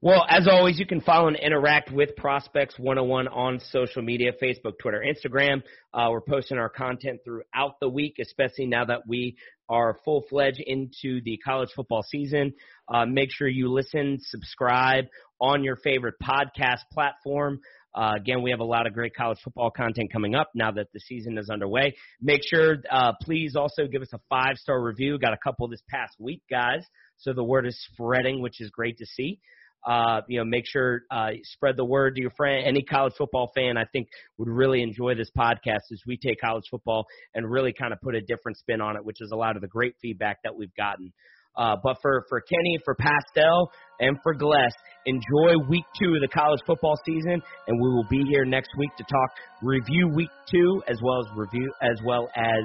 well, 0.04 0.26
as 0.28 0.48
always, 0.48 0.80
you 0.80 0.86
can 0.86 1.00
follow 1.00 1.28
and 1.28 1.36
interact 1.36 1.92
with 1.92 2.16
Prospects 2.16 2.76
101 2.76 3.28
on 3.28 3.60
social 3.70 4.02
media 4.02 4.32
Facebook, 4.42 4.78
Twitter, 4.80 5.00
Instagram. 5.06 5.62
Uh, 5.94 6.08
we're 6.10 6.20
posting 6.20 6.58
our 6.58 6.68
content 6.68 7.20
throughout 7.24 7.78
the 7.80 7.88
week, 7.88 8.16
especially 8.20 8.66
now 8.66 8.84
that 8.84 9.06
we 9.06 9.36
are 9.72 9.96
full 10.04 10.22
fledged 10.28 10.62
into 10.66 11.22
the 11.24 11.38
college 11.38 11.70
football 11.74 12.02
season. 12.02 12.52
Uh, 12.92 13.06
make 13.06 13.30
sure 13.32 13.48
you 13.48 13.72
listen, 13.72 14.18
subscribe 14.20 15.06
on 15.40 15.64
your 15.64 15.76
favorite 15.76 16.14
podcast 16.22 16.80
platform. 16.92 17.58
Uh, 17.94 18.12
again, 18.16 18.42
we 18.42 18.50
have 18.50 18.60
a 18.60 18.64
lot 18.64 18.86
of 18.86 18.92
great 18.92 19.14
college 19.14 19.38
football 19.42 19.70
content 19.70 20.12
coming 20.12 20.34
up 20.34 20.50
now 20.54 20.70
that 20.70 20.86
the 20.92 21.00
season 21.00 21.38
is 21.38 21.48
underway. 21.50 21.94
Make 22.20 22.40
sure, 22.44 22.76
uh, 22.90 23.12
please 23.22 23.56
also 23.56 23.86
give 23.86 24.02
us 24.02 24.12
a 24.12 24.20
five 24.28 24.56
star 24.56 24.82
review. 24.82 25.18
Got 25.18 25.32
a 25.32 25.38
couple 25.42 25.66
this 25.68 25.82
past 25.88 26.14
week, 26.18 26.42
guys. 26.50 26.84
So 27.16 27.32
the 27.32 27.44
word 27.44 27.66
is 27.66 27.78
spreading, 27.92 28.42
which 28.42 28.60
is 28.60 28.70
great 28.70 28.98
to 28.98 29.06
see. 29.06 29.40
Uh, 29.86 30.20
you 30.28 30.38
know, 30.38 30.44
make 30.44 30.64
sure 30.66 31.02
uh, 31.10 31.30
spread 31.42 31.76
the 31.76 31.84
word 31.84 32.14
to 32.14 32.20
your 32.20 32.30
friend. 32.36 32.64
Any 32.66 32.82
college 32.82 33.14
football 33.18 33.50
fan, 33.54 33.76
I 33.76 33.84
think, 33.92 34.08
would 34.38 34.48
really 34.48 34.82
enjoy 34.82 35.14
this 35.14 35.30
podcast 35.36 35.80
as 35.92 36.00
we 36.06 36.16
take 36.16 36.40
college 36.40 36.64
football 36.70 37.04
and 37.34 37.50
really 37.50 37.72
kind 37.72 37.92
of 37.92 38.00
put 38.00 38.14
a 38.14 38.20
different 38.20 38.58
spin 38.58 38.80
on 38.80 38.96
it, 38.96 39.04
which 39.04 39.18
is 39.20 39.30
a 39.32 39.36
lot 39.36 39.56
of 39.56 39.62
the 39.62 39.68
great 39.68 39.94
feedback 40.00 40.38
that 40.44 40.54
we've 40.54 40.74
gotten. 40.76 41.12
Uh, 41.56 41.76
but 41.82 41.96
for, 42.00 42.24
for 42.28 42.40
Kenny, 42.40 42.78
for 42.84 42.94
Pastel, 42.94 43.70
and 44.00 44.16
for 44.22 44.34
Gless, 44.34 44.72
enjoy 45.04 45.54
week 45.68 45.84
two 46.00 46.14
of 46.14 46.20
the 46.22 46.28
college 46.32 46.60
football 46.66 46.94
season, 47.04 47.42
and 47.66 47.80
we 47.80 47.88
will 47.90 48.06
be 48.08 48.22
here 48.30 48.44
next 48.44 48.70
week 48.78 48.90
to 48.96 49.04
talk 49.04 49.30
review 49.62 50.08
week 50.14 50.30
two 50.50 50.82
as 50.88 50.96
well 51.02 51.20
as 51.20 51.26
review 51.36 51.70
as 51.82 51.98
well 52.06 52.28
as 52.36 52.64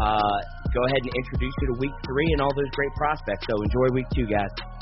uh, 0.00 0.38
go 0.72 0.80
ahead 0.86 1.02
and 1.02 1.12
introduce 1.24 1.52
you 1.60 1.66
to 1.68 1.80
week 1.80 1.92
three 2.06 2.28
and 2.32 2.40
all 2.40 2.52
those 2.54 2.70
great 2.72 2.92
prospects. 2.96 3.46
So 3.48 3.62
enjoy 3.62 3.94
week 3.94 4.06
two, 4.14 4.26
guys. 4.26 4.81